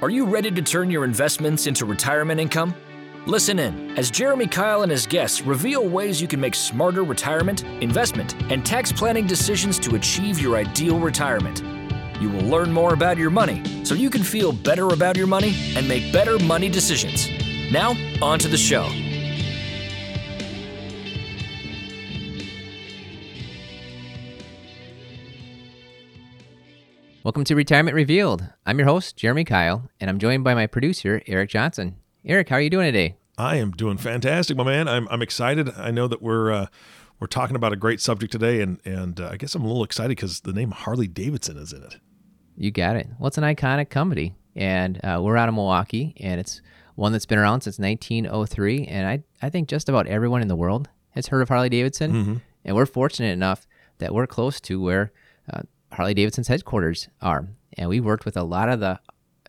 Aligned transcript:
Are 0.00 0.10
you 0.10 0.26
ready 0.26 0.52
to 0.52 0.62
turn 0.62 0.92
your 0.92 1.04
investments 1.04 1.66
into 1.66 1.84
retirement 1.84 2.38
income? 2.38 2.72
Listen 3.26 3.58
in 3.58 3.98
as 3.98 4.12
Jeremy 4.12 4.46
Kyle 4.46 4.82
and 4.82 4.92
his 4.92 5.08
guests 5.08 5.40
reveal 5.42 5.88
ways 5.88 6.22
you 6.22 6.28
can 6.28 6.38
make 6.38 6.54
smarter 6.54 7.02
retirement, 7.02 7.64
investment, 7.82 8.40
and 8.52 8.64
tax 8.64 8.92
planning 8.92 9.26
decisions 9.26 9.76
to 9.80 9.96
achieve 9.96 10.38
your 10.38 10.54
ideal 10.54 11.00
retirement. 11.00 11.64
You 12.22 12.30
will 12.30 12.44
learn 12.44 12.72
more 12.72 12.94
about 12.94 13.18
your 13.18 13.30
money 13.30 13.84
so 13.84 13.96
you 13.96 14.08
can 14.08 14.22
feel 14.22 14.52
better 14.52 14.86
about 14.90 15.16
your 15.16 15.26
money 15.26 15.56
and 15.74 15.88
make 15.88 16.12
better 16.12 16.38
money 16.38 16.68
decisions. 16.68 17.28
Now, 17.72 17.96
on 18.22 18.38
to 18.38 18.46
the 18.46 18.56
show. 18.56 18.88
Welcome 27.28 27.44
to 27.44 27.54
Retirement 27.56 27.94
Revealed. 27.94 28.48
I'm 28.64 28.78
your 28.78 28.88
host, 28.88 29.18
Jeremy 29.18 29.44
Kyle, 29.44 29.90
and 30.00 30.08
I'm 30.08 30.18
joined 30.18 30.44
by 30.44 30.54
my 30.54 30.66
producer, 30.66 31.20
Eric 31.26 31.50
Johnson. 31.50 31.96
Eric, 32.24 32.48
how 32.48 32.56
are 32.56 32.60
you 32.62 32.70
doing 32.70 32.86
today? 32.86 33.16
I 33.36 33.56
am 33.56 33.72
doing 33.72 33.98
fantastic, 33.98 34.56
my 34.56 34.64
man. 34.64 34.88
I'm, 34.88 35.06
I'm 35.10 35.20
excited. 35.20 35.68
I 35.76 35.90
know 35.90 36.08
that 36.08 36.22
we're 36.22 36.50
uh, 36.50 36.66
we're 37.20 37.26
talking 37.26 37.54
about 37.54 37.74
a 37.74 37.76
great 37.76 38.00
subject 38.00 38.32
today, 38.32 38.62
and 38.62 38.80
and 38.86 39.20
uh, 39.20 39.28
I 39.30 39.36
guess 39.36 39.54
I'm 39.54 39.62
a 39.62 39.66
little 39.66 39.84
excited 39.84 40.08
because 40.16 40.40
the 40.40 40.54
name 40.54 40.70
Harley 40.70 41.06
Davidson 41.06 41.58
is 41.58 41.70
in 41.74 41.82
it. 41.82 41.98
You 42.56 42.70
got 42.70 42.96
it. 42.96 43.08
Well, 43.18 43.28
it's 43.28 43.36
an 43.36 43.44
iconic 43.44 43.90
company, 43.90 44.34
and 44.56 44.98
uh, 45.04 45.20
we're 45.22 45.36
out 45.36 45.50
of 45.50 45.54
Milwaukee, 45.54 46.14
and 46.20 46.40
it's 46.40 46.62
one 46.94 47.12
that's 47.12 47.26
been 47.26 47.38
around 47.38 47.60
since 47.60 47.78
1903, 47.78 48.86
and 48.86 49.06
I 49.06 49.46
I 49.46 49.50
think 49.50 49.68
just 49.68 49.90
about 49.90 50.06
everyone 50.06 50.40
in 50.40 50.48
the 50.48 50.56
world 50.56 50.88
has 51.10 51.26
heard 51.26 51.42
of 51.42 51.50
Harley 51.50 51.68
Davidson, 51.68 52.10
Mm-hmm. 52.10 52.34
and 52.64 52.74
we're 52.74 52.86
fortunate 52.86 53.32
enough 53.32 53.66
that 53.98 54.14
we're 54.14 54.26
close 54.26 54.62
to 54.62 54.80
where 54.80 55.12
Harley 55.92 56.14
Davidson's 56.14 56.48
headquarters 56.48 57.08
are, 57.20 57.48
and 57.76 57.88
we 57.88 58.00
worked 58.00 58.24
with 58.24 58.36
a 58.36 58.42
lot 58.42 58.68
of 58.68 58.80
the 58.80 59.00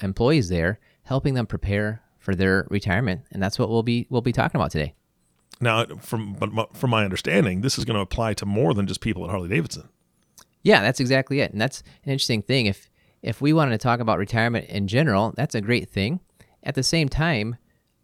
employees 0.01 0.49
there, 0.49 0.79
helping 1.03 1.33
them 1.33 1.45
prepare 1.45 2.01
for 2.17 2.35
their 2.35 2.67
retirement, 2.69 3.21
and 3.31 3.41
that's 3.41 3.57
what 3.59 3.69
we'll 3.69 3.83
be 3.83 4.07
we'll 4.09 4.21
be 4.21 4.31
talking 4.31 4.59
about 4.59 4.71
today. 4.71 4.93
Now, 5.61 5.85
from 6.01 6.33
but 6.33 6.51
my- 6.51 6.67
from 6.73 6.89
my 6.91 7.03
understanding, 7.03 7.61
this 7.61 7.77
is 7.77 7.85
going 7.85 7.95
to 7.95 8.01
apply 8.01 8.33
to 8.35 8.45
more 8.45 8.73
than 8.73 8.87
just 8.87 9.01
people 9.01 9.23
at 9.25 9.29
Harley 9.31 9.49
Davidson. 9.49 9.89
Yeah, 10.63 10.81
that's 10.81 10.99
exactly 10.99 11.39
it. 11.41 11.51
And 11.51 11.59
that's 11.61 11.81
an 12.03 12.11
interesting 12.11 12.41
thing. 12.41 12.65
If 12.65 12.89
if 13.21 13.41
we 13.41 13.51
wanted 13.51 13.71
to 13.71 13.77
talk 13.77 13.99
about 13.99 14.17
retirement 14.17 14.69
in 14.69 14.87
general, 14.87 15.33
that's 15.35 15.55
a 15.55 15.61
great 15.61 15.89
thing. 15.89 16.21
At 16.63 16.75
the 16.75 16.83
same 16.83 17.09
time, 17.09 17.57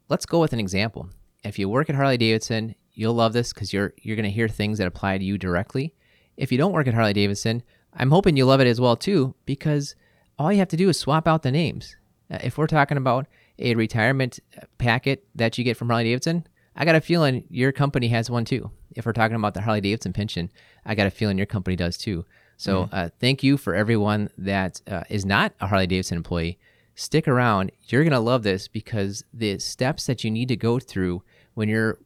let's 0.09 0.25
go 0.25 0.39
with 0.41 0.51
an 0.53 0.59
example. 0.59 1.09
If 1.43 1.57
you 1.59 1.69
work 1.69 1.89
at 1.89 1.95
Harley 1.95 2.17
Davidson, 2.17 2.75
you'll 2.93 3.13
love 3.13 3.33
this 3.33 3.53
because 3.53 3.71
you're 3.71 3.93
you're 4.01 4.15
going 4.15 4.25
to 4.25 4.31
hear 4.31 4.47
things 4.47 4.77
that 4.77 4.87
apply 4.87 5.17
to 5.17 5.23
you 5.23 5.37
directly. 5.37 5.93
If 6.37 6.51
you 6.51 6.57
don't 6.57 6.73
work 6.73 6.87
at 6.87 6.93
Harley 6.93 7.13
Davidson, 7.13 7.63
I'm 7.95 8.11
hoping 8.11 8.37
you 8.37 8.45
love 8.45 8.61
it 8.61 8.67
as 8.67 8.81
well 8.81 8.95
too 8.95 9.35
because 9.45 9.95
all 10.37 10.51
you 10.51 10.59
have 10.59 10.67
to 10.69 10.77
do 10.77 10.89
is 10.89 10.99
swap 10.99 11.27
out 11.27 11.43
the 11.43 11.51
names. 11.51 11.95
Uh, 12.29 12.39
if 12.43 12.57
we're 12.57 12.67
talking 12.67 12.97
about 12.97 13.27
a 13.59 13.75
retirement 13.75 14.39
packet 14.77 15.25
that 15.35 15.57
you 15.57 15.63
get 15.63 15.77
from 15.77 15.89
Harley 15.89 16.05
Davidson, 16.05 16.45
I 16.75 16.83
got 16.83 16.95
a 16.95 17.01
feeling 17.01 17.45
your 17.49 17.71
company 17.71 18.09
has 18.09 18.29
one 18.29 18.43
too. 18.43 18.69
If 18.95 19.05
we're 19.05 19.13
talking 19.13 19.35
about 19.35 19.53
the 19.53 19.61
Harley 19.61 19.81
Davidson 19.81 20.13
pension, 20.13 20.51
I 20.85 20.95
got 20.95 21.07
a 21.07 21.11
feeling 21.11 21.37
your 21.37 21.45
company 21.45 21.75
does 21.75 21.97
too. 21.97 22.25
So 22.57 22.89
uh, 22.91 23.09
thank 23.19 23.43
you 23.43 23.57
for 23.57 23.75
everyone 23.75 24.29
that 24.37 24.81
uh, 24.87 25.03
is 25.09 25.25
not 25.25 25.53
a 25.59 25.67
Harley 25.67 25.87
Davidson 25.87 26.17
employee. 26.17 26.57
Stick 26.95 27.27
around. 27.27 27.71
You're 27.83 28.03
going 28.03 28.13
to 28.13 28.19
love 28.19 28.43
this 28.43 28.67
because 28.69 29.25
the 29.33 29.59
steps 29.59 30.05
that 30.05 30.23
you 30.23 30.31
need 30.31 30.47
to 30.47 30.55
go 30.55 30.79
through 30.79 31.21
when 31.53 31.67
you're 31.67 31.99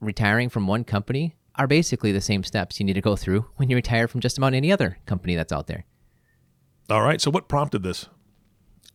retiring 0.00 0.48
from 0.48 0.66
one 0.66 0.84
company 0.84 1.34
are 1.60 1.66
basically 1.66 2.10
the 2.10 2.22
same 2.22 2.42
steps 2.42 2.80
you 2.80 2.86
need 2.86 2.94
to 2.94 3.02
go 3.02 3.14
through 3.14 3.44
when 3.56 3.68
you 3.68 3.76
retire 3.76 4.08
from 4.08 4.22
just 4.22 4.38
about 4.38 4.54
any 4.54 4.72
other 4.72 4.96
company 5.04 5.36
that's 5.36 5.52
out 5.52 5.66
there. 5.66 5.84
All 6.88 7.02
right. 7.02 7.20
So, 7.20 7.30
what 7.30 7.48
prompted 7.48 7.82
this? 7.82 8.06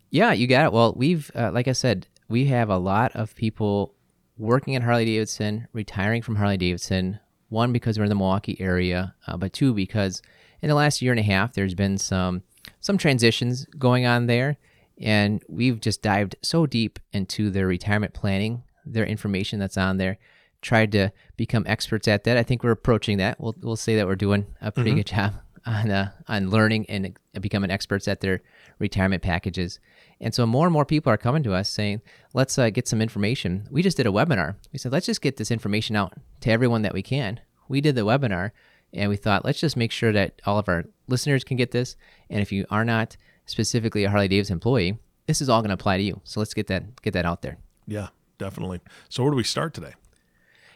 Yeah, 0.10 0.34
you 0.34 0.48
got 0.48 0.66
it. 0.66 0.74
Well, 0.74 0.96
we've, 0.98 1.30
uh, 1.36 1.52
like 1.52 1.68
I 1.68 1.74
said, 1.74 2.08
we 2.28 2.46
have 2.46 2.70
a 2.70 2.80
lot 2.80 3.16
of 3.16 3.36
people 3.36 3.94
working 4.36 4.76
at 4.76 4.82
Harley 4.82 5.06
Davidson, 5.06 5.68
retiring 5.74 6.24
from 6.24 6.38
Harley 6.38 6.58
Davidson. 6.58 7.20
One, 7.50 7.72
because 7.72 8.00
we're 8.00 8.06
in 8.06 8.10
the 8.10 8.16
Milwaukee 8.16 8.60
area, 8.60 9.14
uh, 9.28 9.38
but 9.38 9.54
two, 9.54 9.76
because 9.76 10.24
in 10.64 10.68
the 10.68 10.74
last 10.74 11.04
year 11.04 11.12
and 11.12 11.20
a 11.20 11.24
half, 11.24 11.54
there's 11.54 11.76
been 11.76 12.00
some 12.00 12.42
some 12.80 12.98
transitions 12.98 13.68
going 13.78 14.08
on 14.08 14.26
there, 14.26 14.58
and 15.00 15.44
we've 15.48 15.80
just 15.80 16.02
dived 16.02 16.36
so 16.42 16.66
deep 16.66 16.98
into 17.14 17.52
their 17.52 17.68
retirement 17.68 18.16
planning, 18.16 18.64
their 18.84 19.06
information 19.06 19.60
that's 19.60 19.78
on 19.78 19.98
there, 19.98 20.18
tried 20.62 20.92
to 20.94 21.12
become 21.38 21.64
experts 21.68 22.08
at 22.08 22.24
that. 22.24 22.38
I 22.38 22.44
think 22.44 22.64
we're 22.64 22.72
approaching 22.72 23.18
that. 23.18 23.40
We'll 23.40 23.56
we'll 23.62 23.76
say 23.76 23.96
that 23.96 24.08
we're 24.08 24.16
doing 24.16 24.46
a 24.62 24.72
pretty 24.72 24.94
good 24.94 25.08
job 25.08 25.34
on 25.66 25.92
uh, 25.92 26.12
on 26.28 26.50
learning 26.50 26.86
and 26.90 27.18
becoming 27.40 27.72
experts 27.72 28.08
at 28.08 28.22
their 28.22 28.42
retirement 28.80 29.22
packages. 29.24 29.80
And 30.22 30.34
so 30.34 30.46
more 30.46 30.66
and 30.66 30.74
more 30.74 30.86
people 30.86 31.12
are 31.12 31.18
coming 31.18 31.44
to 31.44 31.54
us 31.54 31.70
saying, 31.70 32.02
"Let's 32.34 32.58
uh, 32.58 32.70
get 32.70 32.88
some 32.88 33.02
information." 33.02 33.68
We 33.72 33.84
just 33.84 33.98
did 33.98 34.08
a 34.08 34.12
webinar. 34.12 34.56
We 34.72 34.80
said, 34.80 34.92
"Let's 34.92 35.06
just 35.06 35.22
get 35.22 35.38
this 35.38 35.52
information 35.52 35.96
out 35.96 36.14
to 36.42 36.52
everyone 36.52 36.82
that 36.84 36.94
we 36.94 37.02
can." 37.02 37.40
We 37.68 37.82
did 37.82 37.96
the 37.96 38.02
webinar, 38.02 38.52
and 38.94 39.10
we 39.10 39.18
thought, 39.18 39.46
"Let's 39.46 39.60
just 39.60 39.78
make 39.78 39.92
sure 39.92 40.14
that 40.14 40.42
all 40.46 40.58
of 40.58 40.70
our 40.70 40.86
listeners 41.08 41.44
can 41.44 41.58
get 41.58 41.72
this." 41.72 41.96
And 42.30 42.42
if 42.42 42.52
you 42.52 42.66
are 42.70 42.86
not 42.86 43.18
specifically 43.46 44.04
a 44.04 44.10
Harley 44.10 44.28
Davidson 44.28 44.56
employee, 44.56 44.98
this 45.28 45.42
is 45.42 45.50
all 45.50 45.62
going 45.62 45.70
to 45.70 45.76
apply 45.76 45.98
to 45.98 46.04
you. 46.04 46.22
So 46.24 46.40
let's 46.40 46.54
get 46.54 46.68
that 46.68 47.02
get 47.02 47.14
that 47.14 47.26
out 47.26 47.42
there. 47.42 47.58
Yeah, 47.88 48.10
definitely. 48.38 48.80
So, 49.10 49.24
where 49.24 49.32
do 49.32 49.38
we 49.38 49.44
start 49.44 49.74
today? 49.74 49.94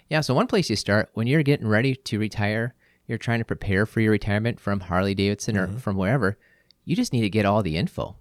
Yeah, 0.09 0.21
so 0.21 0.33
one 0.33 0.47
place 0.47 0.69
you 0.69 0.75
start 0.75 1.09
when 1.13 1.27
you're 1.27 1.43
getting 1.43 1.67
ready 1.67 1.95
to 1.95 2.19
retire, 2.19 2.73
you're 3.07 3.19
trying 3.19 3.39
to 3.39 3.45
prepare 3.45 3.85
for 3.85 4.01
your 4.01 4.11
retirement 4.11 4.59
from 4.59 4.81
Harley 4.81 5.13
Davidson 5.13 5.55
or 5.55 5.67
mm-hmm. 5.67 5.77
from 5.77 5.97
wherever, 5.97 6.37
you 6.83 6.95
just 6.95 7.13
need 7.13 7.21
to 7.21 7.29
get 7.29 7.45
all 7.45 7.61
the 7.61 7.77
info. 7.77 8.15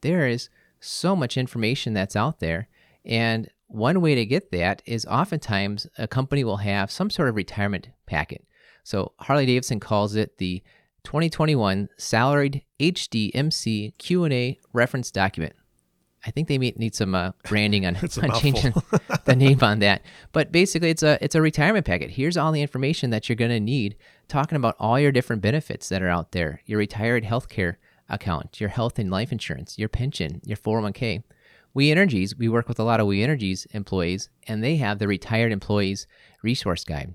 There 0.00 0.26
is 0.26 0.48
so 0.80 1.14
much 1.14 1.36
information 1.36 1.94
that's 1.94 2.16
out 2.16 2.40
there. 2.40 2.68
And 3.04 3.48
one 3.68 4.00
way 4.00 4.16
to 4.16 4.26
get 4.26 4.50
that 4.50 4.82
is 4.84 5.06
oftentimes 5.06 5.86
a 5.96 6.08
company 6.08 6.42
will 6.42 6.58
have 6.58 6.90
some 6.90 7.10
sort 7.10 7.28
of 7.28 7.36
retirement 7.36 7.90
packet. 8.06 8.44
So 8.82 9.12
Harley 9.20 9.46
Davidson 9.46 9.78
calls 9.78 10.16
it 10.16 10.38
the 10.38 10.62
2021 11.04 11.88
Salaried 11.96 12.62
HDMC 12.80 13.96
Q&A 13.98 14.58
Reference 14.72 15.10
Document. 15.10 15.54
I 16.26 16.30
think 16.30 16.48
they 16.48 16.58
may 16.58 16.74
need 16.76 16.94
some 16.94 17.14
uh, 17.14 17.32
branding 17.48 17.86
on, 17.86 17.96
on 18.22 18.40
changing 18.40 18.74
the 19.24 19.36
name 19.36 19.58
on 19.62 19.78
that. 19.78 20.02
But 20.32 20.52
basically, 20.52 20.90
it's 20.90 21.02
a 21.02 21.22
it's 21.24 21.34
a 21.34 21.42
retirement 21.42 21.86
packet. 21.86 22.10
Here's 22.10 22.36
all 22.36 22.52
the 22.52 22.62
information 22.62 23.10
that 23.10 23.28
you're 23.28 23.36
going 23.36 23.50
to 23.50 23.60
need, 23.60 23.96
talking 24.28 24.56
about 24.56 24.76
all 24.78 25.00
your 25.00 25.12
different 25.12 25.42
benefits 25.42 25.88
that 25.88 26.02
are 26.02 26.08
out 26.08 26.32
there, 26.32 26.60
your 26.66 26.78
retired 26.78 27.24
healthcare 27.24 27.76
account, 28.08 28.60
your 28.60 28.70
health 28.70 28.98
and 28.98 29.10
life 29.10 29.32
insurance, 29.32 29.78
your 29.78 29.88
pension, 29.88 30.40
your 30.44 30.56
401k. 30.56 31.22
We 31.72 31.92
Energies, 31.92 32.36
we 32.36 32.48
work 32.48 32.68
with 32.68 32.80
a 32.80 32.84
lot 32.84 32.98
of 32.98 33.06
We 33.06 33.22
Energies 33.22 33.66
employees, 33.66 34.28
and 34.48 34.62
they 34.62 34.76
have 34.76 34.98
the 34.98 35.06
Retired 35.06 35.52
Employees 35.52 36.08
Resource 36.42 36.82
Guide. 36.82 37.14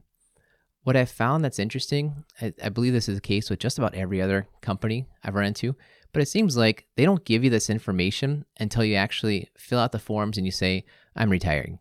What 0.83 0.95
I've 0.95 1.11
found 1.11 1.44
that's 1.44 1.59
interesting, 1.59 2.23
I, 2.39 2.53
I 2.63 2.69
believe 2.69 2.94
this 2.94 3.09
is 3.09 3.17
the 3.17 3.21
case 3.21 3.49
with 3.49 3.59
just 3.59 3.77
about 3.77 3.95
every 3.95 4.21
other 4.21 4.47
company 4.61 5.07
I've 5.23 5.35
run 5.35 5.47
into, 5.47 5.75
but 6.15 6.21
it 6.21 6.29
seems 6.29 6.55
like 6.55 6.85
they 6.95 7.03
don't 7.03 7.25
give 7.25 7.43
you 7.43 7.49
this 7.49 7.69
information 7.69 8.45
until 8.57 8.85
you 8.85 8.95
actually 8.95 9.49
fill 9.57 9.79
out 9.79 9.91
the 9.91 9.99
forms 9.99 10.37
and 10.37 10.45
you 10.45 10.51
say, 10.51 10.85
I'm 11.13 11.29
retiring. 11.29 11.77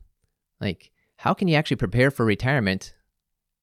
Like, 0.60 0.90
how 1.18 1.34
can 1.34 1.46
you 1.46 1.54
actually 1.54 1.76
prepare 1.76 2.10
for 2.10 2.26
retirement 2.26 2.94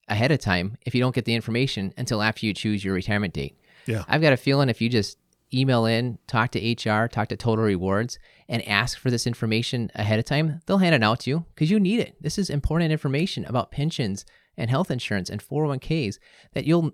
ahead 0.08 0.32
of 0.32 0.38
time 0.38 0.78
if 0.86 0.94
you 0.94 1.02
don't 1.02 1.14
get 1.14 1.26
the 1.26 1.34
information 1.34 1.92
until 1.98 2.22
after 2.22 2.46
you 2.46 2.54
choose 2.54 2.82
your 2.82 2.94
retirement 2.94 3.34
date? 3.34 3.60
Yeah. 3.84 4.04
I've 4.08 4.22
got 4.22 4.32
a 4.32 4.38
feeling 4.38 4.70
if 4.70 4.80
you 4.80 4.88
just 4.88 5.18
email 5.52 5.84
in, 5.84 6.18
talk 6.26 6.52
to 6.52 6.72
HR, 6.72 7.06
talk 7.06 7.28
to 7.28 7.36
Total 7.36 7.66
Rewards, 7.66 8.18
and 8.48 8.66
ask 8.66 8.96
for 8.96 9.10
this 9.10 9.26
information 9.26 9.90
ahead 9.94 10.18
of 10.18 10.24
time, 10.24 10.62
they'll 10.64 10.78
hand 10.78 10.94
it 10.94 11.02
out 11.02 11.20
to 11.20 11.30
you 11.30 11.44
because 11.54 11.70
you 11.70 11.78
need 11.78 12.00
it. 12.00 12.16
This 12.22 12.38
is 12.38 12.48
important 12.48 12.92
information 12.92 13.44
about 13.44 13.70
pensions 13.70 14.24
and 14.56 14.70
health 14.70 14.90
insurance 14.90 15.28
and 15.28 15.46
401ks 15.46 16.18
that 16.54 16.64
you'll 16.64 16.92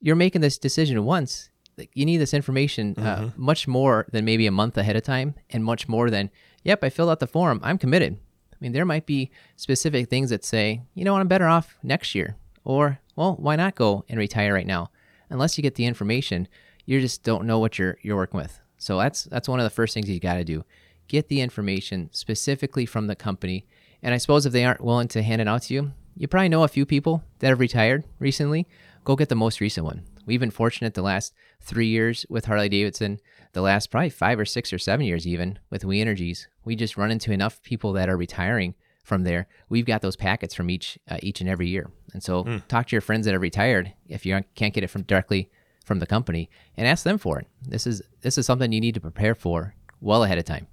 you're 0.00 0.14
making 0.14 0.42
this 0.42 0.58
decision 0.58 1.04
once. 1.04 1.50
You 1.92 2.06
need 2.06 2.18
this 2.18 2.32
information 2.34 2.94
uh, 2.96 3.30
much 3.36 3.68
more 3.68 4.06
than 4.10 4.24
maybe 4.24 4.46
a 4.46 4.50
month 4.50 4.78
ahead 4.78 4.96
of 4.96 5.02
time, 5.02 5.34
and 5.50 5.64
much 5.64 5.88
more 5.88 6.10
than, 6.10 6.30
yep, 6.64 6.82
I 6.82 6.88
filled 6.88 7.10
out 7.10 7.20
the 7.20 7.26
form, 7.26 7.60
I'm 7.62 7.78
committed. 7.78 8.18
I 8.52 8.56
mean, 8.60 8.72
there 8.72 8.86
might 8.86 9.04
be 9.04 9.30
specific 9.56 10.08
things 10.08 10.30
that 10.30 10.44
say, 10.44 10.82
you 10.94 11.04
know 11.04 11.12
what, 11.12 11.20
I'm 11.20 11.28
better 11.28 11.46
off 11.46 11.76
next 11.82 12.14
year, 12.14 12.36
or 12.64 13.00
well, 13.14 13.34
why 13.38 13.56
not 13.56 13.74
go 13.74 14.04
and 14.08 14.18
retire 14.18 14.54
right 14.54 14.66
now? 14.66 14.90
Unless 15.28 15.58
you 15.58 15.62
get 15.62 15.74
the 15.74 15.84
information, 15.84 16.48
you 16.86 17.00
just 17.00 17.22
don't 17.22 17.46
know 17.46 17.58
what 17.58 17.78
you're 17.78 17.98
you're 18.00 18.16
working 18.16 18.38
with. 18.38 18.60
So 18.78 18.98
that's 18.98 19.24
that's 19.24 19.48
one 19.48 19.60
of 19.60 19.64
the 19.64 19.70
first 19.70 19.92
things 19.92 20.08
you 20.08 20.20
got 20.20 20.34
to 20.34 20.44
do. 20.44 20.64
Get 21.08 21.28
the 21.28 21.40
information 21.40 22.08
specifically 22.12 22.86
from 22.86 23.06
the 23.06 23.16
company. 23.16 23.66
And 24.02 24.14
I 24.14 24.18
suppose 24.18 24.46
if 24.46 24.52
they 24.52 24.64
aren't 24.64 24.84
willing 24.84 25.08
to 25.08 25.22
hand 25.22 25.40
it 25.40 25.48
out 25.48 25.62
to 25.62 25.74
you, 25.74 25.92
you 26.16 26.28
probably 26.28 26.48
know 26.48 26.62
a 26.62 26.68
few 26.68 26.86
people 26.86 27.22
that 27.40 27.48
have 27.48 27.60
retired 27.60 28.04
recently. 28.18 28.66
Go 29.04 29.16
get 29.16 29.28
the 29.28 29.34
most 29.34 29.60
recent 29.60 29.84
one. 29.84 30.02
We've 30.26 30.40
been 30.40 30.50
fortunate 30.50 30.94
the 30.94 31.02
last 31.02 31.32
three 31.60 31.86
years 31.86 32.26
with 32.28 32.44
Harley 32.46 32.68
Davidson, 32.68 33.20
the 33.52 33.62
last 33.62 33.90
probably 33.90 34.10
five 34.10 34.38
or 34.38 34.44
six 34.44 34.72
or 34.72 34.78
seven 34.78 35.06
years 35.06 35.26
even 35.26 35.58
with 35.70 35.84
We 35.84 36.00
Energies. 36.00 36.48
We 36.64 36.76
just 36.76 36.96
run 36.96 37.10
into 37.10 37.32
enough 37.32 37.62
people 37.62 37.92
that 37.94 38.08
are 38.08 38.16
retiring 38.16 38.74
from 39.04 39.22
there. 39.22 39.46
We've 39.68 39.86
got 39.86 40.02
those 40.02 40.16
packets 40.16 40.52
from 40.52 40.68
each 40.68 40.98
uh, 41.08 41.18
each 41.22 41.40
and 41.40 41.48
every 41.48 41.68
year. 41.68 41.90
And 42.12 42.22
so 42.22 42.60
talk 42.68 42.88
to 42.88 42.96
your 42.96 43.00
friends 43.00 43.24
that 43.26 43.34
are 43.34 43.38
retired 43.38 43.92
if 44.08 44.26
you 44.26 44.42
can't 44.56 44.74
get 44.74 44.84
it 44.84 44.90
from 44.90 45.02
directly 45.02 45.48
from 45.84 46.00
the 46.00 46.06
company 46.06 46.50
and 46.76 46.88
ask 46.88 47.04
them 47.04 47.16
for 47.16 47.38
it. 47.38 47.46
This 47.62 47.86
is 47.86 48.02
this 48.22 48.36
is 48.36 48.44
something 48.44 48.72
you 48.72 48.80
need 48.80 48.94
to 48.94 49.00
prepare 49.00 49.34
for 49.34 49.74
well 50.00 50.24
ahead 50.24 50.38
of 50.38 50.44
time. 50.44 50.66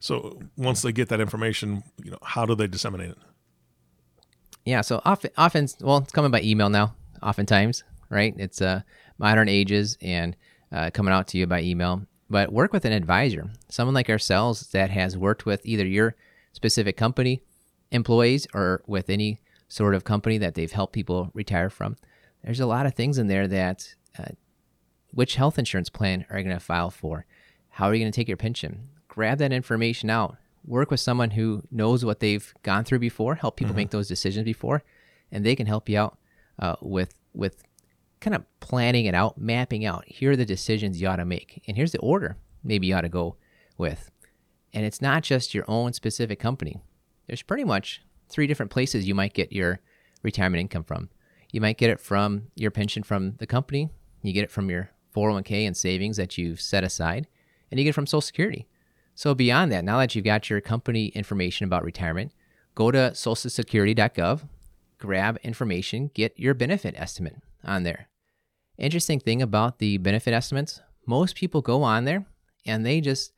So 0.00 0.42
once 0.56 0.82
they 0.82 0.92
get 0.92 1.08
that 1.08 1.20
information, 1.20 1.84
you 2.02 2.10
know, 2.10 2.18
how 2.22 2.44
do 2.44 2.54
they 2.54 2.66
disseminate 2.66 3.10
it? 3.10 3.18
Yeah, 4.66 4.80
so 4.80 5.00
often, 5.04 5.30
often, 5.36 5.68
well, 5.80 5.98
it's 5.98 6.12
coming 6.12 6.30
by 6.30 6.42
email 6.42 6.68
now. 6.68 6.94
Oftentimes, 7.22 7.84
right? 8.14 8.34
It's 8.38 8.62
uh, 8.62 8.80
modern 9.18 9.48
ages 9.48 9.98
and 10.00 10.36
uh, 10.72 10.90
coming 10.94 11.12
out 11.12 11.26
to 11.28 11.38
you 11.38 11.46
by 11.46 11.62
email. 11.62 12.06
But 12.30 12.52
work 12.52 12.72
with 12.72 12.84
an 12.84 12.92
advisor, 12.92 13.50
someone 13.68 13.94
like 13.94 14.08
ourselves 14.08 14.68
that 14.70 14.90
has 14.90 15.18
worked 15.18 15.44
with 15.44 15.60
either 15.64 15.86
your 15.86 16.16
specific 16.52 16.96
company, 16.96 17.42
employees, 17.90 18.46
or 18.54 18.82
with 18.86 19.10
any 19.10 19.40
sort 19.68 19.94
of 19.94 20.04
company 20.04 20.38
that 20.38 20.54
they've 20.54 20.72
helped 20.72 20.94
people 20.94 21.30
retire 21.34 21.68
from. 21.68 21.96
There's 22.42 22.60
a 22.60 22.66
lot 22.66 22.86
of 22.86 22.94
things 22.94 23.18
in 23.18 23.26
there 23.26 23.46
that 23.48 23.94
uh, 24.18 24.32
which 25.12 25.36
health 25.36 25.58
insurance 25.58 25.90
plan 25.90 26.24
are 26.30 26.38
you 26.38 26.44
going 26.44 26.56
to 26.56 26.64
file 26.64 26.90
for? 26.90 27.26
How 27.70 27.86
are 27.86 27.94
you 27.94 28.02
going 28.02 28.12
to 28.12 28.16
take 28.16 28.28
your 28.28 28.36
pension? 28.36 28.88
Grab 29.08 29.38
that 29.38 29.52
information 29.52 30.10
out. 30.10 30.36
Work 30.64 30.90
with 30.90 31.00
someone 31.00 31.30
who 31.30 31.62
knows 31.70 32.04
what 32.04 32.20
they've 32.20 32.54
gone 32.62 32.84
through 32.84 33.00
before, 33.00 33.34
help 33.34 33.56
people 33.56 33.72
mm-hmm. 33.72 33.78
make 33.78 33.90
those 33.90 34.08
decisions 34.08 34.44
before, 34.44 34.82
and 35.30 35.44
they 35.44 35.54
can 35.54 35.66
help 35.66 35.88
you 35.88 35.98
out 35.98 36.18
uh, 36.58 36.76
with 36.80 37.14
with 37.34 37.62
kind 38.24 38.34
of 38.34 38.60
planning 38.60 39.04
it 39.04 39.14
out, 39.14 39.38
mapping 39.38 39.84
out. 39.84 40.04
Here 40.06 40.32
are 40.32 40.36
the 40.36 40.46
decisions 40.46 41.00
you 41.00 41.06
ought 41.06 41.16
to 41.16 41.26
make, 41.26 41.62
and 41.68 41.76
here's 41.76 41.92
the 41.92 41.98
order 41.98 42.36
maybe 42.66 42.86
you 42.86 42.94
ought 42.94 43.02
to 43.02 43.10
go 43.10 43.36
with. 43.76 44.10
And 44.72 44.86
it's 44.86 45.02
not 45.02 45.22
just 45.22 45.52
your 45.52 45.66
own 45.68 45.92
specific 45.92 46.40
company. 46.40 46.80
There's 47.26 47.42
pretty 47.42 47.64
much 47.64 48.02
three 48.30 48.46
different 48.46 48.72
places 48.72 49.06
you 49.06 49.14
might 49.14 49.34
get 49.34 49.52
your 49.52 49.80
retirement 50.22 50.62
income 50.62 50.84
from. 50.84 51.10
You 51.52 51.60
might 51.60 51.76
get 51.76 51.90
it 51.90 52.00
from 52.00 52.44
your 52.56 52.70
pension 52.70 53.02
from 53.02 53.36
the 53.36 53.46
company, 53.46 53.90
you 54.22 54.32
get 54.32 54.44
it 54.44 54.50
from 54.50 54.70
your 54.70 54.90
401k 55.14 55.66
and 55.66 55.76
savings 55.76 56.16
that 56.16 56.38
you've 56.38 56.60
set 56.60 56.82
aside, 56.82 57.28
and 57.70 57.78
you 57.78 57.84
get 57.84 57.90
it 57.90 57.94
from 57.94 58.06
Social 58.06 58.22
Security. 58.22 58.66
So, 59.14 59.34
beyond 59.34 59.70
that, 59.70 59.84
now 59.84 59.98
that 59.98 60.14
you've 60.14 60.24
got 60.24 60.50
your 60.50 60.60
company 60.60 61.08
information 61.08 61.66
about 61.66 61.84
retirement, 61.84 62.32
go 62.74 62.90
to 62.90 63.12
socialsecurity.gov, 63.14 64.48
grab 64.98 65.38
information, 65.44 66.10
get 66.14 66.36
your 66.40 66.54
benefit 66.54 66.94
estimate 66.96 67.36
on 67.62 67.84
there. 67.84 68.08
Interesting 68.78 69.20
thing 69.20 69.40
about 69.40 69.78
the 69.78 69.98
benefit 69.98 70.34
estimates 70.34 70.80
most 71.06 71.36
people 71.36 71.60
go 71.60 71.82
on 71.82 72.04
there 72.04 72.26
and 72.66 72.84
they 72.84 73.00
just 73.00 73.32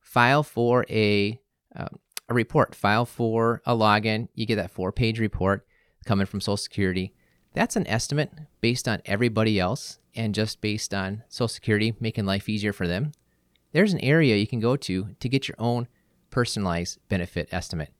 file 0.00 0.42
for 0.42 0.86
a, 0.88 1.40
uh, 1.76 1.88
a 2.28 2.34
report, 2.34 2.74
file 2.74 3.04
for 3.04 3.62
a 3.66 3.74
login. 3.74 4.28
You 4.34 4.46
get 4.46 4.56
that 4.56 4.70
four 4.70 4.92
page 4.92 5.18
report 5.18 5.66
coming 6.06 6.26
from 6.26 6.40
Social 6.40 6.56
Security. 6.56 7.12
That's 7.54 7.76
an 7.76 7.86
estimate 7.86 8.30
based 8.60 8.88
on 8.88 9.02
everybody 9.04 9.58
else 9.58 9.98
and 10.14 10.34
just 10.34 10.60
based 10.60 10.94
on 10.94 11.24
Social 11.28 11.48
Security 11.48 11.94
making 12.00 12.26
life 12.26 12.48
easier 12.48 12.72
for 12.72 12.86
them. 12.86 13.12
There's 13.72 13.92
an 13.92 14.00
area 14.00 14.36
you 14.36 14.46
can 14.46 14.60
go 14.60 14.76
to 14.76 15.14
to 15.18 15.28
get 15.28 15.48
your 15.48 15.56
own 15.58 15.88
personalized 16.30 16.98
benefit 17.08 17.48
estimate. 17.52 17.92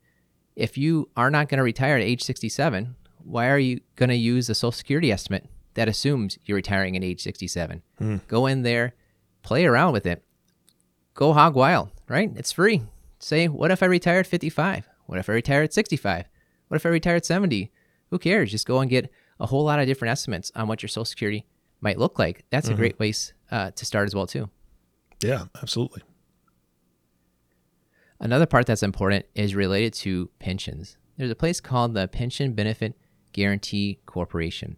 If 0.55 0.77
you 0.77 1.09
are 1.15 1.29
not 1.29 1.49
going 1.49 1.57
to 1.57 1.63
retire 1.63 1.95
at 1.95 2.01
age 2.01 2.23
67, 2.23 2.95
why 3.23 3.47
are 3.49 3.59
you 3.59 3.81
going 3.95 4.09
to 4.09 4.15
use 4.15 4.47
the 4.47 4.55
Social 4.55 4.71
Security 4.71 5.11
estimate 5.11 5.45
that 5.79 5.87
assumes 5.87 6.37
you're 6.43 6.57
retiring 6.57 6.97
at 6.97 7.05
age 7.05 7.21
67? 7.21 7.81
Hmm. 7.99 8.17
Go 8.27 8.47
in 8.47 8.63
there, 8.63 8.95
play 9.43 9.65
around 9.65 9.93
with 9.93 10.05
it, 10.05 10.25
go 11.13 11.31
hog 11.31 11.55
wild, 11.55 11.89
right? 12.09 12.29
It's 12.35 12.51
free. 12.51 12.81
Say, 13.17 13.47
what 13.47 13.71
if 13.71 13.81
I 13.81 13.85
retire 13.85 14.19
at 14.19 14.27
55? 14.27 14.89
What 15.05 15.19
if 15.19 15.29
I 15.29 15.33
retire 15.33 15.63
at 15.63 15.73
65? 15.73 16.25
What 16.67 16.75
if 16.75 16.85
I 16.85 16.89
retire 16.89 17.15
at 17.15 17.25
70? 17.25 17.71
Who 18.09 18.19
cares? 18.19 18.51
Just 18.51 18.67
go 18.67 18.79
and 18.81 18.89
get 18.89 19.09
a 19.39 19.45
whole 19.45 19.63
lot 19.63 19.79
of 19.79 19.87
different 19.87 20.11
estimates 20.11 20.51
on 20.53 20.67
what 20.67 20.83
your 20.83 20.89
Social 20.89 21.05
Security 21.05 21.45
might 21.79 21.97
look 21.97 22.19
like. 22.19 22.43
That's 22.49 22.65
mm-hmm. 22.65 22.73
a 22.73 22.77
great 22.77 22.97
place 22.97 23.31
uh, 23.49 23.71
to 23.71 23.85
start 23.85 24.05
as 24.05 24.13
well, 24.13 24.27
too. 24.27 24.49
Yeah, 25.23 25.45
absolutely. 25.61 26.01
Another 28.19 28.45
part 28.45 28.65
that's 28.65 28.83
important 28.83 29.25
is 29.33 29.55
related 29.55 29.93
to 29.93 30.29
pensions. 30.39 30.97
There's 31.15 31.31
a 31.31 31.35
place 31.35 31.61
called 31.61 31.93
the 31.93 32.09
Pension 32.09 32.51
Benefit 32.51 32.97
Guaranty 33.31 34.01
Corporation. 34.05 34.75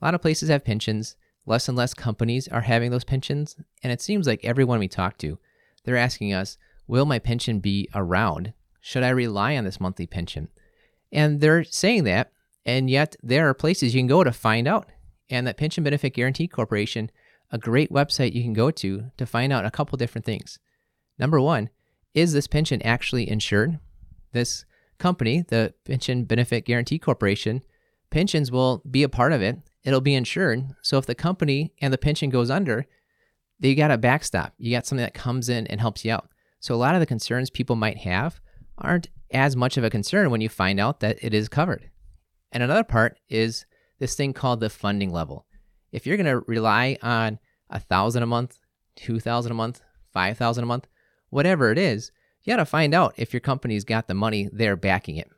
A 0.00 0.04
lot 0.04 0.14
of 0.14 0.22
places 0.22 0.48
have 0.48 0.64
pensions. 0.64 1.16
Less 1.46 1.68
and 1.68 1.76
less 1.76 1.94
companies 1.94 2.48
are 2.48 2.62
having 2.62 2.90
those 2.90 3.04
pensions. 3.04 3.56
And 3.82 3.92
it 3.92 4.00
seems 4.00 4.26
like 4.26 4.44
everyone 4.44 4.78
we 4.78 4.88
talk 4.88 5.18
to, 5.18 5.38
they're 5.84 5.96
asking 5.96 6.32
us, 6.32 6.58
Will 6.86 7.06
my 7.06 7.18
pension 7.18 7.60
be 7.60 7.88
around? 7.94 8.52
Should 8.80 9.04
I 9.04 9.10
rely 9.10 9.56
on 9.56 9.64
this 9.64 9.80
monthly 9.80 10.06
pension? 10.06 10.48
And 11.12 11.40
they're 11.40 11.64
saying 11.64 12.04
that. 12.04 12.32
And 12.66 12.90
yet, 12.90 13.16
there 13.22 13.48
are 13.48 13.54
places 13.54 13.94
you 13.94 14.00
can 14.00 14.06
go 14.06 14.24
to 14.24 14.32
find 14.32 14.66
out. 14.66 14.88
And 15.28 15.46
that 15.46 15.56
Pension 15.56 15.84
Benefit 15.84 16.14
Guaranty 16.14 16.48
Corporation, 16.48 17.10
a 17.52 17.58
great 17.58 17.92
website 17.92 18.32
you 18.32 18.42
can 18.42 18.52
go 18.52 18.70
to 18.72 19.10
to 19.16 19.26
find 19.26 19.52
out 19.52 19.64
a 19.64 19.70
couple 19.70 19.96
different 19.96 20.24
things. 20.24 20.58
Number 21.18 21.40
one, 21.40 21.70
is 22.14 22.32
this 22.32 22.46
pension 22.46 22.82
actually 22.82 23.28
insured? 23.28 23.78
This 24.32 24.64
company, 24.98 25.44
the 25.46 25.74
Pension 25.84 26.24
Benefit 26.24 26.64
Guaranty 26.64 26.98
Corporation, 26.98 27.62
pensions 28.10 28.50
will 28.50 28.82
be 28.90 29.02
a 29.02 29.08
part 29.08 29.32
of 29.32 29.42
it. 29.42 29.58
It'll 29.84 30.00
be 30.00 30.14
insured. 30.14 30.64
So 30.82 30.98
if 30.98 31.06
the 31.06 31.14
company 31.14 31.72
and 31.80 31.92
the 31.92 31.98
pension 31.98 32.30
goes 32.30 32.50
under, 32.50 32.86
they 33.58 33.74
got 33.74 33.90
a 33.90 33.98
backstop. 33.98 34.54
You 34.58 34.74
got 34.74 34.86
something 34.86 35.04
that 35.04 35.14
comes 35.14 35.48
in 35.48 35.66
and 35.66 35.80
helps 35.80 36.04
you 36.04 36.12
out. 36.12 36.28
So 36.60 36.74
a 36.74 36.76
lot 36.76 36.94
of 36.94 37.00
the 37.00 37.06
concerns 37.06 37.50
people 37.50 37.76
might 37.76 37.98
have 37.98 38.40
aren't 38.78 39.08
as 39.30 39.56
much 39.56 39.76
of 39.76 39.84
a 39.84 39.90
concern 39.90 40.30
when 40.30 40.40
you 40.40 40.48
find 40.48 40.80
out 40.80 41.00
that 41.00 41.18
it 41.22 41.32
is 41.32 41.48
covered. 41.48 41.90
And 42.52 42.62
another 42.62 42.84
part 42.84 43.18
is 43.28 43.64
this 43.98 44.14
thing 44.14 44.32
called 44.32 44.60
the 44.60 44.70
funding 44.70 45.12
level. 45.12 45.46
If 45.92 46.06
you're 46.06 46.16
going 46.16 46.26
to 46.26 46.44
rely 46.46 46.96
on 47.02 47.38
a 47.68 47.80
thousand 47.80 48.22
a 48.22 48.26
month, 48.26 48.58
two 48.96 49.20
thousand 49.20 49.52
a 49.52 49.54
month, 49.54 49.80
five 50.12 50.36
thousand 50.36 50.64
a 50.64 50.66
month, 50.66 50.86
whatever 51.30 51.70
it 51.70 51.78
is, 51.78 52.10
you 52.42 52.52
got 52.52 52.56
to 52.56 52.64
find 52.64 52.94
out 52.94 53.14
if 53.16 53.32
your 53.32 53.40
company's 53.40 53.84
got 53.84 54.08
the 54.08 54.14
money 54.14 54.48
there 54.52 54.76
backing 54.76 55.16
it. 55.16 55.30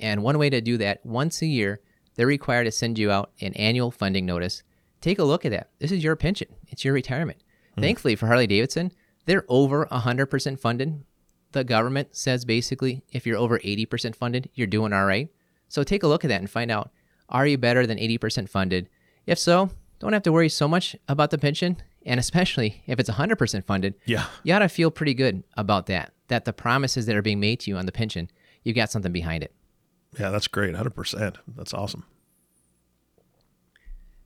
And 0.00 0.22
one 0.22 0.38
way 0.38 0.50
to 0.50 0.60
do 0.60 0.78
that, 0.78 1.04
once 1.04 1.42
a 1.42 1.46
year, 1.46 1.80
they're 2.18 2.26
required 2.26 2.64
to 2.64 2.72
send 2.72 2.98
you 2.98 3.12
out 3.12 3.30
an 3.40 3.52
annual 3.54 3.92
funding 3.92 4.26
notice. 4.26 4.64
Take 5.00 5.20
a 5.20 5.24
look 5.24 5.44
at 5.44 5.52
that. 5.52 5.70
This 5.78 5.92
is 5.92 6.02
your 6.02 6.16
pension. 6.16 6.48
It's 6.66 6.84
your 6.84 6.92
retirement. 6.92 7.38
Hmm. 7.76 7.80
Thankfully 7.80 8.16
for 8.16 8.26
Harley 8.26 8.48
Davidson, 8.48 8.90
they're 9.26 9.44
over 9.48 9.86
100% 9.86 10.58
funded. 10.58 11.04
The 11.52 11.62
government 11.62 12.16
says 12.16 12.44
basically 12.44 13.04
if 13.12 13.24
you're 13.24 13.38
over 13.38 13.60
80% 13.60 14.16
funded, 14.16 14.50
you're 14.54 14.66
doing 14.66 14.92
all 14.92 15.06
right. 15.06 15.28
So 15.68 15.84
take 15.84 16.02
a 16.02 16.08
look 16.08 16.24
at 16.24 16.28
that 16.28 16.40
and 16.40 16.50
find 16.50 16.72
out 16.72 16.90
are 17.28 17.46
you 17.46 17.56
better 17.56 17.86
than 17.86 17.98
80% 17.98 18.48
funded? 18.48 18.88
If 19.24 19.38
so, 19.38 19.70
don't 20.00 20.12
have 20.12 20.24
to 20.24 20.32
worry 20.32 20.48
so 20.48 20.66
much 20.66 20.96
about 21.06 21.30
the 21.30 21.38
pension. 21.38 21.76
And 22.04 22.18
especially 22.18 22.82
if 22.88 22.98
it's 22.98 23.10
100% 23.10 23.64
funded, 23.64 23.94
yeah. 24.06 24.26
you 24.42 24.52
ought 24.52 24.58
to 24.58 24.68
feel 24.68 24.90
pretty 24.90 25.14
good 25.14 25.44
about 25.56 25.86
that, 25.86 26.14
that 26.26 26.46
the 26.46 26.52
promises 26.52 27.06
that 27.06 27.14
are 27.14 27.22
being 27.22 27.38
made 27.38 27.60
to 27.60 27.70
you 27.70 27.76
on 27.76 27.86
the 27.86 27.92
pension, 27.92 28.28
you've 28.64 28.74
got 28.74 28.90
something 28.90 29.12
behind 29.12 29.44
it. 29.44 29.54
Yeah, 30.18 30.30
that's 30.30 30.48
great. 30.48 30.74
100%. 30.74 31.36
That's 31.56 31.74
awesome. 31.74 32.04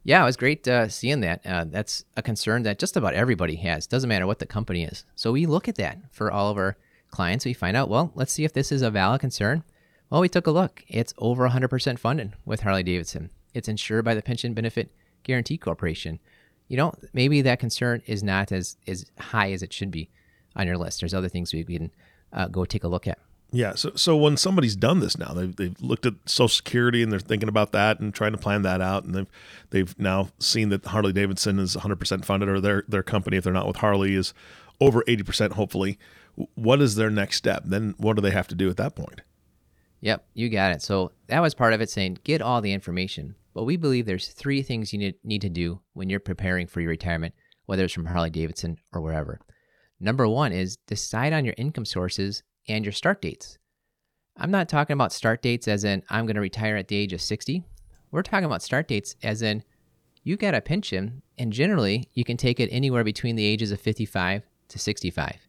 Yeah, 0.04 0.22
it 0.22 0.26
was 0.26 0.36
great 0.36 0.66
uh, 0.66 0.88
seeing 0.88 1.20
that. 1.20 1.46
Uh, 1.46 1.64
that's 1.68 2.04
a 2.16 2.22
concern 2.22 2.64
that 2.64 2.78
just 2.78 2.96
about 2.96 3.14
everybody 3.14 3.56
has. 3.56 3.86
Doesn't 3.86 4.08
matter 4.08 4.26
what 4.26 4.40
the 4.40 4.46
company 4.46 4.84
is. 4.84 5.04
So 5.14 5.32
we 5.32 5.46
look 5.46 5.68
at 5.68 5.76
that 5.76 5.98
for 6.10 6.30
all 6.30 6.50
of 6.50 6.56
our 6.56 6.76
clients. 7.10 7.44
We 7.44 7.52
find 7.52 7.76
out, 7.76 7.88
well, 7.88 8.10
let's 8.14 8.32
see 8.32 8.44
if 8.44 8.52
this 8.52 8.72
is 8.72 8.82
a 8.82 8.90
valid 8.90 9.20
concern. 9.20 9.62
Well, 10.10 10.20
we 10.20 10.28
took 10.28 10.46
a 10.46 10.50
look. 10.50 10.84
It's 10.88 11.14
over 11.18 11.48
100% 11.48 11.98
funded 11.98 12.32
with 12.44 12.60
Harley 12.60 12.82
Davidson. 12.82 13.30
It's 13.54 13.68
insured 13.68 14.04
by 14.04 14.14
the 14.14 14.22
Pension 14.22 14.54
Benefit 14.54 14.90
Guaranty 15.22 15.56
Corporation. 15.56 16.18
You 16.68 16.76
know, 16.78 16.92
maybe 17.12 17.40
that 17.42 17.60
concern 17.60 18.02
is 18.06 18.22
not 18.22 18.50
as, 18.50 18.76
as 18.86 19.06
high 19.18 19.52
as 19.52 19.62
it 19.62 19.72
should 19.72 19.90
be 19.90 20.10
on 20.56 20.66
your 20.66 20.78
list. 20.78 21.00
There's 21.00 21.14
other 21.14 21.28
things 21.28 21.52
we 21.52 21.64
can 21.64 21.92
uh, 22.32 22.48
go 22.48 22.64
take 22.64 22.84
a 22.84 22.88
look 22.88 23.06
at. 23.06 23.18
Yeah. 23.52 23.74
So, 23.74 23.92
so 23.94 24.16
when 24.16 24.38
somebody's 24.38 24.74
done 24.74 25.00
this 25.00 25.18
now, 25.18 25.34
they've, 25.34 25.54
they've 25.54 25.80
looked 25.80 26.06
at 26.06 26.14
Social 26.24 26.48
Security 26.48 27.02
and 27.02 27.12
they're 27.12 27.20
thinking 27.20 27.50
about 27.50 27.72
that 27.72 28.00
and 28.00 28.12
trying 28.12 28.32
to 28.32 28.38
plan 28.38 28.62
that 28.62 28.80
out, 28.80 29.04
and 29.04 29.14
they've 29.14 29.30
they've 29.70 29.98
now 29.98 30.30
seen 30.38 30.70
that 30.70 30.86
Harley 30.86 31.12
Davidson 31.12 31.58
is 31.58 31.76
100% 31.76 32.24
funded, 32.24 32.48
or 32.48 32.60
their 32.60 32.84
their 32.88 33.02
company, 33.02 33.36
if 33.36 33.44
they're 33.44 33.52
not 33.52 33.66
with 33.66 33.76
Harley, 33.76 34.14
is 34.14 34.32
over 34.80 35.02
80%. 35.02 35.52
Hopefully, 35.52 35.98
what 36.54 36.80
is 36.80 36.96
their 36.96 37.10
next 37.10 37.36
step? 37.36 37.62
Then 37.66 37.94
what 37.98 38.16
do 38.16 38.22
they 38.22 38.30
have 38.30 38.48
to 38.48 38.54
do 38.54 38.70
at 38.70 38.78
that 38.78 38.96
point? 38.96 39.20
Yep, 40.00 40.24
you 40.34 40.48
got 40.48 40.72
it. 40.72 40.82
So 40.82 41.12
that 41.28 41.40
was 41.40 41.54
part 41.54 41.74
of 41.74 41.80
it, 41.80 41.90
saying 41.90 42.18
get 42.24 42.42
all 42.42 42.60
the 42.60 42.72
information. 42.72 43.36
But 43.54 43.64
we 43.64 43.76
believe 43.76 44.06
there's 44.06 44.28
three 44.28 44.62
things 44.62 44.92
you 44.92 44.98
need, 44.98 45.14
need 45.22 45.42
to 45.42 45.50
do 45.50 45.80
when 45.92 46.08
you're 46.08 46.20
preparing 46.20 46.66
for 46.66 46.80
your 46.80 46.90
retirement, 46.90 47.34
whether 47.66 47.84
it's 47.84 47.92
from 47.92 48.06
Harley 48.06 48.30
Davidson 48.30 48.78
or 48.94 49.02
wherever. 49.02 49.40
Number 50.00 50.26
one 50.26 50.52
is 50.52 50.78
decide 50.86 51.34
on 51.34 51.44
your 51.44 51.54
income 51.58 51.84
sources 51.84 52.42
and 52.68 52.84
your 52.84 52.92
start 52.92 53.22
dates. 53.22 53.58
I'm 54.36 54.50
not 54.50 54.68
talking 54.68 54.94
about 54.94 55.12
start 55.12 55.42
dates 55.42 55.68
as 55.68 55.84
in 55.84 56.02
I'm 56.08 56.26
going 56.26 56.36
to 56.36 56.40
retire 56.40 56.76
at 56.76 56.88
the 56.88 56.96
age 56.96 57.12
of 57.12 57.20
60. 57.20 57.64
We're 58.10 58.22
talking 58.22 58.44
about 58.44 58.62
start 58.62 58.88
dates 58.88 59.14
as 59.22 59.42
in 59.42 59.62
you 60.24 60.36
get 60.36 60.54
a 60.54 60.60
pension, 60.60 61.22
and 61.36 61.52
generally 61.52 62.08
you 62.14 62.24
can 62.24 62.36
take 62.36 62.60
it 62.60 62.68
anywhere 62.70 63.04
between 63.04 63.36
the 63.36 63.44
ages 63.44 63.72
of 63.72 63.80
55 63.80 64.42
to 64.68 64.78
65. 64.78 65.48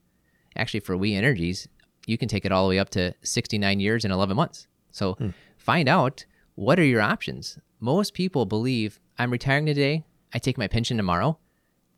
Actually, 0.56 0.80
for 0.80 0.98
We 0.98 1.14
Energies, 1.14 1.68
you 2.06 2.18
can 2.18 2.28
take 2.28 2.46
it 2.46 2.52
all 2.52 2.66
the 2.66 2.70
way 2.70 2.80
up 2.80 2.90
to 2.92 3.14
69 3.24 3.80
years 3.80 4.04
and 4.04 4.14
11 4.14 4.36
months. 4.36 4.68
So 4.92 5.14
hmm. 5.14 5.30
find 5.58 5.88
out 5.88 6.26
what 6.56 6.80
are 6.80 6.86
your 6.86 7.02
options. 7.02 7.58
Most 7.80 8.14
people 8.14 8.46
believe 8.46 9.00
I'm 9.18 9.32
retiring 9.32 9.66
today, 9.66 10.06
I 10.34 10.40
take 10.40 10.58
my 10.58 10.68
pension 10.68 10.98
tomorrow. 10.98 11.38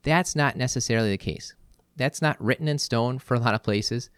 That's 0.04 0.36
not 0.36 0.56
necessarily 0.56 1.10
the 1.10 1.18
case. 1.18 1.56
That's 1.96 2.22
not 2.22 2.42
written 2.44 2.68
in 2.68 2.78
stone 2.78 3.20
for 3.20 3.36
a 3.36 3.40
lot 3.40 3.56
of 3.56 3.64
places 3.64 4.10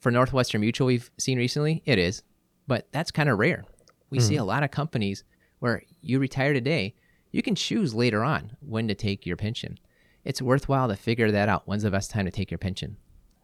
for 0.00 0.10
Northwestern 0.10 0.60
Mutual, 0.60 0.86
we've 0.86 1.10
seen 1.18 1.38
recently, 1.38 1.82
it 1.84 1.98
is, 1.98 2.22
but 2.66 2.88
that's 2.92 3.10
kind 3.10 3.28
of 3.28 3.38
rare. 3.38 3.64
We 4.10 4.18
see 4.20 4.36
a 4.36 4.44
lot 4.44 4.62
of 4.64 4.70
companies 4.70 5.24
where 5.60 5.82
you 6.00 6.18
retire 6.18 6.52
today, 6.52 6.94
you 7.30 7.42
can 7.42 7.54
choose 7.54 7.94
later 7.94 8.24
on 8.24 8.56
when 8.60 8.88
to 8.88 8.94
take 8.94 9.24
your 9.26 9.36
pension. 9.36 9.78
It's 10.24 10.42
worthwhile 10.42 10.88
to 10.88 10.96
figure 10.96 11.30
that 11.30 11.48
out. 11.48 11.62
When's 11.66 11.84
the 11.84 11.90
best 11.90 12.10
time 12.10 12.24
to 12.24 12.30
take 12.30 12.50
your 12.50 12.58
pension? 12.58 12.96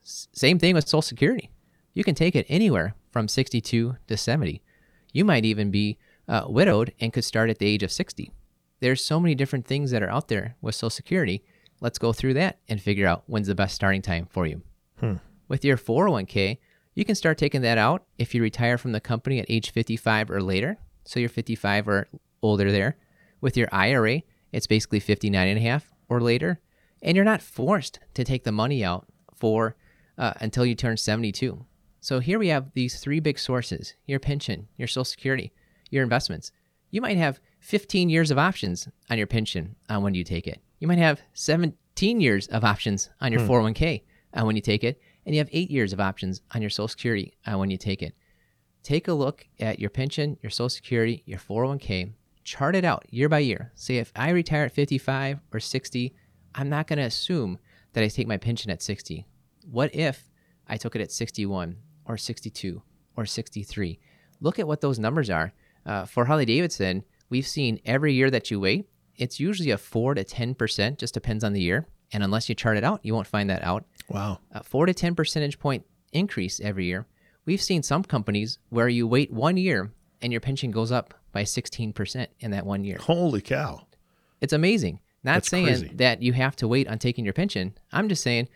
S- 0.05 0.29
same 0.33 0.59
thing 0.59 0.75
with 0.75 0.89
Social 0.89 1.03
Security. 1.03 1.51
You 1.95 2.05
can 2.05 2.15
take 2.15 2.35
it 2.35 2.47
anywhere 2.49 2.95
from 3.11 3.29
62 3.29 3.97
to 4.07 4.17
70. 4.17 4.63
You 5.13 5.25
might 5.25 5.45
even 5.45 5.71
be 5.71 5.99
uh, 6.29 6.45
widowed 6.49 6.93
and 7.01 7.13
could 7.13 7.25
start 7.25 7.49
at 7.49 7.59
the 7.59 7.67
age 7.67 7.83
of 7.83 7.93
60. 7.93 8.33
There's 8.81 9.05
so 9.05 9.21
many 9.21 9.35
different 9.35 9.67
things 9.67 9.91
that 9.93 10.03
are 10.03 10.11
out 10.11 10.29
there 10.29 10.57
with 10.61 10.75
Social 10.75 10.91
Security. 10.91 11.43
Let's 11.81 11.99
go 11.99 12.13
through 12.13 12.35
that 12.35 12.59
and 12.69 12.81
figure 12.81 13.07
out 13.07 13.25
when's 13.27 13.47
the 13.47 13.55
best 13.55 13.75
starting 13.75 14.03
time 14.03 14.27
for 14.31 14.47
you. 14.47 14.63
With 15.49 15.65
your 15.65 15.77
401k, 15.77 16.59
you 16.95 17.05
can 17.05 17.15
start 17.15 17.39
taking 17.39 17.63
that 17.63 17.79
out 17.79 18.05
if 18.19 18.35
you 18.35 18.43
retire 18.43 18.79
from 18.79 18.93
the 18.93 19.01
company 19.01 19.39
at 19.39 19.47
age 19.49 19.71
55 19.71 20.31
or 20.31 20.43
later. 20.43 20.79
So 21.05 21.21
you're 21.21 21.29
55 21.29 21.89
or 21.89 22.09
older 22.43 22.73
there. 22.73 22.97
With 23.41 23.57
your 23.57 23.69
IRA, 23.71 24.23
it's 24.53 24.67
basically 24.67 25.01
59 25.01 25.47
and 25.47 25.59
a 25.59 25.63
half 25.63 25.93
or 26.09 26.21
later. 26.21 26.61
And 27.03 27.15
you're 27.15 27.25
not 27.25 27.43
forced 27.43 28.01
to 28.15 28.25
take 28.25 28.45
the 28.45 28.53
money 28.53 28.83
out 28.83 29.07
for 29.35 29.77
uh, 30.19 30.33
until 30.41 30.65
you 30.65 30.75
turn 30.75 30.97
72. 30.97 31.65
So 32.01 32.21
here 32.21 32.39
we 32.39 32.49
have 32.49 32.73
these 32.75 33.01
three 33.01 33.21
big 33.21 33.39
sources 33.39 33.95
your 34.07 34.19
pension, 34.19 34.69
your 34.77 34.89
Social 34.89 35.05
Security, 35.05 35.53
your 35.91 36.03
investments. 36.03 36.53
You 36.91 37.01
might 37.01 37.17
have 37.17 37.41
15 37.61 38.09
years 38.09 38.31
of 38.31 38.39
options 38.39 38.89
on 39.11 39.19
your 39.19 39.27
pension 39.27 39.77
on 39.89 40.03
when 40.03 40.15
you 40.15 40.25
take 40.25 40.47
it. 40.47 40.61
You 40.79 40.89
might 40.89 40.99
have 40.99 41.21
17 41.35 42.21
years 42.21 42.47
of 42.49 42.65
options 42.65 43.11
on 43.21 43.33
your 43.33 43.43
401k 43.43 44.03
on 44.35 44.47
when 44.47 44.57
you 44.57 44.63
take 44.63 44.85
it. 44.85 45.01
And 45.27 45.35
you 45.35 45.41
have 45.41 45.51
eight 45.53 45.71
years 45.71 45.93
of 45.93 46.01
options 46.01 46.41
on 46.55 46.63
your 46.63 46.71
Social 46.71 46.89
Security 46.89 47.35
on 47.47 47.59
when 47.59 47.71
you 47.71 47.77
take 47.77 48.01
it. 48.03 48.15
Take 48.85 49.09
a 49.09 49.13
look 49.13 49.47
at 49.59 49.81
your 49.81 49.91
pension, 49.91 50.39
your 50.41 50.51
Social 50.51 50.71
Security, 50.71 51.25
your 51.27 51.41
401k, 51.41 52.13
chart 52.45 52.77
it 52.77 52.85
out 52.85 53.05
year 53.11 53.29
by 53.29 53.41
year. 53.41 53.73
Say 53.75 53.97
if 53.97 54.13
I 54.15 54.31
retire 54.31 54.65
at 54.65 54.73
55 54.73 55.41
or 55.53 55.59
60, 55.59 56.15
I'm 56.55 56.69
not 56.69 56.87
going 56.87 57.01
to 57.01 57.05
assume 57.05 57.59
that 57.93 58.05
I 58.05 58.09
take 58.09 58.29
my 58.29 58.37
pension 58.37 58.71
at 58.71 58.83
60. 58.83 59.27
What 59.69 59.93
if 59.95 60.31
I 60.69 60.77
took 60.77 60.95
it 60.95 61.03
at 61.03 61.11
61 61.11 61.77
or 62.05 62.17
62 62.17 62.81
or 63.17 63.27
63? 63.27 63.99
Look 64.41 64.59
at 64.61 64.69
what 64.69 64.81
those 64.81 65.01
numbers 65.01 65.29
are. 65.29 65.53
Uh, 65.85 66.05
for 66.05 66.27
Harley 66.27 66.45
Davidson, 66.45 67.03
we've 67.29 67.47
seen 67.47 67.81
every 67.85 68.15
year 68.15 68.31
that 68.31 68.51
you 68.51 68.61
wait, 68.61 68.89
it's 69.17 69.41
usually 69.41 69.71
a 69.71 69.79
4 69.79 70.15
to 70.15 70.25
10%, 70.25 70.99
just 70.99 71.15
depends 71.15 71.43
on 71.43 71.53
the 71.53 71.61
year. 71.61 71.89
And 72.13 72.23
unless 72.23 72.49
you 72.49 72.55
chart 72.55 72.77
it 72.77 72.85
out, 72.85 73.01
you 73.03 73.15
won't 73.15 73.27
find 73.27 73.51
that 73.51 73.65
out 73.65 73.85
Wow. 74.09 74.41
a 74.53 74.63
4 74.63 74.87
to 74.87 74.95
10 74.95 75.15
percentage 75.15 75.59
point 75.59 75.85
increase 76.13 76.61
every 76.61 76.87
year. 76.87 77.07
We've 77.45 77.63
seen 77.63 77.83
some 77.83 78.03
companies 78.03 78.59
where 78.71 78.89
you 78.89 79.07
wait 79.07 79.33
one 79.33 79.57
year 79.57 79.93
and 80.21 80.33
your 80.33 80.41
pension 80.41 80.71
goes 80.71 80.91
up 80.91 81.15
by 81.33 81.43
16% 81.45 82.27
in 82.41 82.51
that 82.51 82.67
one 82.67 82.85
year. 82.85 82.99
Holy 83.01 83.41
cow. 83.41 83.87
It's 84.41 84.53
amazing. 84.53 85.01
Not 85.23 85.35
That's 85.35 85.49
saying 85.49 85.67
crazy. 85.67 85.91
that 85.95 86.23
you 86.23 86.33
have 86.33 86.57
to 86.57 86.69
wait 86.69 86.89
on 86.89 86.99
taking 86.99 87.25
your 87.25 87.35
pension. 87.35 87.77
I'm 87.93 88.09
just 88.09 88.23
saying 88.23 88.49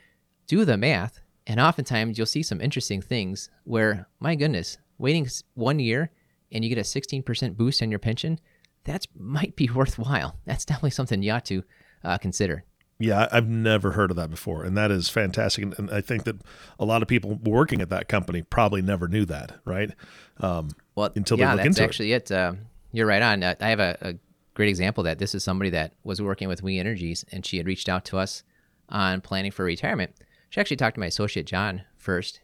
do 0.47 0.65
the 0.65 0.77
math. 0.77 1.21
And 1.47 1.59
oftentimes 1.61 2.17
you'll 2.17 2.27
see 2.27 2.43
some 2.43 2.61
interesting 2.61 3.01
things 3.01 3.51
where, 3.65 4.07
my 4.21 4.35
goodness, 4.35 4.79
waiting 4.99 5.29
one 5.55 5.79
year 5.79 6.11
and 6.53 6.65
you 6.65 6.69
get 6.69 6.79
a 6.79 6.83
16% 6.83 7.57
boost 7.57 7.83
on 7.83 7.91
your 7.91 7.99
pension, 7.99 8.39
that 8.85 9.07
might 9.17 9.57
be 9.57 9.69
worthwhile. 9.75 10.37
That's 10.45 10.65
definitely 10.65 10.91
something 10.91 11.23
you 11.23 11.33
ought 11.33 11.45
to 11.47 11.63
uh, 12.05 12.19
consider. 12.19 12.65
Yeah, 13.01 13.29
I've 13.33 13.49
never 13.49 13.93
heard 13.93 14.11
of 14.11 14.17
that 14.19 14.31
before, 14.31 14.63
and 14.63 14.77
that 14.77 14.91
is 14.91 15.09
fantastic. 15.09 15.65
And- 15.65 15.75
And 15.79 15.91
I 15.91 16.01
think 16.03 16.25
that 16.25 16.37
a 16.79 16.85
lot 16.85 17.01
of 17.03 17.09
people 17.09 17.37
working 17.43 17.81
at 17.81 17.89
that 17.89 18.09
company 18.09 18.43
probably 18.43 18.83
never 18.83 19.09
knew 19.09 19.25
that, 19.25 19.59
right? 19.65 19.91
Um, 20.39 20.69
Well, 20.95 21.11
until 21.17 21.37
they 21.39 21.43
yeah, 21.45 21.53
look 21.55 21.57
that's 21.65 21.67
into 21.79 21.83
it. 21.83 21.85
actually 21.87 22.13
it. 22.13 22.31
Uh, 22.31 22.55
you're 22.93 23.07
right 23.07 23.23
on. 23.23 23.43
Uh, 23.43 23.55
I 23.61 23.69
have 23.71 23.81
a, 23.81 23.97
a 24.03 24.15
great 24.55 24.69
example 24.69 25.01
of 25.01 25.07
that 25.07 25.19
this 25.19 25.35
is 25.35 25.43
somebody 25.43 25.71
that 25.71 25.95
was 26.05 26.21
working 26.21 26.47
with 26.49 26.63
We 26.63 26.79
Energies, 26.79 27.25
and 27.33 27.45
she 27.47 27.57
had 27.57 27.67
reached 27.67 27.89
out 27.89 28.05
to 28.07 28.19
us 28.19 28.43
on 28.91 29.21
planning 29.23 29.51
for 29.51 29.65
retirement. 29.65 30.15
She 30.51 30.61
actually 30.61 30.77
talked 30.77 30.97
to 30.97 31.01
my 31.01 31.07
associate 31.07 31.47
John 31.47 31.83
first. 31.97 32.41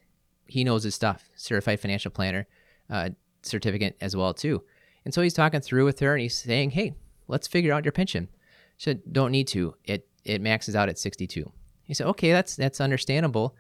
He 0.47 0.65
knows 0.65 0.85
his 0.85 0.95
stuff, 0.95 1.29
certified 1.37 1.81
financial 1.81 2.11
planner, 2.11 2.47
uh, 2.89 3.11
certificate 3.43 3.97
as 4.01 4.17
well 4.17 4.33
too. 4.33 4.63
And 5.05 5.13
so 5.13 5.21
he's 5.21 5.35
talking 5.35 5.61
through 5.61 5.85
with 5.85 5.99
her, 6.01 6.15
and 6.15 6.23
he's 6.23 6.37
saying, 6.39 6.71
"Hey, 6.71 6.95
let's 7.29 7.47
figure 7.47 7.73
out 7.75 7.85
your 7.85 7.93
pension." 7.93 8.29
She 8.77 8.85
said, 8.91 9.03
"Don't 9.13 9.33
need 9.33 9.49
to. 9.49 9.75
It 9.85 10.07
it 10.27 10.41
maxes 10.41 10.77
out 10.77 10.89
at 10.89 10.99
62." 10.99 11.51
He 11.85 11.95
said, 11.95 12.07
"Okay, 12.09 12.33
that's 12.33 12.57
that's 12.57 12.81
understandable. 12.81 13.55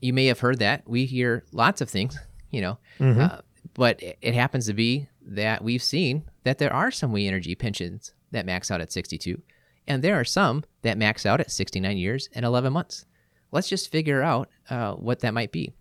You 0.00 0.12
may 0.12 0.26
have 0.26 0.40
heard 0.40 0.58
that. 0.60 0.88
We 0.88 1.06
hear 1.06 1.44
lots 1.52 1.80
of 1.80 1.90
things, 1.90 2.18
you 2.50 2.60
know, 2.60 2.78
uh, 3.20 3.40
but 3.74 4.00
it, 4.02 4.34
happens 4.34 4.66
to 4.66 4.74
be 4.74 5.08
that 5.22 5.62
we've 5.62 5.82
seen 5.82 6.24
that 6.44 6.58
there 6.58 6.72
are 6.72 6.90
some 6.90 7.12
We 7.12 7.26
Energy 7.26 7.54
pensions 7.54 8.12
that 8.30 8.46
max 8.46 8.70
out 8.70 8.80
at 8.80 8.92
62, 8.92 9.42
and 9.86 10.02
there 10.02 10.18
are 10.18 10.24
some 10.24 10.64
that 10.82 10.98
max 10.98 11.26
out 11.26 11.40
at 11.40 11.50
69 11.50 11.96
years 11.96 12.28
and 12.34 12.44
11 12.44 12.72
months. 12.72 13.06
Let's 13.52 13.68
just 13.68 13.90
figure 13.90 14.22
out 14.22 14.48
uh, 14.68 14.92
what 14.94 15.20
that 15.20 15.34
might 15.34 15.52
be." 15.52 15.72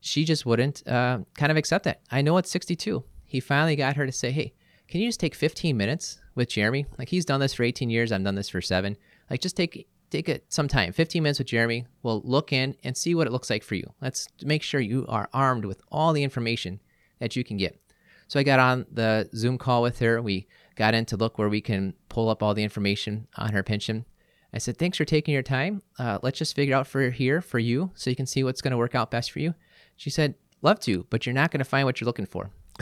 She 0.00 0.24
just 0.24 0.44
wouldn't 0.44 0.86
uh, 0.86 1.20
kind 1.34 1.50
of 1.50 1.56
accept 1.56 1.84
that. 1.84 2.00
I 2.10 2.20
know 2.20 2.36
it's 2.36 2.50
62. 2.50 3.02
He 3.24 3.40
finally 3.40 3.74
got 3.76 3.96
her 3.96 4.04
to 4.06 4.12
say, 4.12 4.30
"Hey, 4.30 4.52
can 4.88 5.00
you 5.00 5.08
just 5.08 5.20
take 5.20 5.34
15 5.34 5.76
minutes 5.76 6.20
with 6.34 6.48
Jeremy? 6.48 6.86
Like 6.98 7.08
he's 7.08 7.24
done 7.24 7.40
this 7.40 7.54
for 7.54 7.62
18 7.62 7.90
years. 7.90 8.12
I've 8.12 8.22
done 8.22 8.34
this 8.34 8.48
for 8.48 8.60
seven. 8.60 8.96
Like 9.30 9.40
just 9.40 9.56
take 9.56 9.88
take 10.10 10.28
it 10.28 10.44
some 10.48 10.68
time, 10.68 10.92
15 10.92 11.22
minutes 11.22 11.38
with 11.38 11.48
Jeremy. 11.48 11.86
We'll 12.02 12.22
look 12.24 12.52
in 12.52 12.76
and 12.84 12.96
see 12.96 13.14
what 13.14 13.26
it 13.26 13.32
looks 13.32 13.50
like 13.50 13.64
for 13.64 13.74
you. 13.74 13.92
Let's 14.00 14.28
make 14.42 14.62
sure 14.62 14.80
you 14.80 15.04
are 15.08 15.28
armed 15.32 15.64
with 15.64 15.82
all 15.90 16.12
the 16.12 16.22
information 16.22 16.80
that 17.18 17.34
you 17.34 17.42
can 17.42 17.56
get. 17.56 17.80
So 18.28 18.38
I 18.38 18.42
got 18.42 18.60
on 18.60 18.86
the 18.90 19.28
Zoom 19.34 19.58
call 19.58 19.82
with 19.82 19.98
her. 19.98 20.22
We 20.22 20.46
got 20.76 20.94
in 20.94 21.04
to 21.06 21.16
look 21.16 21.38
where 21.38 21.48
we 21.48 21.60
can 21.60 21.94
pull 22.08 22.28
up 22.28 22.42
all 22.42 22.54
the 22.54 22.62
information 22.62 23.26
on 23.36 23.52
her 23.52 23.62
pension. 23.62 24.04
I 24.52 24.58
said, 24.58 24.78
thanks 24.78 24.96
for 24.96 25.04
taking 25.04 25.34
your 25.34 25.42
time. 25.42 25.82
Uh, 25.98 26.18
let's 26.22 26.38
just 26.38 26.54
figure 26.54 26.76
out 26.76 26.86
for 26.86 27.10
here 27.10 27.40
for 27.40 27.58
you 27.58 27.90
so 27.94 28.08
you 28.08 28.16
can 28.16 28.26
see 28.26 28.44
what's 28.44 28.62
going 28.62 28.70
to 28.70 28.76
work 28.78 28.94
out 28.94 29.10
best 29.10 29.32
for 29.32 29.40
you. 29.40 29.54
She 29.96 30.10
said, 30.10 30.36
love 30.62 30.78
to, 30.80 31.06
but 31.10 31.26
you're 31.26 31.34
not 31.34 31.50
going 31.50 31.58
to 31.58 31.64
find 31.64 31.86
what 31.86 32.00
you're 32.00 32.06
looking 32.06 32.26
for. 32.26 32.50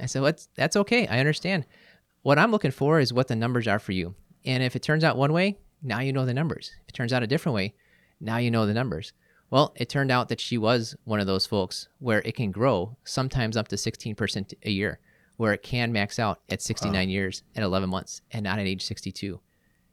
I 0.00 0.06
said, 0.06 0.22
well, 0.22 0.32
that's, 0.32 0.48
that's 0.56 0.76
okay. 0.76 1.06
I 1.06 1.20
understand. 1.20 1.64
What 2.22 2.38
I'm 2.38 2.50
looking 2.50 2.72
for 2.72 2.98
is 2.98 3.12
what 3.12 3.28
the 3.28 3.36
numbers 3.36 3.68
are 3.68 3.78
for 3.78 3.92
you. 3.92 4.16
And 4.44 4.62
if 4.64 4.74
it 4.74 4.82
turns 4.82 5.04
out 5.04 5.16
one 5.16 5.32
way, 5.32 5.58
now 5.82 6.00
you 6.00 6.12
know 6.12 6.24
the 6.24 6.34
numbers. 6.34 6.72
If 6.82 6.90
it 6.90 6.92
turns 6.92 7.12
out 7.12 7.22
a 7.22 7.26
different 7.26 7.54
way, 7.54 7.74
now 8.20 8.36
you 8.36 8.50
know 8.50 8.66
the 8.66 8.74
numbers. 8.74 9.12
Well, 9.50 9.74
it 9.76 9.88
turned 9.88 10.10
out 10.10 10.28
that 10.28 10.40
she 10.40 10.56
was 10.56 10.96
one 11.04 11.20
of 11.20 11.26
those 11.26 11.44
folks 11.44 11.88
where 11.98 12.22
it 12.24 12.36
can 12.36 12.52
grow 12.52 12.96
sometimes 13.04 13.56
up 13.56 13.68
to 13.68 13.76
16% 13.76 14.54
a 14.62 14.70
year, 14.70 14.98
where 15.36 15.52
it 15.52 15.62
can 15.62 15.92
max 15.92 16.18
out 16.18 16.40
at 16.48 16.62
69 16.62 17.10
years 17.10 17.42
and 17.54 17.64
11 17.64 17.90
months 17.90 18.22
and 18.30 18.44
not 18.44 18.58
at 18.58 18.66
age 18.66 18.82
62. 18.82 19.40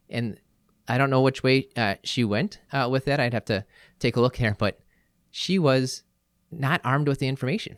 And 0.10 0.40
I 0.88 0.98
don't 0.98 1.10
know 1.10 1.22
which 1.22 1.44
way 1.44 1.68
uh, 1.76 1.96
she 2.04 2.24
went 2.24 2.60
uh, 2.72 2.88
with 2.90 3.06
that. 3.06 3.20
I'd 3.20 3.34
have 3.34 3.46
to 3.46 3.66
take 4.00 4.16
a 4.16 4.22
look 4.22 4.38
here, 4.38 4.56
but 4.58 4.80
she 5.30 5.60
was 5.60 6.04
not 6.52 6.82
armed 6.84 7.08
with 7.08 7.20
the 7.20 7.28
information. 7.28 7.78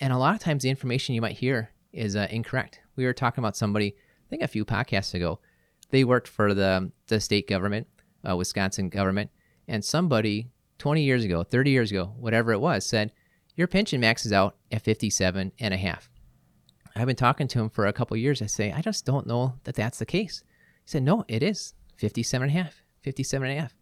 And 0.00 0.12
a 0.12 0.18
lot 0.18 0.34
of 0.34 0.40
times 0.40 0.62
the 0.62 0.70
information 0.70 1.14
you 1.14 1.20
might 1.22 1.38
hear 1.38 1.70
is 1.92 2.14
uh, 2.14 2.26
incorrect. 2.30 2.80
We 2.96 3.04
were 3.04 3.12
talking 3.12 3.42
about 3.42 3.56
somebody, 3.56 3.94
I 4.26 4.28
think 4.28 4.42
a 4.42 4.48
few 4.48 4.64
podcasts 4.64 5.14
ago, 5.14 5.40
they 5.92 6.04
worked 6.04 6.26
for 6.26 6.54
the, 6.54 6.90
the 7.06 7.20
state 7.20 7.46
government, 7.46 7.86
uh, 8.28 8.34
Wisconsin 8.34 8.88
government, 8.88 9.30
and 9.68 9.84
somebody 9.84 10.50
20 10.78 11.02
years 11.02 11.24
ago, 11.24 11.44
30 11.44 11.70
years 11.70 11.90
ago, 11.92 12.14
whatever 12.18 12.50
it 12.52 12.58
was, 12.58 12.84
said, 12.84 13.12
Your 13.54 13.68
pension 13.68 14.00
maxes 14.00 14.32
out 14.32 14.56
at 14.72 14.82
57 14.82 15.52
and 15.60 15.74
a 15.74 15.76
half. 15.76 16.10
I've 16.96 17.06
been 17.06 17.14
talking 17.14 17.46
to 17.48 17.60
him 17.60 17.70
for 17.70 17.86
a 17.86 17.92
couple 17.92 18.16
years. 18.16 18.42
I 18.42 18.46
say, 18.46 18.72
I 18.72 18.80
just 18.80 19.06
don't 19.06 19.26
know 19.26 19.54
that 19.64 19.76
that's 19.76 19.98
the 19.98 20.06
case. 20.06 20.42
He 20.82 20.90
said, 20.90 21.02
No, 21.02 21.24
it 21.28 21.42
is 21.42 21.74
57 21.98 22.48
and 22.48 22.58
a 22.58 22.62
half, 22.62 22.82
57 23.02 23.48
and 23.48 23.58
a 23.58 23.60
half. 23.60 23.76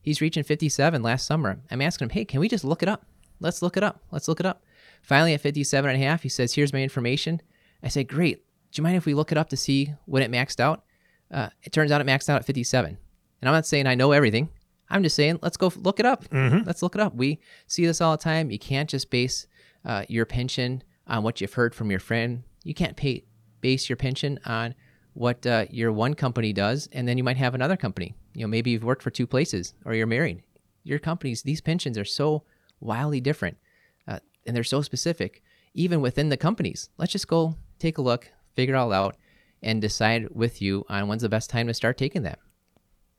He's 0.00 0.20
reaching 0.20 0.44
57 0.44 1.02
last 1.02 1.26
summer. 1.26 1.58
I'm 1.70 1.82
asking 1.82 2.06
him, 2.06 2.10
Hey, 2.10 2.24
can 2.26 2.40
we 2.40 2.48
just 2.48 2.64
look 2.64 2.82
it 2.82 2.88
up? 2.88 3.06
Let's 3.40 3.62
look 3.62 3.76
it 3.76 3.82
up. 3.82 4.02
Let's 4.12 4.28
look 4.28 4.38
it 4.38 4.46
up. 4.46 4.62
Finally, 5.02 5.34
at 5.34 5.40
57 5.40 5.90
and 5.90 6.00
a 6.00 6.06
half, 6.06 6.22
he 6.22 6.28
says, 6.28 6.54
Here's 6.54 6.74
my 6.74 6.82
information. 6.82 7.40
I 7.82 7.88
say, 7.88 8.04
Great. 8.04 8.44
Do 8.70 8.80
you 8.80 8.82
mind 8.82 8.96
if 8.96 9.06
we 9.06 9.14
look 9.14 9.32
it 9.32 9.38
up 9.38 9.48
to 9.48 9.56
see 9.56 9.94
when 10.04 10.22
it 10.22 10.30
maxed 10.30 10.60
out? 10.60 10.83
Uh, 11.34 11.48
it 11.62 11.72
turns 11.72 11.90
out 11.90 12.00
it 12.00 12.06
maxed 12.06 12.28
out 12.28 12.40
at 12.40 12.46
57. 12.46 12.96
And 13.40 13.48
I'm 13.48 13.54
not 13.54 13.66
saying 13.66 13.86
I 13.86 13.94
know 13.94 14.12
everything. 14.12 14.48
I'm 14.88 15.02
just 15.02 15.16
saying, 15.16 15.40
let's 15.42 15.56
go 15.56 15.72
look 15.76 15.98
it 15.98 16.06
up. 16.06 16.24
Let's 16.64 16.82
look 16.82 16.94
it 16.94 17.00
up. 17.00 17.14
We 17.14 17.40
see 17.66 17.84
this 17.84 18.00
all 18.00 18.16
the 18.16 18.22
time. 18.22 18.50
You 18.50 18.58
can't 18.58 18.88
just 18.88 19.10
base 19.10 19.46
uh, 19.84 20.04
your 20.08 20.24
pension 20.26 20.82
on 21.06 21.22
what 21.22 21.40
you've 21.40 21.54
heard 21.54 21.74
from 21.74 21.90
your 21.90 22.00
friend. 22.00 22.44
You 22.62 22.74
can't 22.74 22.96
pay, 22.96 23.24
base 23.60 23.88
your 23.88 23.96
pension 23.96 24.38
on 24.46 24.74
what 25.14 25.46
uh, 25.46 25.66
your 25.70 25.92
one 25.92 26.14
company 26.14 26.52
does, 26.52 26.88
and 26.92 27.06
then 27.08 27.18
you 27.18 27.24
might 27.24 27.36
have 27.36 27.54
another 27.54 27.76
company. 27.76 28.14
You 28.34 28.42
know, 28.42 28.48
maybe 28.48 28.70
you've 28.70 28.84
worked 28.84 29.02
for 29.02 29.10
two 29.10 29.26
places 29.26 29.74
or 29.84 29.94
you're 29.94 30.06
married. 30.06 30.42
Your 30.82 30.98
companies, 30.98 31.42
these 31.42 31.60
pensions 31.60 31.98
are 31.98 32.04
so 32.04 32.44
wildly 32.80 33.20
different 33.20 33.56
uh, 34.06 34.20
and 34.46 34.54
they're 34.54 34.64
so 34.64 34.82
specific, 34.82 35.42
even 35.74 36.00
within 36.00 36.28
the 36.28 36.36
companies. 36.36 36.90
Let's 36.98 37.12
just 37.12 37.28
go 37.28 37.56
take 37.78 37.98
a 37.98 38.02
look, 38.02 38.30
figure 38.54 38.74
it 38.74 38.78
all 38.78 38.92
out, 38.92 39.16
and 39.64 39.80
decide 39.82 40.28
with 40.30 40.62
you 40.62 40.84
on 40.88 41.08
when's 41.08 41.22
the 41.22 41.28
best 41.28 41.50
time 41.50 41.66
to 41.66 41.74
start 41.74 41.98
taking 41.98 42.22
that. 42.22 42.38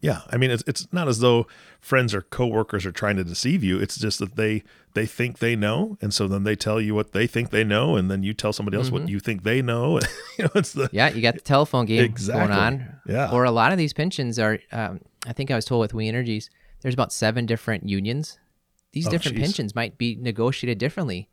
Yeah, 0.01 0.21
I 0.29 0.37
mean, 0.37 0.51
it's 0.51 0.63
it's 0.67 0.87
not 0.93 1.07
as 1.07 1.19
though 1.19 1.47
friends 1.79 2.13
or 2.13 2.21
coworkers 2.21 2.85
are 2.85 2.91
trying 2.91 3.15
to 3.15 3.23
deceive 3.23 3.63
you. 3.63 3.79
It's 3.79 3.97
just 3.97 4.19
that 4.19 4.35
they 4.35 4.63
they 4.93 5.05
think 5.07 5.39
they 5.39 5.55
know, 5.55 5.97
and 5.99 6.13
so 6.13 6.27
then 6.27 6.43
they 6.43 6.55
tell 6.55 6.79
you 6.79 6.93
what 6.93 7.11
they 7.13 7.25
think 7.25 7.49
they 7.49 7.63
know, 7.63 7.95
and 7.95 8.11
then 8.11 8.21
you 8.21 8.33
tell 8.33 8.53
somebody 8.53 8.77
else 8.77 8.87
Mm-hmm. 8.87 8.95
what 9.03 9.09
you 9.09 9.19
think 9.19 9.43
they 9.43 9.61
know. 9.63 9.99
you 10.37 10.43
know, 10.43 10.51
it's 10.55 10.73
the 10.73 10.89
Yeah, 10.91 11.09
you 11.09 11.21
got 11.21 11.33
the 11.35 11.41
telephone 11.41 11.85
game 11.85 12.03
Exactly. 12.03 12.47
going 12.47 12.59
on. 12.59 12.97
Yeah. 13.07 13.31
Or 13.31 13.45
a 13.45 13.51
lot 13.51 13.71
of 13.71 13.77
these 13.79 13.93
pensions 13.93 14.37
are, 14.37 14.59
um, 14.71 14.99
I 15.25 15.33
think 15.33 15.49
I 15.49 15.55
was 15.55 15.65
told 15.65 15.81
with 15.81 15.93
We 15.95 16.07
Energies, 16.07 16.51
there's 16.81 16.93
about 16.93 17.11
seven 17.13 17.45
different 17.47 17.89
unions. 17.89 18.37
These 18.91 19.07
Oh, 19.07 19.11
different 19.11 19.37
geez. 19.37 19.45
pensions 19.47 19.73
might 19.75 19.97
be 19.97 20.15
negotiated 20.19 20.77
differently 20.77 21.29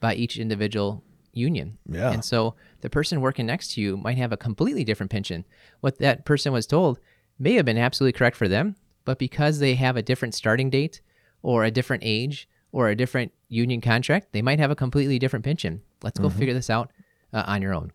by 0.00 0.14
each 0.14 0.36
individual 0.36 1.04
union. 1.36 1.78
Yeah. 1.90 2.10
And 2.12 2.24
so 2.24 2.54
the 2.80 2.90
person 2.90 3.20
working 3.20 3.46
next 3.46 3.72
to 3.74 3.80
you 3.80 3.96
might 3.96 4.16
have 4.18 4.32
a 4.32 4.36
completely 4.36 4.84
different 4.84 5.10
pension. 5.12 5.44
What 5.80 5.98
that 5.98 6.24
person 6.24 6.52
was 6.52 6.66
told 6.66 6.98
may 7.38 7.52
have 7.54 7.64
been 7.64 7.78
absolutely 7.78 8.16
correct 8.16 8.36
for 8.36 8.48
them, 8.48 8.76
but 9.04 9.18
because 9.18 9.58
they 9.58 9.74
have 9.74 9.96
a 9.96 10.02
different 10.02 10.34
starting 10.34 10.70
date 10.70 11.00
or 11.42 11.64
a 11.64 11.70
different 11.70 12.02
age 12.04 12.48
or 12.72 12.88
a 12.88 12.94
different 12.96 13.32
union 13.48 13.80
contract, 13.80 14.32
they 14.32 14.42
might 14.42 14.58
have 14.58 14.70
a 14.70 14.76
completely 14.76 15.18
different 15.18 15.44
pension. 15.44 15.82
Let's 16.02 16.18
Mm-hmm. 16.18 16.28
go 16.28 16.34
figure 16.38 16.54
this 16.54 16.70
out 16.70 16.90
uh, 17.32 17.44
on 17.46 17.62
your 17.62 17.74
own. 17.74 17.92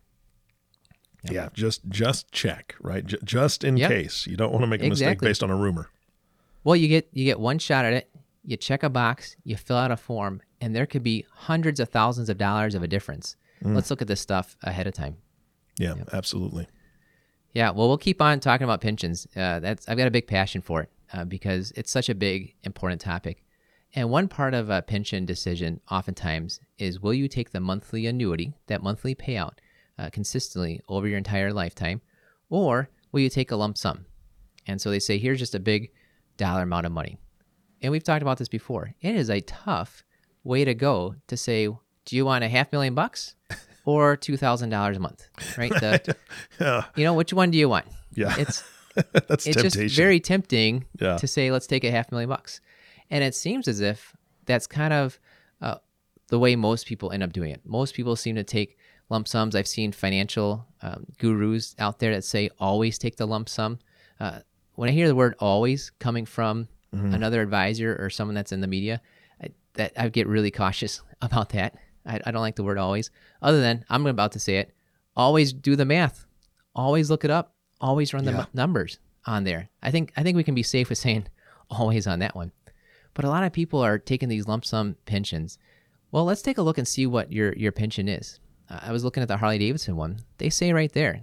yeah, 1.29 1.49
just 1.53 1.87
just 1.89 2.31
check 2.31 2.75
right, 2.81 3.05
J- 3.05 3.17
just 3.23 3.63
in 3.63 3.77
Yep. 3.77 3.89
case 3.89 4.27
you 4.27 4.35
don't 4.37 4.51
want 4.51 4.63
to 4.63 4.67
make 4.67 4.81
a 4.83 4.89
mistake 4.89 5.19
based 5.19 5.43
on 5.43 5.49
a 5.51 5.55
rumor. 5.55 5.89
Well, 6.63 6.75
you 6.75 6.87
get 6.87 7.09
you 7.13 7.25
get 7.25 7.39
one 7.39 7.57
shot 7.59 7.85
at 7.85 7.93
it. 7.93 8.09
You 8.43 8.57
check 8.57 8.83
a 8.83 8.89
box, 8.89 9.35
you 9.43 9.55
fill 9.55 9.77
out 9.77 9.91
a 9.91 9.97
form, 9.97 10.41
and 10.59 10.75
there 10.75 10.85
could 10.85 11.03
be 11.03 11.25
hundreds 11.31 11.79
of 11.79 11.89
thousands 11.89 12.29
of 12.29 12.37
dollars 12.37 12.75
of 12.75 12.83
a 12.83 12.87
difference. 12.87 13.35
Mm. 13.63 13.75
Let's 13.75 13.89
look 13.89 14.01
at 14.01 14.07
this 14.07 14.21
stuff 14.21 14.57
ahead 14.63 14.87
of 14.87 14.93
time. 14.93 15.17
Yeah, 15.77 15.95
absolutely. 16.11 16.67
Yeah, 17.53 17.71
well, 17.71 17.87
we'll 17.87 17.97
keep 17.97 18.21
on 18.21 18.39
talking 18.39 18.63
about 18.65 18.81
pensions. 18.81 19.27
Uh, 19.35 19.59
that's 19.59 19.87
I've 19.87 19.97
got 19.97 20.07
a 20.07 20.11
big 20.11 20.27
passion 20.27 20.61
for 20.61 20.81
it 20.81 20.89
uh, 21.13 21.25
because 21.25 21.71
it's 21.75 21.91
such 21.91 22.09
a 22.09 22.15
big, 22.15 22.55
important 22.63 23.01
topic. 23.01 23.43
And 23.93 24.09
one 24.09 24.29
part 24.29 24.53
of 24.53 24.69
a 24.69 24.81
pension 24.81 25.25
decision, 25.25 25.81
oftentimes, 25.89 26.61
is 26.77 27.01
will 27.01 27.13
you 27.13 27.27
take 27.27 27.51
the 27.51 27.59
monthly 27.59 28.05
annuity, 28.05 28.53
that 28.67 28.81
monthly 28.81 29.13
payout, 29.13 29.55
uh, 29.99 30.09
consistently 30.09 30.81
over 30.87 31.07
your 31.07 31.17
entire 31.17 31.51
lifetime, 31.51 32.01
or 32.49 32.89
will 33.11 33.19
you 33.19 33.29
take 33.29 33.51
a 33.51 33.57
lump 33.57 33.77
sum? 33.77 34.05
And 34.65 34.79
so 34.79 34.89
they 34.89 34.99
say, 34.99 35.17
here's 35.17 35.39
just 35.39 35.55
a 35.55 35.59
big 35.59 35.91
dollar 36.37 36.63
amount 36.63 36.85
of 36.85 36.91
money. 36.93 37.17
And 37.81 37.91
we've 37.91 38.03
talked 38.03 38.21
about 38.21 38.37
this 38.37 38.47
before. 38.47 38.93
It 39.01 39.15
is 39.15 39.29
a 39.29 39.41
tough 39.41 40.03
way 40.43 40.65
to 40.65 40.73
go 40.73 41.15
to 41.27 41.37
say, 41.37 41.67
do 42.05 42.15
you 42.15 42.25
want 42.25 42.43
a 42.43 42.47
half 42.49 42.71
million 42.71 42.93
bucks 42.95 43.35
or 43.85 44.15
two 44.15 44.37
thousand 44.37 44.69
dollars 44.69 44.97
a 44.97 44.99
month? 44.99 45.27
Right? 45.57 45.71
The, 45.71 46.15
Yeah, 46.59 46.85
you 46.95 47.03
know, 47.03 47.13
which 47.13 47.33
one 47.33 47.51
do 47.51 47.57
you 47.57 47.69
want? 47.69 47.85
yeah, 48.13 48.35
It's 48.37 48.63
that's 49.13 49.45
it's 49.47 49.55
temptation. 49.55 49.87
just 49.87 49.95
very 49.95 50.19
tempting 50.19 50.85
Yeah. 50.99 51.17
to 51.17 51.27
say 51.27 51.49
let's 51.51 51.65
take 51.67 51.83
a 51.85 51.91
half 51.91 52.11
million 52.11 52.29
bucks 52.29 52.59
and 53.09 53.23
it 53.23 53.33
seems 53.35 53.67
as 53.69 53.79
if 53.79 54.13
that's 54.45 54.67
kind 54.67 54.91
of 54.93 55.17
uh, 55.61 55.75
the 56.27 56.37
way 56.37 56.55
most 56.57 56.85
people 56.87 57.09
end 57.11 57.23
up 57.23 57.31
doing 57.31 57.51
it 57.51 57.61
most 57.65 57.95
people 57.95 58.17
seem 58.17 58.35
to 58.35 58.43
take 58.43 58.77
lump 59.09 59.29
sums 59.29 59.55
i've 59.55 59.67
seen 59.67 59.93
financial 59.93 60.67
um, 60.81 61.05
gurus 61.19 61.73
out 61.79 61.99
there 61.99 62.13
that 62.13 62.25
say 62.25 62.49
always 62.59 62.97
take 62.97 63.15
the 63.15 63.25
lump 63.25 63.47
sum 63.47 63.79
uh, 64.19 64.39
when 64.75 64.89
i 64.89 64.91
hear 64.91 65.07
the 65.07 65.15
word 65.15 65.35
always 65.39 65.89
coming 65.99 66.25
from 66.25 66.67
Mm-hmm. 66.93 67.13
another 67.13 67.41
advisor 67.41 67.95
or 67.99 68.09
someone 68.09 68.35
that's 68.35 68.51
in 68.51 68.59
the 68.59 68.67
media 68.67 68.99
I, 69.41 69.51
that 69.75 69.93
i 69.97 70.09
get 70.09 70.27
really 70.27 70.51
cautious 70.51 71.01
about 71.21 71.49
that. 71.51 71.75
I, 72.05 72.19
I 72.25 72.31
don't 72.31 72.41
like 72.41 72.57
the 72.57 72.63
word 72.63 72.77
always. 72.77 73.09
Other 73.41 73.61
than 73.61 73.85
i'm 73.89 74.05
about 74.07 74.33
to 74.33 74.39
say 74.39 74.57
it 74.57 74.73
always 75.15 75.53
do 75.53 75.75
the 75.77 75.85
math. 75.85 76.25
Always 76.75 77.09
look 77.09 77.23
it 77.23 77.31
up. 77.31 77.55
Always 77.79 78.13
run 78.13 78.25
the 78.25 78.31
Yeah. 78.31 78.37
mu- 78.39 78.45
numbers 78.53 78.99
on 79.25 79.43
there. 79.45 79.69
I 79.81 79.89
think 79.91 80.11
i 80.17 80.23
think 80.23 80.35
we 80.35 80.43
can 80.43 80.55
be 80.55 80.63
safe 80.63 80.89
with 80.89 80.97
saying 80.97 81.27
always 81.69 82.07
on 82.07 82.19
that 82.19 82.35
one. 82.35 82.51
But 83.13 83.23
a 83.25 83.29
lot 83.29 83.43
of 83.43 83.53
people 83.53 83.79
are 83.81 83.97
taking 83.97 84.27
these 84.29 84.47
lump 84.47 84.65
sum 84.65 84.95
pensions. 85.05 85.57
Well 86.11 86.25
let's 86.25 86.41
take 86.41 86.57
a 86.57 86.61
look 86.61 86.77
and 86.77 86.87
see 86.87 87.07
what 87.07 87.31
your 87.31 87.53
your 87.53 87.71
pension 87.71 88.09
is. 88.09 88.39
Uh, 88.69 88.79
i 88.81 88.91
was 88.91 89.05
looking 89.05 89.23
at 89.23 89.29
the 89.29 89.37
harley 89.37 89.59
davidson 89.59 89.95
one. 89.95 90.19
They 90.39 90.49
say 90.49 90.73
right 90.73 90.91
there 90.91 91.21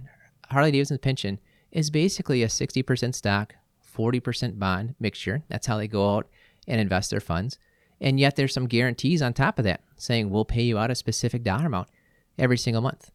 harley 0.49 0.71
davidson's 0.71 0.99
pension 1.01 1.39
is 1.71 1.91
basically 1.91 2.41
a 2.41 2.47
60% 2.47 3.13
stock 3.13 3.53
40% 3.95 4.59
bond 4.59 4.95
mixture 4.99 5.43
that's 5.49 5.67
how 5.67 5.77
they 5.77 5.87
go 5.87 6.15
out 6.15 6.27
and 6.67 6.79
invest 6.79 7.09
their 7.09 7.19
funds 7.19 7.57
and 8.01 8.19
yet 8.19 8.35
there's 8.35 8.53
some 8.53 8.67
guarantees 8.67 9.21
on 9.21 9.33
top 9.33 9.59
of 9.59 9.65
that 9.65 9.81
saying 9.97 10.29
we'll 10.29 10.45
pay 10.45 10.63
you 10.63 10.77
out 10.77 10.91
a 10.91 10.95
specific 10.95 11.43
dollar 11.43 11.65
amount 11.65 11.89
every 12.37 12.57
single 12.57 12.81
month 12.81 13.11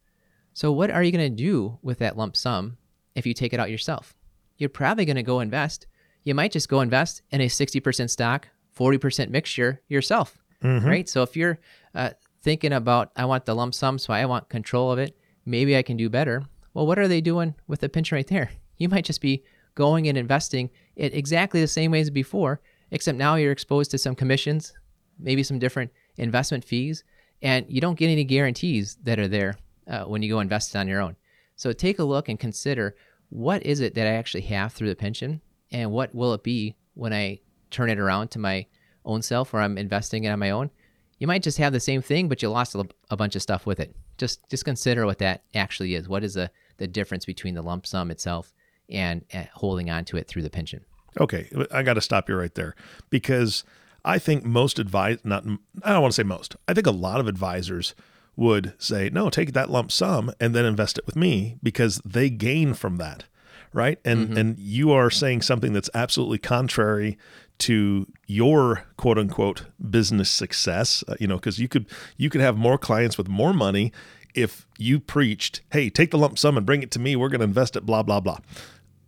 so, 0.55 0.71
what 0.71 0.89
are 0.89 1.03
you 1.03 1.11
going 1.11 1.35
to 1.35 1.43
do 1.43 1.77
with 1.81 1.99
that 1.99 2.15
lump 2.15 2.37
sum 2.37 2.77
if 3.13 3.25
you 3.25 3.33
take 3.33 3.51
it 3.51 3.59
out 3.59 3.69
yourself? 3.69 4.15
You're 4.57 4.69
probably 4.69 5.03
going 5.03 5.17
to 5.17 5.21
go 5.21 5.41
invest. 5.41 5.85
You 6.23 6.33
might 6.33 6.53
just 6.53 6.69
go 6.69 6.79
invest 6.79 7.23
in 7.29 7.41
a 7.41 7.47
60% 7.47 8.09
stock, 8.09 8.47
40% 8.73 9.29
mixture 9.29 9.81
yourself, 9.89 10.41
right? 10.87 11.09
So, 11.09 11.23
if 11.23 11.35
you're 11.35 11.59
uh, 11.93 12.11
thinking 12.41 12.71
about, 12.71 13.11
I 13.17 13.25
want 13.25 13.43
the 13.43 13.53
lump 13.53 13.73
sum, 13.73 13.99
so 13.99 14.13
I 14.13 14.25
want 14.25 14.47
control 14.47 14.93
of 14.93 14.97
it, 14.97 15.17
maybe 15.45 15.75
I 15.75 15.81
can 15.83 15.97
do 15.97 16.09
better. 16.09 16.45
Well, 16.73 16.87
what 16.87 16.99
are 16.99 17.09
they 17.09 17.19
doing 17.19 17.55
with 17.67 17.81
the 17.81 17.89
pension 17.89 18.15
right 18.15 18.25
there? 18.25 18.51
You 18.77 18.87
might 18.87 19.03
just 19.03 19.19
be 19.19 19.43
going 19.75 20.07
and 20.07 20.17
investing 20.17 20.69
it 20.95 21.13
exactly 21.13 21.61
the 21.61 21.67
same 21.67 21.91
way 21.91 21.99
as 21.99 22.09
before, 22.09 22.61
except 22.91 23.17
now 23.17 23.35
you're 23.35 23.51
exposed 23.51 23.91
to 23.91 23.97
some 23.97 24.15
commissions, 24.15 24.73
maybe 25.19 25.43
some 25.43 25.59
different 25.59 25.91
investment 26.17 26.63
fees, 26.63 27.03
and 27.41 27.65
you 27.69 27.81
don't 27.81 27.99
get 27.99 28.09
any 28.09 28.23
guarantees 28.23 28.97
that 29.03 29.19
are 29.19 29.27
there 29.27 29.57
uh, 29.87 30.03
when 30.05 30.21
you 30.21 30.29
go 30.29 30.39
invest 30.39 30.75
on 30.75 30.87
your 30.87 31.01
own. 31.01 31.15
So 31.55 31.71
take 31.71 31.99
a 31.99 32.03
look 32.03 32.29
and 32.29 32.39
consider 32.39 32.95
what 33.29 33.65
is 33.65 33.81
it 33.81 33.95
that 33.95 34.07
I 34.07 34.11
actually 34.11 34.41
have 34.41 34.73
through 34.73 34.89
the 34.89 34.95
pension, 34.95 35.41
and 35.71 35.91
what 35.91 36.15
will 36.15 36.33
it 36.33 36.43
be 36.43 36.75
when 36.93 37.13
I 37.13 37.39
turn 37.69 37.89
it 37.89 37.99
around 37.99 38.29
to 38.31 38.39
my 38.39 38.67
own 39.03 39.21
self, 39.21 39.53
or 39.53 39.59
I'm 39.59 39.77
investing 39.77 40.23
it 40.23 40.29
on 40.29 40.39
my 40.39 40.51
own. 40.51 40.69
You 41.17 41.27
might 41.27 41.43
just 41.43 41.57
have 41.57 41.73
the 41.73 41.79
same 41.79 42.01
thing, 42.01 42.27
but 42.27 42.41
you 42.41 42.49
lost 42.49 42.75
a, 42.75 42.85
a 43.09 43.17
bunch 43.17 43.35
of 43.35 43.41
stuff 43.41 43.65
with 43.65 43.79
it. 43.79 43.95
Just 44.17 44.49
just 44.49 44.65
consider 44.65 45.05
what 45.05 45.19
that 45.19 45.43
actually 45.53 45.95
is. 45.95 46.07
What 46.07 46.23
is 46.23 46.33
the 46.33 46.51
the 46.77 46.87
difference 46.87 47.25
between 47.25 47.55
the 47.55 47.61
lump 47.61 47.85
sum 47.87 48.11
itself 48.11 48.53
and 48.89 49.23
uh, 49.33 49.43
holding 49.53 49.89
on 49.89 50.05
to 50.05 50.17
it 50.17 50.27
through 50.27 50.43
the 50.43 50.49
pension? 50.49 50.81
Okay, 51.19 51.49
I 51.71 51.83
got 51.83 51.93
to 51.93 52.01
stop 52.01 52.27
you 52.27 52.35
right 52.35 52.53
there 52.55 52.75
because 53.09 53.63
I 54.03 54.19
think 54.19 54.45
most 54.45 54.79
advise 54.79 55.17
not 55.23 55.45
I 55.83 55.93
don't 55.93 56.01
want 56.01 56.13
to 56.13 56.15
say 56.15 56.23
most. 56.23 56.55
I 56.67 56.73
think 56.73 56.87
a 56.87 56.91
lot 56.91 57.19
of 57.19 57.27
advisors 57.27 57.95
would 58.35 58.73
say, 58.77 59.09
"No, 59.11 59.29
take 59.29 59.53
that 59.53 59.69
lump 59.69 59.91
sum 59.91 60.31
and 60.39 60.53
then 60.53 60.65
invest 60.65 60.97
it 60.97 61.05
with 61.05 61.15
me 61.15 61.57
because 61.63 62.01
they 62.05 62.29
gain 62.29 62.73
from 62.73 62.97
that." 62.97 63.25
Right? 63.73 63.99
And 64.05 64.37
and 64.37 64.59
you 64.59 64.91
are 64.91 65.09
saying 65.09 65.41
something 65.41 65.73
that's 65.73 65.89
absolutely 65.93 66.37
contrary 66.37 67.17
to 67.57 68.07
your 68.27 68.85
quote 68.97 69.17
unquote 69.17 69.63
business 69.89 70.29
success, 70.29 71.03
uh, 71.07 71.15
you 71.19 71.27
know, 71.27 71.39
cuz 71.39 71.59
you 71.59 71.67
could 71.67 71.85
you 72.17 72.29
could 72.29 72.41
have 72.41 72.57
more 72.57 72.77
clients 72.77 73.17
with 73.17 73.27
more 73.27 73.53
money 73.53 73.91
if 74.33 74.67
you 74.77 74.99
preached, 74.99 75.61
"Hey, 75.71 75.89
take 75.89 76.11
the 76.11 76.17
lump 76.17 76.37
sum 76.37 76.57
and 76.57 76.65
bring 76.65 76.83
it 76.83 76.91
to 76.91 76.99
me. 76.99 77.15
We're 77.15 77.29
going 77.29 77.39
to 77.39 77.45
invest 77.45 77.75
it 77.75 77.85
blah 77.85 78.03
blah 78.03 78.19
blah." 78.19 78.39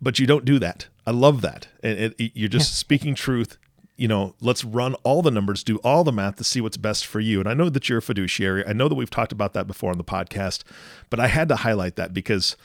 But 0.01 0.19
you 0.19 0.27
don't 0.27 0.45
do 0.45 0.59
that. 0.59 0.87
I 1.05 1.11
love 1.11 1.41
that. 1.41 1.67
And 1.81 1.97
it, 1.97 2.15
it- 2.17 2.31
you're 2.35 2.49
just 2.49 2.75
speaking 2.75 3.15
truth. 3.15 3.57
You 3.95 4.07
know, 4.07 4.35
let's 4.41 4.63
run 4.63 4.93
all 5.03 5.23
the 5.23 5.31
numbers, 5.31 5.63
do 5.63 5.77
all 5.77 6.03
the 6.03 6.11
math 6.11 6.35
to 6.35 6.43
see 6.43 6.61
what's 6.61 6.77
best 6.77 7.07
for 7.07 7.19
you. 7.19 7.39
And 7.39 7.49
I 7.49 7.55
know 7.55 7.67
that 7.67 7.89
you're 7.89 7.97
a 7.97 8.01
fiduciary. 8.01 8.63
I 8.67 8.73
know 8.73 8.87
that 8.87 8.93
we've 8.93 9.09
talked 9.09 9.31
about 9.31 9.53
that 9.53 9.65
before 9.65 9.89
on 9.89 9.97
the 9.97 10.03
podcast, 10.03 10.63
but 11.09 11.19
I 11.19 11.25
had 11.27 11.49
to 11.49 11.55
highlight 11.55 11.95
that 11.95 12.13
because 12.13 12.55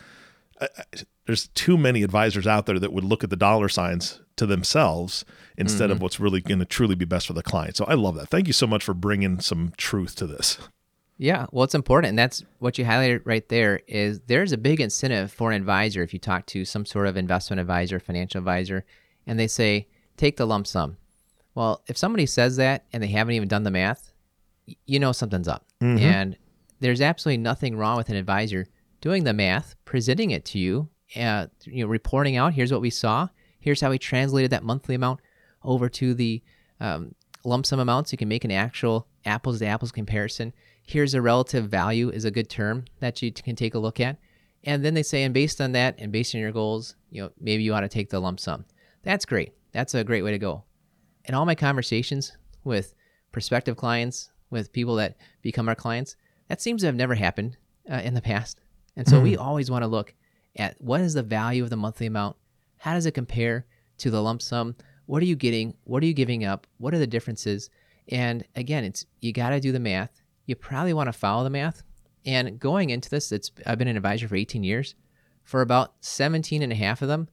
I, 0.60 0.68
I, 0.76 0.82
there's 1.26 1.48
too 1.48 1.78
many 1.78 2.02
advisors 2.02 2.46
out 2.46 2.66
there 2.66 2.78
that 2.78 2.92
would 2.92 3.04
look 3.04 3.24
at 3.24 3.30
the 3.30 3.36
dollar 3.36 3.70
signs 3.70 4.20
to 4.36 4.44
themselves 4.44 5.24
instead 5.56 5.90
of 5.90 5.96
mm-hmm. 5.96 6.02
what's 6.02 6.20
really 6.20 6.40
going 6.40 6.58
to 6.58 6.64
truly 6.66 6.94
be 6.94 7.04
best 7.04 7.26
for 7.26 7.32
the 7.32 7.42
client. 7.42 7.76
So 7.76 7.84
I 7.86 7.94
love 7.94 8.14
that. 8.16 8.28
Thank 8.28 8.46
you 8.46 8.52
so 8.52 8.66
much 8.66 8.84
for 8.84 8.92
bringing 8.92 9.40
some 9.40 9.72
truth 9.76 10.14
to 10.16 10.26
this. 10.26 10.58
Yeah, 11.18 11.46
well, 11.52 11.62
it's 11.64 11.74
important, 11.74 12.10
and 12.10 12.18
that's 12.18 12.42
what 12.58 12.78
you 12.78 12.84
highlighted 12.84 13.22
right 13.24 13.48
there. 13.48 13.80
Is 13.86 14.20
there's 14.26 14.52
a 14.52 14.58
big 14.58 14.80
incentive 14.80 15.30
for 15.30 15.52
an 15.52 15.56
advisor 15.56 16.02
if 16.02 16.12
you 16.12 16.18
talk 16.18 16.46
to 16.46 16.64
some 16.64 16.84
sort 16.84 17.06
of 17.06 17.16
investment 17.16 17.60
advisor, 17.60 18.00
financial 18.00 18.38
advisor, 18.38 18.84
and 19.26 19.38
they 19.38 19.46
say 19.46 19.86
take 20.16 20.36
the 20.36 20.46
lump 20.46 20.66
sum. 20.66 20.96
Well, 21.54 21.82
if 21.86 21.96
somebody 21.96 22.26
says 22.26 22.56
that 22.56 22.86
and 22.92 23.02
they 23.02 23.08
haven't 23.08 23.34
even 23.34 23.48
done 23.48 23.62
the 23.62 23.70
math, 23.70 24.12
you 24.86 24.98
know 24.98 25.12
something's 25.12 25.48
up. 25.48 25.66
And 25.98 26.36
there's 26.80 27.00
absolutely 27.00 27.42
nothing 27.42 27.76
wrong 27.76 27.96
with 27.96 28.08
an 28.08 28.16
advisor 28.16 28.66
doing 29.00 29.24
the 29.24 29.32
math, 29.34 29.76
presenting 29.84 30.30
it 30.30 30.44
to 30.46 30.58
you, 30.58 30.88
uh, 31.16 31.46
you 31.64 31.84
know, 31.84 31.90
reporting 31.90 32.36
out. 32.36 32.54
Here's 32.54 32.72
what 32.72 32.80
we 32.80 32.90
saw. 32.90 33.28
Here's 33.60 33.80
how 33.80 33.90
we 33.90 33.98
translated 33.98 34.50
that 34.50 34.64
monthly 34.64 34.94
amount 34.94 35.20
over 35.62 35.88
to 35.90 36.14
the 36.14 36.42
um, 36.80 37.14
lump 37.44 37.66
sum 37.66 37.78
amounts. 37.80 38.12
You 38.12 38.18
can 38.18 38.28
make 38.28 38.44
an 38.44 38.50
actual 38.50 39.06
apples 39.24 39.58
to 39.60 39.66
apples 39.66 39.92
comparison. 39.92 40.52
Here's 40.82 41.14
a 41.14 41.22
relative 41.22 41.68
value 41.68 42.10
is 42.10 42.24
a 42.24 42.30
good 42.30 42.50
term 42.50 42.84
that 43.00 43.22
you 43.22 43.32
can 43.32 43.56
take 43.56 43.74
a 43.74 43.78
look 43.78 44.00
at. 44.00 44.18
And 44.64 44.84
then 44.84 44.94
they 44.94 45.02
say, 45.02 45.22
and 45.22 45.34
based 45.34 45.60
on 45.60 45.72
that, 45.72 45.96
and 45.98 46.12
based 46.12 46.34
on 46.34 46.40
your 46.40 46.52
goals, 46.52 46.96
you 47.10 47.22
know, 47.22 47.30
maybe 47.40 47.62
you 47.62 47.74
ought 47.74 47.80
to 47.80 47.88
take 47.88 48.10
the 48.10 48.20
lump 48.20 48.38
sum. 48.38 48.64
That's 49.02 49.24
great. 49.24 49.52
That's 49.72 49.94
a 49.94 50.04
great 50.04 50.22
way 50.22 50.30
to 50.30 50.38
go. 50.38 50.64
In 51.24 51.34
all 51.34 51.46
my 51.46 51.54
conversations 51.54 52.36
with 52.64 52.94
prospective 53.32 53.76
clients, 53.76 54.30
with 54.50 54.72
people 54.72 54.96
that 54.96 55.16
become 55.40 55.68
our 55.68 55.74
clients, 55.74 56.16
that 56.48 56.60
seems 56.60 56.82
to 56.82 56.86
have 56.86 56.94
never 56.94 57.14
happened 57.14 57.56
uh, 57.90 57.96
in 57.96 58.14
the 58.14 58.20
past. 58.20 58.60
And 58.96 59.08
so 59.08 59.20
we 59.20 59.36
always 59.36 59.70
want 59.70 59.82
to 59.82 59.88
look 59.88 60.14
at 60.56 60.78
what 60.80 61.00
is 61.00 61.14
the 61.14 61.22
value 61.22 61.64
of 61.64 61.70
the 61.70 61.76
monthly 61.76 62.06
amount? 62.06 62.36
How 62.76 62.92
does 62.92 63.06
it 63.06 63.12
compare 63.12 63.66
to 64.02 64.10
the 64.10 64.20
lump 64.20 64.42
sum. 64.42 64.74
What 65.06 65.22
are 65.22 65.26
you 65.26 65.36
getting? 65.36 65.74
What 65.84 66.02
are 66.02 66.06
you 66.06 66.14
giving 66.14 66.44
up? 66.44 66.66
What 66.78 66.94
are 66.94 66.98
the 66.98 67.06
differences? 67.06 67.70
And 68.08 68.44
again, 68.56 68.84
it's 68.84 69.06
you 69.20 69.32
got 69.32 69.50
to 69.50 69.60
do 69.60 69.72
the 69.72 69.80
math. 69.80 70.21
You 70.46 70.56
probably 70.56 70.92
want 70.92 71.08
to 71.08 71.12
follow 71.12 71.44
the 71.44 71.50
math. 71.50 71.82
And 72.24 72.58
going 72.58 72.90
into 72.90 73.10
this, 73.10 73.32
it's 73.32 73.50
I've 73.66 73.78
been 73.78 73.88
an 73.88 73.96
advisor 73.96 74.28
for 74.28 74.36
18 74.36 74.62
years. 74.62 74.94
For 75.42 75.60
about 75.60 75.94
17 76.00 76.62
and 76.62 76.72
a 76.72 76.76
half 76.76 77.02
of 77.02 77.08
them, 77.08 77.28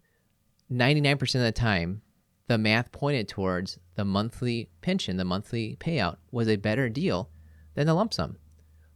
99% 0.72 1.22
of 1.36 1.42
the 1.42 1.52
time, 1.52 2.02
the 2.48 2.58
math 2.58 2.92
pointed 2.92 3.28
towards 3.28 3.78
the 3.96 4.06
monthly 4.06 4.70
pension, 4.82 5.18
the 5.18 5.26
monthly 5.26 5.78
payout 5.80 6.18
was 6.32 6.48
a 6.48 6.56
better 6.56 6.90
deal 6.90 7.30
than 7.76 7.86
the 7.86 7.94
lump 7.94 8.14
sum. 8.14 8.38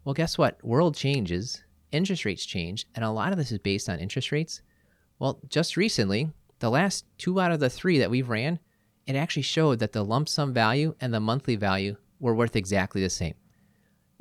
Well, 0.03 0.13
guess 0.13 0.37
what? 0.37 0.63
World 0.63 0.95
changes, 0.95 1.63
interest 1.91 2.25
rates 2.25 2.45
change, 2.45 2.87
and 2.95 3.05
a 3.05 3.11
lot 3.11 3.31
of 3.31 3.37
this 3.37 3.51
is 3.51 3.59
based 3.59 3.87
on 3.89 3.99
interest 3.99 4.31
rates. 4.31 4.61
Well, 5.19 5.39
just 5.47 5.77
recently, 5.77 6.31
the 6.59 6.71
last 6.71 7.05
two 7.17 7.39
out 7.39 7.51
of 7.51 7.59
the 7.59 7.69
three 7.69 7.99
that 7.99 8.09
we've 8.09 8.29
ran, 8.29 8.59
it 9.05 9.15
actually 9.15 9.43
showed 9.43 9.79
that 9.79 9.91
the 9.91 10.03
lump 10.03 10.27
sum 10.29 10.53
value 10.53 10.95
and 10.99 11.13
the 11.13 11.19
monthly 11.19 11.55
value 11.55 11.97
were 12.19 12.35
worth 12.35 12.55
exactly 12.55 13.01
the 13.01 13.09
same. 13.09 13.35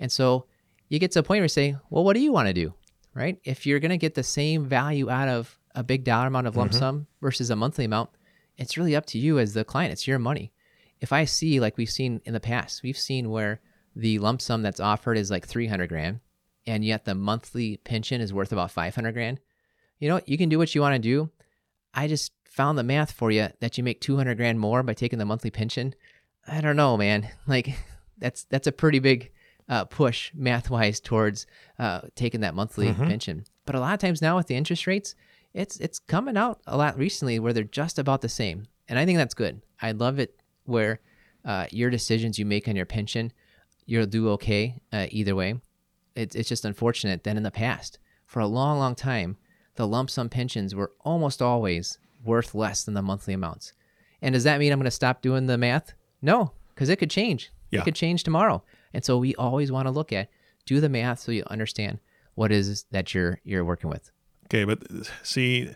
And 0.03 0.11
so 0.11 0.47
you 0.89 0.99
get 0.99 1.13
to 1.13 1.21
a 1.21 1.23
point 1.23 1.39
where 1.39 1.45
you 1.45 1.49
say, 1.49 1.77
well, 1.89 2.03
what 2.03 2.15
do 2.15 2.21
you 2.21 2.33
want 2.33 2.49
to 2.49 2.53
do? 2.53 2.75
Right? 3.15 3.39
If 3.45 3.67
you're 3.67 3.79
going 3.79 3.93
to 3.93 3.97
get 3.97 4.15
the 4.15 4.25
same 4.25 4.67
value 4.67 5.09
out 5.09 5.29
of 5.29 5.57
a 5.77 5.85
big 5.85 6.03
dollar 6.03 6.27
amount 6.27 6.49
of 6.49 6.57
lump 6.57 6.73
mm-hmm. 6.73 6.81
sum 6.81 7.07
versus 7.21 7.51
a 7.51 7.57
monthly 7.57 7.85
amount, 7.85 8.11
it's 8.59 8.77
really 8.77 8.97
up 8.97 9.07
to 9.07 9.19
you 9.19 9.39
as 9.39 9.55
the 9.55 9.65
client. 9.65 9.93
It's 9.93 10.09
your 10.09 10.19
money. 10.19 10.53
If 11.01 11.13
I 11.13 11.25
see, 11.25 11.61
like 11.61 11.77
we've 11.77 11.89
seen 11.89 12.21
in 12.25 12.33
the 12.33 12.41
past, 12.41 12.83
we've 12.83 12.99
seen 12.99 13.31
where 13.31 13.61
the 13.95 14.19
lump 14.19 14.43
sum 14.43 14.63
that's 14.63 14.81
offered 14.81 15.17
is 15.17 15.31
like 15.31 15.47
300 15.47 15.89
grand, 15.89 16.19
and 16.67 16.85
yet 16.85 17.05
the 17.05 17.15
monthly 17.15 17.77
pension 17.77 18.21
is 18.21 18.33
worth 18.33 18.53
about 18.53 18.73
500 18.73 19.13
grand. 19.13 19.39
You 20.01 20.09
know, 20.09 20.21
you 20.27 20.37
can 20.37 20.49
do 20.49 20.59
what 20.59 20.75
you 20.75 20.81
want 20.81 20.97
to 20.97 20.99
do. 20.99 21.31
I 21.95 22.09
just 22.09 22.33
found 22.45 22.77
the 22.77 22.83
math 22.83 23.13
for 23.13 23.31
you 23.31 23.49
that 23.61 23.79
you 23.79 23.85
make 23.85 24.01
200 24.01 24.37
grand 24.37 24.59
more 24.59 24.83
by 24.83 24.95
taking 24.95 25.21
the 25.21 25.25
monthly 25.25 25.51
pension. 25.51 25.95
I 26.47 26.61
don't 26.61 26.77
know, 26.77 26.97
man. 26.97 27.29
Like 27.47 27.77
that's 28.19 28.45
that's 28.45 28.67
a 28.67 28.73
pretty 28.73 28.99
big 28.99 29.31
uh, 29.73 29.87
push 29.87 30.31
math 30.35 30.69
wise 30.69 31.01
towards 31.01 31.47
uh, 31.79 32.03
taking 32.15 32.43
that 32.43 32.55
monthly 32.55 32.89
mm-hmm. 32.89 33.07
pension. 33.07 33.45
But 33.65 33.75
a 33.75 33.81
lot 33.81 33.95
of 33.95 34.01
times 34.01 34.21
now 34.21 34.37
with 34.37 34.47
the 34.47 34.55
interest 34.55 34.87
rates, 34.87 35.15
it's 35.55 35.79
it's 35.79 35.99
coming 35.99 36.37
out 36.37 36.61
a 36.67 36.77
lot 36.77 36.99
recently 36.99 37.39
where 37.39 37.55
they're 37.55 37.65
just 37.65 37.99
about 37.99 38.21
the 38.21 38.29
same, 38.29 38.67
and 38.87 38.99
I 38.99 39.07
think 39.07 39.17
that's 39.17 39.33
good. 39.33 39.63
I 39.81 39.93
love 39.93 40.19
it 40.19 40.39
where 40.65 41.01
uh, 41.47 41.69
your 41.71 41.89
decisions 41.89 42.39
you 42.39 42.45
make 42.45 42.69
on 42.69 42.77
your 42.77 42.85
pension, 42.85 43.33
you'll 43.87 44.05
do 44.05 44.29
okay 44.33 44.79
uh, 44.93 45.07
either 45.09 45.35
way. 45.35 45.55
It's 46.15 46.37
it's 46.37 46.51
just 46.51 46.67
unfortunate 46.67 47.25
that 47.25 47.39
in 47.39 47.43
the 47.43 47.51
past, 47.51 47.99
for 48.27 48.41
a 48.41 48.47
long 48.47 48.79
long 48.79 48.95
time, 48.95 49.39
the 49.77 49.89
lump 49.89 50.11
sum 50.11 50.29
pensions 50.29 50.75
were 50.75 50.93
almost 51.01 51.41
always 51.41 51.99
worth 52.23 52.55
less 52.55 52.85
than 52.85 52.93
the 52.93 53.01
monthly 53.01 53.33
amounts. 53.33 53.73
And 54.21 54.35
does 54.35 54.45
that 54.45 54.61
mean 54.61 54.71
I'm 54.71 54.79
going 54.79 54.85
to 54.85 54.91
stop 54.91 55.23
doing 55.23 55.47
the 55.47 55.57
math? 55.57 55.95
No, 56.21 56.53
because 56.75 56.91
it 56.91 56.97
could 56.97 57.11
change. 57.11 57.51
Yeah. 57.71 57.81
It 57.81 57.85
could 57.85 57.95
change 57.95 58.23
tomorrow. 58.23 58.63
And 58.95 59.05
so 59.05 59.19
we 59.19 59.35
always 59.37 59.73
want 59.73 59.87
to 59.87 59.91
look 59.91 60.13
at 60.13 60.29
do 60.67 60.81
the 60.81 60.89
math 60.89 61.21
so 61.21 61.33
you 61.33 61.45
understand 61.49 61.99
what 62.35 62.53
is 62.53 62.85
that 62.91 63.15
you're 63.15 63.41
you're 63.45 63.65
working 63.65 63.91
with. 63.91 64.11
Okay, 64.47 64.65
but 64.65 64.83
see, 65.23 65.71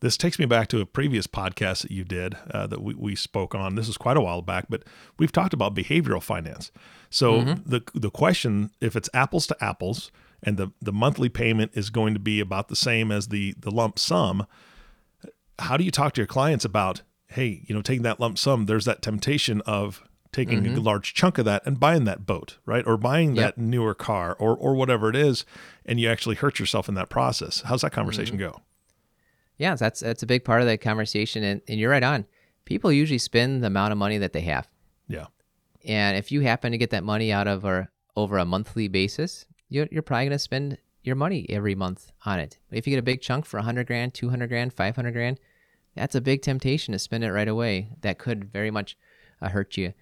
this 0.00 0.16
takes 0.16 0.38
me 0.38 0.46
back 0.46 0.68
to 0.68 0.80
a 0.80 0.86
previous 0.86 1.26
podcast 1.26 1.82
that 1.82 1.90
you 1.90 2.02
did 2.02 2.34
uh, 2.50 2.66
that 2.66 2.82
we, 2.82 2.94
we 2.94 3.14
spoke 3.14 3.54
on. 3.54 3.74
This 3.74 3.88
is 3.88 3.98
quite 3.98 4.16
a 4.16 4.22
while 4.22 4.40
back, 4.40 4.66
but 4.70 4.84
we've 5.18 5.32
talked 5.32 5.52
about 5.52 5.74
behavioral 5.74 6.22
finance. 6.22 6.70
So 7.10 7.40
mm-hmm. 7.40 7.68
the 7.68 7.82
the 7.94 8.10
question, 8.10 8.70
if 8.80 8.96
it's 8.96 9.10
apples 9.12 9.46
to 9.48 9.64
apples, 9.64 10.10
and 10.42 10.56
the 10.56 10.72
the 10.80 10.92
monthly 10.92 11.28
payment 11.28 11.72
is 11.74 11.90
going 11.90 12.14
to 12.14 12.20
be 12.20 12.40
about 12.40 12.68
the 12.68 12.76
same 12.76 13.12
as 13.12 13.28
the 13.28 13.54
the 13.58 13.70
lump 13.70 13.98
sum, 13.98 14.46
how 15.58 15.76
do 15.76 15.84
you 15.84 15.90
talk 15.90 16.14
to 16.14 16.20
your 16.20 16.26
clients 16.26 16.64
about, 16.64 17.02
hey, 17.28 17.64
you 17.66 17.74
know, 17.74 17.82
taking 17.82 18.02
that 18.02 18.18
lump 18.18 18.38
sum? 18.38 18.64
There's 18.64 18.86
that 18.86 19.02
temptation 19.02 19.60
of 19.62 20.02
taking 20.32 20.62
mm-hmm. 20.62 20.76
a 20.76 20.80
large 20.80 21.14
chunk 21.14 21.38
of 21.38 21.44
that 21.44 21.62
and 21.66 21.78
buying 21.78 22.04
that 22.04 22.26
boat, 22.26 22.58
right? 22.64 22.84
Or 22.86 22.96
buying 22.96 23.36
yep. 23.36 23.56
that 23.56 23.60
newer 23.60 23.94
car 23.94 24.34
or 24.38 24.56
or 24.56 24.74
whatever 24.74 25.10
it 25.10 25.16
is, 25.16 25.44
and 25.84 26.00
you 26.00 26.08
actually 26.08 26.36
hurt 26.36 26.58
yourself 26.58 26.88
in 26.88 26.94
that 26.94 27.08
process. 27.08 27.62
How's 27.62 27.82
that 27.82 27.92
conversation 27.92 28.36
mm-hmm. 28.36 28.50
go? 28.50 28.62
Yeah, 29.58 29.74
that's 29.74 30.00
that's 30.00 30.22
a 30.22 30.26
big 30.26 30.44
part 30.44 30.62
of 30.62 30.66
that 30.66 30.80
conversation, 30.80 31.44
and, 31.44 31.60
and 31.68 31.78
you're 31.78 31.90
right 31.90 32.02
on. 32.02 32.26
People 32.64 32.92
usually 32.92 33.18
spend 33.18 33.62
the 33.62 33.66
amount 33.66 33.92
of 33.92 33.98
money 33.98 34.18
that 34.18 34.32
they 34.32 34.40
have. 34.42 34.68
Yeah. 35.08 35.26
And 35.84 36.16
if 36.16 36.32
you 36.32 36.40
happen 36.40 36.72
to 36.72 36.78
get 36.78 36.90
that 36.90 37.04
money 37.04 37.32
out 37.32 37.48
of 37.48 37.64
or 37.64 37.90
over 38.16 38.38
a 38.38 38.44
monthly 38.44 38.86
basis, 38.86 39.46
you're, 39.68 39.88
you're 39.90 40.02
probably 40.02 40.26
going 40.26 40.32
to 40.32 40.38
spend 40.38 40.78
your 41.02 41.16
money 41.16 41.44
every 41.48 41.74
month 41.74 42.12
on 42.24 42.38
it. 42.38 42.58
But 42.68 42.78
if 42.78 42.86
you 42.86 42.92
get 42.92 43.00
a 43.00 43.02
big 43.02 43.20
chunk 43.20 43.46
for 43.46 43.56
100 43.56 43.88
grand, 43.88 44.14
200 44.14 44.48
grand, 44.48 44.72
500 44.72 45.12
grand, 45.12 45.40
that's 45.96 46.14
a 46.14 46.20
big 46.20 46.42
temptation 46.42 46.92
to 46.92 47.00
spend 47.00 47.24
it 47.24 47.32
right 47.32 47.48
away. 47.48 47.88
That 48.02 48.18
could 48.18 48.44
very 48.44 48.70
much 48.70 48.96
uh, 49.40 49.48
hurt 49.48 49.76
you 49.76 49.92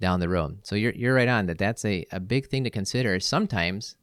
down 0.00 0.20
the 0.20 0.28
road. 0.28 0.58
So 0.62 0.74
you're 0.74 0.92
you're 0.92 1.14
right 1.14 1.28
on 1.28 1.46
that. 1.46 1.58
That's 1.58 1.84
a, 1.84 2.06
a 2.10 2.20
big 2.20 2.46
thing 2.46 2.64
to 2.64 2.70
consider. 2.70 3.20
Sometimes 3.20 3.96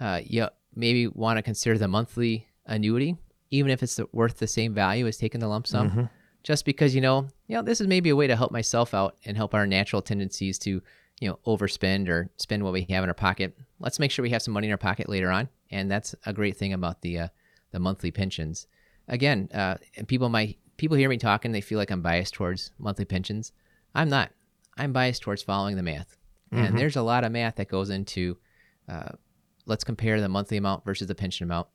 uh, 0.00 0.20
you 0.24 0.48
maybe 0.74 1.06
want 1.06 1.36
to 1.38 1.42
consider 1.42 1.78
the 1.78 1.88
monthly 1.88 2.48
annuity, 2.66 3.16
even 3.50 3.70
if 3.70 3.82
it's 3.82 4.00
worth 4.12 4.38
the 4.38 4.46
same 4.46 4.74
value 4.74 5.06
as 5.06 5.16
taking 5.16 5.40
the 5.40 5.48
lump 5.48 5.66
sum. 5.66 5.90
Mm-hmm. 5.90 6.04
Just 6.42 6.64
because 6.64 6.94
you 6.94 7.00
know, 7.00 7.28
you 7.46 7.54
know, 7.54 7.62
this 7.62 7.80
is 7.80 7.86
maybe 7.86 8.10
a 8.10 8.16
way 8.16 8.26
to 8.26 8.34
help 8.34 8.50
myself 8.50 8.94
out 8.94 9.16
and 9.24 9.36
help 9.36 9.54
our 9.54 9.66
natural 9.66 10.02
tendencies 10.02 10.58
to, 10.60 10.82
you 11.20 11.28
know, 11.28 11.38
overspend 11.46 12.08
or 12.08 12.30
spend 12.36 12.64
what 12.64 12.72
we 12.72 12.84
have 12.90 13.04
in 13.04 13.10
our 13.10 13.14
pocket. 13.14 13.56
Let's 13.78 14.00
make 14.00 14.10
sure 14.10 14.24
we 14.24 14.30
have 14.30 14.42
some 14.42 14.54
money 14.54 14.66
in 14.66 14.72
our 14.72 14.78
pocket 14.78 15.08
later 15.08 15.30
on, 15.30 15.48
and 15.70 15.88
that's 15.88 16.16
a 16.26 16.32
great 16.32 16.56
thing 16.56 16.72
about 16.72 17.02
the 17.02 17.18
uh, 17.18 17.28
the 17.70 17.78
monthly 17.78 18.10
pensions. 18.10 18.66
Again, 19.08 19.48
uh, 19.52 19.76
and 19.96 20.08
people 20.08 20.28
might 20.28 20.58
people 20.76 20.96
hear 20.96 21.08
me 21.08 21.18
talking, 21.18 21.52
they 21.52 21.60
feel 21.60 21.78
like 21.78 21.90
I'm 21.90 22.02
biased 22.02 22.34
towards 22.34 22.72
monthly 22.78 23.04
pensions. 23.04 23.52
I'm 23.94 24.08
not. 24.08 24.30
I'm 24.76 24.92
biased 24.92 25.22
towards 25.22 25.42
following 25.42 25.76
the 25.76 25.82
math. 25.82 26.16
Mm-hmm. 26.52 26.64
And 26.64 26.78
there's 26.78 26.96
a 26.96 27.02
lot 27.02 27.24
of 27.24 27.32
math 27.32 27.56
that 27.56 27.68
goes 27.68 27.90
into 27.90 28.36
uh, 28.88 29.10
let's 29.66 29.84
compare 29.84 30.20
the 30.20 30.28
monthly 30.28 30.56
amount 30.56 30.84
versus 30.84 31.06
the 31.06 31.14
pension 31.14 31.44
amount. 31.44 31.68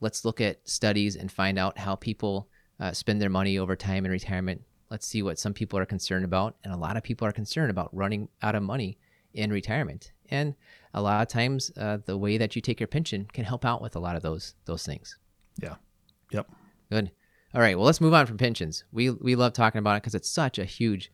Let's 0.00 0.24
look 0.24 0.40
at 0.40 0.68
studies 0.68 1.16
and 1.16 1.30
find 1.30 1.58
out 1.58 1.78
how 1.78 1.94
people 1.96 2.48
uh, 2.80 2.92
spend 2.92 3.20
their 3.20 3.30
money 3.30 3.58
over 3.58 3.76
time 3.76 4.04
in 4.04 4.10
retirement. 4.10 4.62
Let's 4.90 5.06
see 5.06 5.22
what 5.22 5.38
some 5.38 5.54
people 5.54 5.78
are 5.78 5.86
concerned 5.86 6.24
about. 6.24 6.56
And 6.64 6.72
a 6.72 6.76
lot 6.76 6.96
of 6.96 7.02
people 7.02 7.26
are 7.26 7.32
concerned 7.32 7.70
about 7.70 7.94
running 7.94 8.28
out 8.42 8.54
of 8.54 8.62
money 8.62 8.98
in 9.32 9.50
retirement. 9.50 10.12
And 10.30 10.54
a 10.94 11.02
lot 11.02 11.22
of 11.22 11.28
times, 11.28 11.70
uh, 11.76 11.98
the 12.04 12.16
way 12.16 12.38
that 12.38 12.54
you 12.54 12.62
take 12.62 12.80
your 12.80 12.86
pension 12.86 13.26
can 13.32 13.44
help 13.44 13.64
out 13.64 13.82
with 13.82 13.96
a 13.96 14.00
lot 14.00 14.16
of 14.16 14.22
those 14.22 14.54
those 14.64 14.84
things. 14.84 15.18
Yeah. 15.60 15.76
Yep. 16.30 16.48
Good. 16.90 17.10
All 17.54 17.60
right. 17.60 17.76
Well, 17.76 17.86
let's 17.86 18.00
move 18.00 18.14
on 18.14 18.26
from 18.26 18.38
pensions. 18.38 18.84
We 18.92 19.10
we 19.10 19.36
love 19.36 19.52
talking 19.52 19.78
about 19.78 19.96
it 19.96 20.02
because 20.02 20.14
it's 20.14 20.30
such 20.30 20.58
a 20.58 20.64
huge, 20.64 21.12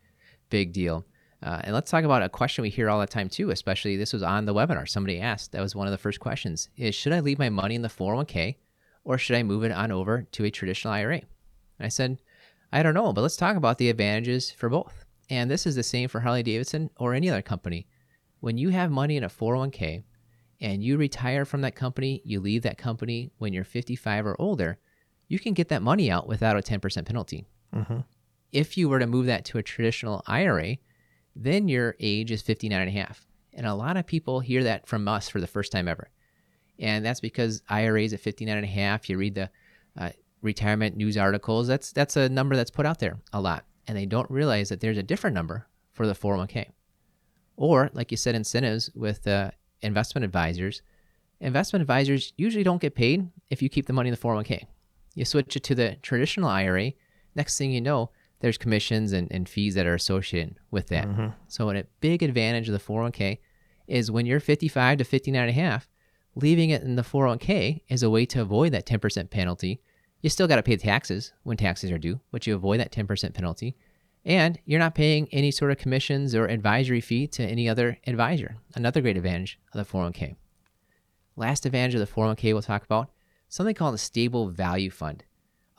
big 0.49 0.73
deal. 0.73 1.07
Uh, 1.43 1.61
and 1.65 1.75
let's 1.75 1.91
talk 1.91 2.05
about 2.05 2.23
a 2.23 2.29
question 2.29 2.63
we 2.63 2.71
hear 2.71 2.91
all 2.91 3.01
the 3.01 3.07
time 3.07 3.29
too, 3.29 3.51
especially 3.51 3.97
this 3.97 4.13
was 4.13 4.23
on 4.23 4.45
the 4.45 4.55
webinar. 4.55 4.89
Somebody 4.89 5.21
asked, 5.21 5.53
that 5.53 5.63
was 5.63 5.75
one 5.75 5.87
of 5.87 5.91
the 5.91 5.99
first 5.99 6.21
questions, 6.21 6.69
is 6.77 6.95
should 6.95 7.13
I 7.13 7.21
leave 7.21 7.39
my 7.39 7.49
money 7.49 7.75
in 7.75 7.83
the 7.83 7.89
401k 7.89 8.57
or 9.05 9.17
should 9.17 9.37
I 9.37 9.43
move 9.43 9.65
it 9.65 9.73
on 9.73 9.91
over 9.91 10.27
to 10.33 10.45
a 10.45 10.51
traditional 10.51 10.93
IRA? 10.93 11.17
And 11.17 11.87
I 11.87 11.89
said, 11.89 12.19
I 12.73 12.83
don't 12.83 12.95
know, 12.95 13.13
but 13.13 13.23
let's 13.23 13.37
talk 13.37 13.57
about 13.57 13.79
the 13.79 13.89
advantages 13.89 14.51
for 14.51 14.69
both. 14.69 15.05
And 15.31 15.51
this 15.51 15.67
is 15.67 15.77
the 15.77 15.83
same 15.83 16.09
for 16.09 16.21
Harley 16.21 16.43
Davidson 16.43 16.91
or 16.97 17.15
any 17.15 17.31
other 17.31 17.43
company. 17.43 17.87
When 18.41 18.59
you 18.59 18.71
have 18.71 18.91
money 18.91 19.17
in 19.17 19.25
a 19.25 19.29
401k 19.29 20.03
and 20.61 20.85
you 20.85 20.99
retire 20.99 21.45
from 21.45 21.63
that 21.63 21.75
company, 21.75 22.21
you 22.25 22.41
leave 22.41 22.63
that 22.63 22.79
company 22.79 23.31
when 23.39 23.53
you're 23.53 23.65
55 23.65 24.27
or 24.27 24.37
older, 24.39 24.79
you 25.29 25.39
can 25.39 25.55
get 25.55 25.69
that 25.69 25.83
money 25.83 26.11
out 26.11 26.27
without 26.27 26.57
a 26.57 26.63
10% 26.63 27.07
penalty. 27.07 27.47
Mm-hmm. 27.75 28.01
If 28.53 28.77
you 28.77 28.89
were 28.89 28.99
to 28.99 29.07
move 29.07 29.27
that 29.27 29.45
to 29.47 29.59
a 29.59 29.63
traditional 29.63 30.23
IRA, 30.27 30.77
then 31.37 31.69
your 31.69 31.97
age 32.01 32.31
is 32.31 32.43
59 32.43 32.81
and 32.81 32.89
a 32.89 32.93
half. 32.93 33.27
And 33.55 33.67
a 33.67 33.75
lot 33.75 33.97
of 33.97 34.07
people 34.07 34.41
hear 34.41 34.65
that 34.65 34.87
from 34.87 35.09
us 35.09 35.29
for 35.29 35.41
the 35.41 35.47
first 35.47 35.73
time 35.73 35.89
ever. 35.89 36.09
And 36.79 37.05
that's 37.05 37.21
because 37.21 37.63
IRAs 37.69 38.13
at 38.13 38.21
59 38.21 38.57
and 38.57 38.65
a 38.65 38.69
half, 38.69 39.09
you 39.09 39.19
read 39.19 39.35
the 39.35 39.51
uh, 39.99 40.11
retirement 40.41 40.97
news 40.97 41.17
articles, 41.17 41.67
that's, 41.67 41.93
that's 41.93 42.17
a 42.17 42.29
number 42.29 42.57
that's 42.57 42.71
put 42.71 42.87
out 42.87 42.99
there 42.99 43.19
a 43.33 43.41
lot. 43.41 43.65
And 43.87 43.97
they 43.97 44.07
don't 44.07 44.31
realize 44.31 44.69
that 44.69 44.81
there's 44.81 44.99
a 44.99 45.03
different 45.03 45.35
number 45.35 45.67
for 45.93 46.07
the 46.07 46.15
401k. 46.15 46.67
Or, 47.57 47.91
like 47.93 48.11
you 48.11 48.17
said, 48.17 48.35
incentives 48.35 48.91
with 48.95 49.27
uh, 49.27 49.51
investment 49.83 50.25
advisors. 50.25 50.81
Investment 51.41 51.83
advisors 51.83 52.33
usually 52.37 52.65
don't 52.65 52.81
get 52.81 52.95
paid 52.95 53.29
if 53.51 53.61
you 53.61 53.69
keep 53.69 53.87
the 53.87 53.93
money 53.93 54.09
in 54.09 54.15
the 54.15 54.21
401k. 54.21 54.65
You 55.15 55.25
switch 55.25 55.57
it 55.57 55.65
to 55.65 55.75
the 55.75 55.97
traditional 56.03 56.49
IRA, 56.49 56.93
next 57.35 57.59
thing 57.59 57.73
you 57.73 57.81
know, 57.81 58.11
there's 58.41 58.59
commissions 58.59 59.13
and, 59.13 59.31
and 59.31 59.49
fees 59.49 59.75
that 59.75 59.87
are 59.87 59.95
associated 59.95 60.57
with 60.71 60.89
that. 60.89 61.07
Mm-hmm. 61.07 61.29
So 61.49 61.71
a 61.71 61.85
big 62.01 62.23
advantage 62.23 62.69
of 62.69 62.73
the 62.73 62.81
401k 62.81 63.39
is 63.87 64.11
when 64.11 64.27
you're 64.27 64.41
55 64.41 64.99
to 64.99 65.05
59 65.05 65.41
and 65.41 65.51
a 65.51 65.53
half, 65.53 65.89
leaving 66.35 66.71
it 66.71 66.83
in 66.83 66.97
the 66.97 67.03
401k 67.03 67.83
is 67.89 68.03
a 68.03 68.11
way 68.11 68.25
to 68.27 68.41
avoid 68.41 68.73
that 68.73 68.87
10% 68.87 69.31
penalty. 69.31 69.81
You 70.23 70.31
still 70.31 70.49
got 70.49 70.57
to 70.57 70.63
pay 70.63 70.77
taxes 70.77 71.33
when 71.43 71.57
taxes 71.57 71.91
are 71.91 71.99
due, 71.99 72.21
but 72.31 72.47
you 72.47 72.55
avoid 72.55 72.81
that 72.81 72.93
10% 72.93 73.35
penalty. 73.35 73.77
And 74.25 74.59
you're 74.65 74.79
not 74.79 74.95
paying 74.95 75.29
any 75.33 75.51
sort 75.51 75.71
of 75.71 75.79
commissions 75.79 76.35
or 76.35 76.47
advisory 76.47 77.01
fee 77.01 77.27
to 77.29 77.43
any 77.43 77.69
other 77.69 77.99
advisor. 78.07 78.57
Another 78.75 79.01
great 79.01 79.17
advantage 79.17 79.59
of 79.73 79.85
the 79.85 79.91
401k. 79.91 80.37
Last 81.37 81.65
advantage 81.65 81.95
of 81.95 82.01
the 82.01 82.07
401k 82.07 82.53
we'll 82.53 82.63
talk 82.63 82.85
about 82.85 83.11
something 83.49 83.75
called 83.75 83.95
a 83.95 83.99
stable 83.99 84.49
value 84.49 84.91
fund. 84.91 85.25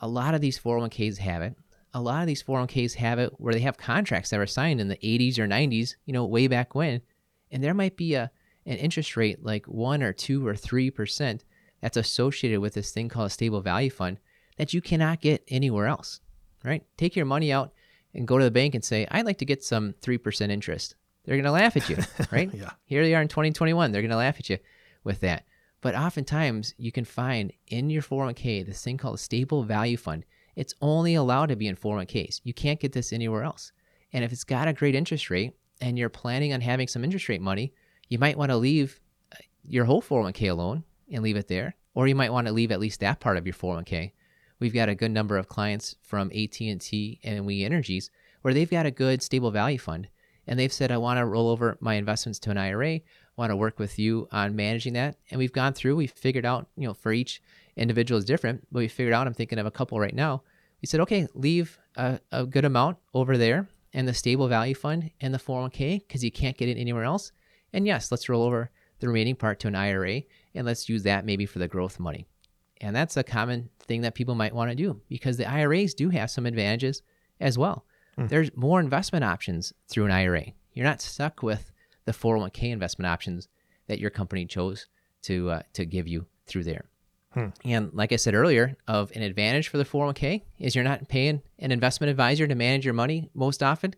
A 0.00 0.08
lot 0.08 0.34
of 0.34 0.40
these 0.40 0.58
401ks 0.58 1.18
have 1.18 1.42
it 1.42 1.56
a 1.94 2.00
lot 2.00 2.22
of 2.22 2.26
these 2.26 2.42
401ks 2.42 2.94
have 2.94 3.18
it 3.18 3.32
where 3.38 3.52
they 3.52 3.60
have 3.60 3.76
contracts 3.76 4.30
that 4.30 4.38
were 4.38 4.46
signed 4.46 4.80
in 4.80 4.88
the 4.88 4.96
80s 4.96 5.38
or 5.38 5.46
90s, 5.46 5.96
you 6.04 6.12
know, 6.12 6.24
way 6.24 6.46
back 6.46 6.74
when, 6.74 7.02
and 7.50 7.62
there 7.62 7.74
might 7.74 7.96
be 7.96 8.14
a 8.14 8.30
an 8.64 8.76
interest 8.76 9.16
rate 9.16 9.42
like 9.42 9.66
1 9.66 10.04
or 10.04 10.12
2 10.12 10.46
or 10.46 10.54
3% 10.54 11.40
that's 11.80 11.96
associated 11.96 12.60
with 12.60 12.74
this 12.74 12.92
thing 12.92 13.08
called 13.08 13.26
a 13.26 13.30
stable 13.30 13.60
value 13.60 13.90
fund 13.90 14.18
that 14.56 14.72
you 14.72 14.80
cannot 14.80 15.20
get 15.20 15.42
anywhere 15.48 15.86
else, 15.88 16.20
right? 16.64 16.84
Take 16.96 17.16
your 17.16 17.26
money 17.26 17.52
out 17.52 17.72
and 18.14 18.28
go 18.28 18.38
to 18.38 18.44
the 18.44 18.50
bank 18.52 18.76
and 18.76 18.84
say, 18.84 19.06
"I'd 19.10 19.26
like 19.26 19.38
to 19.38 19.44
get 19.44 19.64
some 19.64 19.94
3% 20.00 20.50
interest." 20.50 20.94
They're 21.24 21.36
going 21.36 21.44
to 21.44 21.50
laugh 21.50 21.76
at 21.76 21.88
you, 21.88 21.96
right? 22.30 22.52
Yeah. 22.52 22.70
Here 22.84 23.02
they 23.02 23.14
are 23.14 23.22
in 23.22 23.28
2021, 23.28 23.90
they're 23.90 24.02
going 24.02 24.10
to 24.10 24.16
laugh 24.16 24.38
at 24.38 24.50
you 24.50 24.58
with 25.04 25.20
that. 25.20 25.44
But 25.80 25.96
oftentimes, 25.96 26.74
you 26.78 26.92
can 26.92 27.04
find 27.04 27.52
in 27.66 27.90
your 27.90 28.02
401k 28.02 28.64
this 28.64 28.82
thing 28.82 28.96
called 28.96 29.16
a 29.16 29.18
stable 29.18 29.64
value 29.64 29.96
fund. 29.96 30.24
It's 30.56 30.74
only 30.80 31.14
allowed 31.14 31.46
to 31.46 31.56
be 31.56 31.66
in 31.66 31.76
401ks. 31.76 32.40
You 32.44 32.54
can't 32.54 32.80
get 32.80 32.92
this 32.92 33.12
anywhere 33.12 33.42
else. 33.42 33.72
And 34.12 34.24
if 34.24 34.32
it's 34.32 34.44
got 34.44 34.68
a 34.68 34.72
great 34.72 34.94
interest 34.94 35.30
rate 35.30 35.54
and 35.80 35.98
you're 35.98 36.08
planning 36.08 36.52
on 36.52 36.60
having 36.60 36.88
some 36.88 37.04
interest 37.04 37.28
rate 37.28 37.40
money, 37.40 37.72
you 38.08 38.18
might 38.18 38.36
want 38.36 38.50
to 38.50 38.56
leave 38.56 39.00
uh, 39.32 39.38
your 39.64 39.86
whole 39.86 40.02
401k 40.02 40.50
alone 40.50 40.84
and 41.10 41.22
leave 41.22 41.36
it 41.36 41.48
there, 41.48 41.74
or 41.94 42.06
you 42.06 42.14
might 42.14 42.32
want 42.32 42.46
to 42.46 42.52
leave 42.52 42.72
at 42.72 42.80
least 42.80 43.00
that 43.00 43.20
part 43.20 43.36
of 43.36 43.46
your 43.46 43.54
401k. 43.54 44.12
We've 44.60 44.74
got 44.74 44.88
a 44.88 44.94
good 44.94 45.10
number 45.10 45.38
of 45.38 45.48
clients 45.48 45.96
from 46.02 46.28
AT&T 46.28 47.20
and 47.24 47.46
We 47.46 47.64
Energies 47.64 48.10
where 48.42 48.52
they've 48.52 48.70
got 48.70 48.86
a 48.86 48.90
good 48.90 49.22
stable 49.22 49.50
value 49.50 49.78
fund 49.78 50.08
and 50.46 50.58
they've 50.58 50.72
said 50.72 50.92
I 50.92 50.98
want 50.98 51.18
to 51.18 51.24
roll 51.24 51.48
over 51.48 51.78
my 51.80 51.94
investments 51.94 52.38
to 52.40 52.50
an 52.50 52.58
IRA, 52.58 52.94
I 52.94 53.02
want 53.36 53.50
to 53.50 53.56
work 53.56 53.78
with 53.78 53.98
you 53.98 54.28
on 54.32 54.56
managing 54.56 54.92
that. 54.94 55.16
And 55.30 55.38
we've 55.38 55.52
gone 55.52 55.72
through, 55.72 55.96
we've 55.96 56.10
figured 56.10 56.44
out, 56.44 56.68
you 56.76 56.86
know, 56.86 56.94
for 56.94 57.12
each 57.12 57.40
individual 57.76 58.18
is 58.18 58.24
different, 58.24 58.66
but 58.70 58.80
we 58.80 58.88
figured 58.88 59.14
out 59.14 59.26
I'm 59.26 59.34
thinking 59.34 59.58
of 59.58 59.66
a 59.66 59.70
couple 59.70 59.98
right 59.98 60.14
now. 60.14 60.42
We 60.80 60.86
said, 60.86 61.00
okay, 61.00 61.26
leave 61.34 61.78
a, 61.96 62.18
a 62.30 62.44
good 62.44 62.64
amount 62.64 62.98
over 63.14 63.38
there 63.38 63.68
in 63.92 64.06
the 64.06 64.14
stable 64.14 64.48
value 64.48 64.74
fund 64.74 65.10
and 65.20 65.32
the 65.32 65.38
401k 65.38 66.00
because 66.00 66.24
you 66.24 66.30
can't 66.30 66.56
get 66.56 66.68
it 66.68 66.78
anywhere 66.78 67.04
else. 67.04 67.32
And 67.72 67.86
yes, 67.86 68.10
let's 68.10 68.28
roll 68.28 68.42
over 68.42 68.70
the 69.00 69.08
remaining 69.08 69.36
part 69.36 69.60
to 69.60 69.68
an 69.68 69.74
IRA 69.74 70.22
and 70.54 70.66
let's 70.66 70.88
use 70.88 71.02
that 71.04 71.24
maybe 71.24 71.46
for 71.46 71.58
the 71.58 71.68
growth 71.68 72.00
money. 72.00 72.26
And 72.80 72.94
that's 72.96 73.16
a 73.16 73.22
common 73.22 73.70
thing 73.80 74.02
that 74.02 74.14
people 74.14 74.34
might 74.34 74.54
want 74.54 74.70
to 74.70 74.76
do 74.76 75.00
because 75.08 75.36
the 75.36 75.48
IRAs 75.48 75.94
do 75.94 76.10
have 76.10 76.30
some 76.30 76.46
advantages 76.46 77.02
as 77.40 77.56
well. 77.56 77.84
There's 78.26 78.50
more 78.54 78.80
investment 78.80 79.24
options 79.24 79.72
through 79.88 80.06
an 80.06 80.10
IRA. 80.10 80.46
You're 80.72 80.86
not 80.86 81.00
stuck 81.00 81.42
with 81.42 81.72
the 82.04 82.12
401k 82.12 82.70
investment 82.70 83.08
options 83.08 83.48
that 83.86 84.00
your 84.00 84.10
company 84.10 84.46
chose 84.46 84.86
to 85.22 85.50
uh, 85.50 85.62
to 85.74 85.84
give 85.84 86.08
you 86.08 86.26
through 86.46 86.64
there. 86.64 86.84
And 87.64 87.90
like 87.92 88.12
I 88.12 88.16
said 88.16 88.34
earlier, 88.34 88.76
of 88.86 89.10
an 89.14 89.22
advantage 89.22 89.68
for 89.68 89.78
the 89.78 89.84
401k 89.84 90.42
is 90.58 90.74
you're 90.74 90.84
not 90.84 91.08
paying 91.08 91.42
an 91.58 91.72
investment 91.72 92.10
advisor 92.10 92.46
to 92.46 92.54
manage 92.54 92.84
your 92.84 92.94
money 92.94 93.30
most 93.34 93.62
often. 93.62 93.94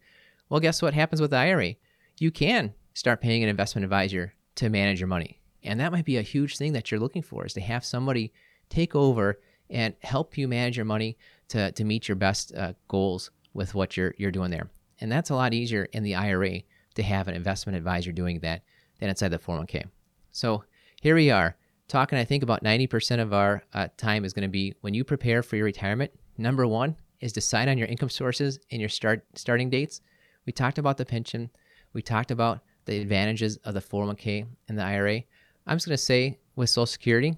Well, 0.48 0.60
guess 0.60 0.82
what 0.82 0.94
happens 0.94 1.20
with 1.20 1.30
the 1.30 1.36
IRA? 1.36 1.74
You 2.18 2.30
can 2.30 2.74
start 2.94 3.20
paying 3.20 3.42
an 3.42 3.48
investment 3.48 3.84
advisor 3.84 4.34
to 4.56 4.68
manage 4.68 5.00
your 5.00 5.08
money. 5.08 5.40
And 5.62 5.80
that 5.80 5.92
might 5.92 6.04
be 6.04 6.18
a 6.18 6.22
huge 6.22 6.56
thing 6.56 6.74
that 6.74 6.90
you're 6.90 7.00
looking 7.00 7.22
for 7.22 7.44
is 7.46 7.54
to 7.54 7.60
have 7.60 7.84
somebody 7.84 8.32
take 8.68 8.94
over 8.94 9.40
and 9.70 9.94
help 10.02 10.36
you 10.36 10.46
manage 10.46 10.76
your 10.76 10.84
money 10.84 11.16
to, 11.48 11.72
to 11.72 11.84
meet 11.84 12.06
your 12.06 12.16
best 12.16 12.54
uh, 12.54 12.74
goals 12.88 13.30
with 13.54 13.74
what 13.74 13.96
you're, 13.96 14.14
you're 14.18 14.30
doing 14.30 14.50
there. 14.50 14.70
And 15.00 15.10
that's 15.10 15.30
a 15.30 15.34
lot 15.34 15.54
easier 15.54 15.84
in 15.92 16.02
the 16.02 16.14
IRA 16.14 16.60
to 16.94 17.02
have 17.02 17.28
an 17.28 17.34
investment 17.34 17.76
advisor 17.76 18.12
doing 18.12 18.40
that 18.40 18.62
than 19.00 19.08
inside 19.08 19.28
the 19.28 19.38
401k. 19.38 19.86
So 20.30 20.64
here 21.00 21.14
we 21.14 21.30
are 21.30 21.56
talking. 21.88 22.18
I 22.18 22.24
think 22.24 22.42
about 22.42 22.62
90% 22.62 23.20
of 23.20 23.32
our 23.32 23.62
uh, 23.72 23.88
time 23.96 24.24
is 24.24 24.32
going 24.32 24.42
to 24.42 24.48
be 24.48 24.74
when 24.80 24.94
you 24.94 25.04
prepare 25.04 25.42
for 25.42 25.56
your 25.56 25.64
retirement. 25.64 26.12
Number 26.38 26.66
one 26.66 26.96
is 27.20 27.32
decide 27.32 27.68
on 27.68 27.78
your 27.78 27.88
income 27.88 28.10
sources 28.10 28.58
and 28.70 28.80
your 28.80 28.88
start 28.88 29.24
starting 29.34 29.70
dates. 29.70 30.00
We 30.46 30.52
talked 30.52 30.78
about 30.78 30.96
the 30.96 31.04
pension. 31.04 31.50
We 31.92 32.02
talked 32.02 32.30
about 32.30 32.60
the 32.86 33.00
advantages 33.00 33.56
of 33.58 33.74
the 33.74 33.80
401k 33.80 34.46
and 34.68 34.78
the 34.78 34.82
IRA. 34.82 35.22
I'm 35.66 35.76
just 35.76 35.86
going 35.86 35.96
to 35.96 36.02
say 36.02 36.38
with 36.56 36.68
Social 36.68 36.86
Security, 36.86 37.34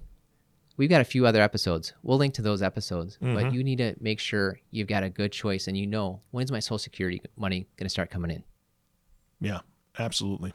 we've 0.75 0.89
got 0.89 0.99
a 1.01 1.05
few 1.05 1.25
other 1.25 1.41
episodes. 1.41 1.93
We'll 2.03 2.17
link 2.17 2.33
to 2.33 2.41
those 2.41 2.61
episodes, 2.61 3.17
but 3.21 3.53
you 3.53 3.63
need 3.63 3.77
to 3.77 3.95
make 4.01 4.19
sure 4.19 4.59
you've 4.71 4.87
got 4.89 5.03
a 5.03 5.09
good 5.09 5.31
choice 5.31 5.67
and 5.67 5.77
you 5.77 5.87
know 5.87 6.21
when's 6.31 6.51
my 6.51 6.59
Social 6.59 6.79
Security 6.79 7.21
money 7.37 7.67
going 7.77 7.85
to 7.85 7.89
start 7.89 8.09
coming 8.09 8.31
in. 8.31 8.43
Yeah, 9.39 9.59
absolutely. 9.99 10.53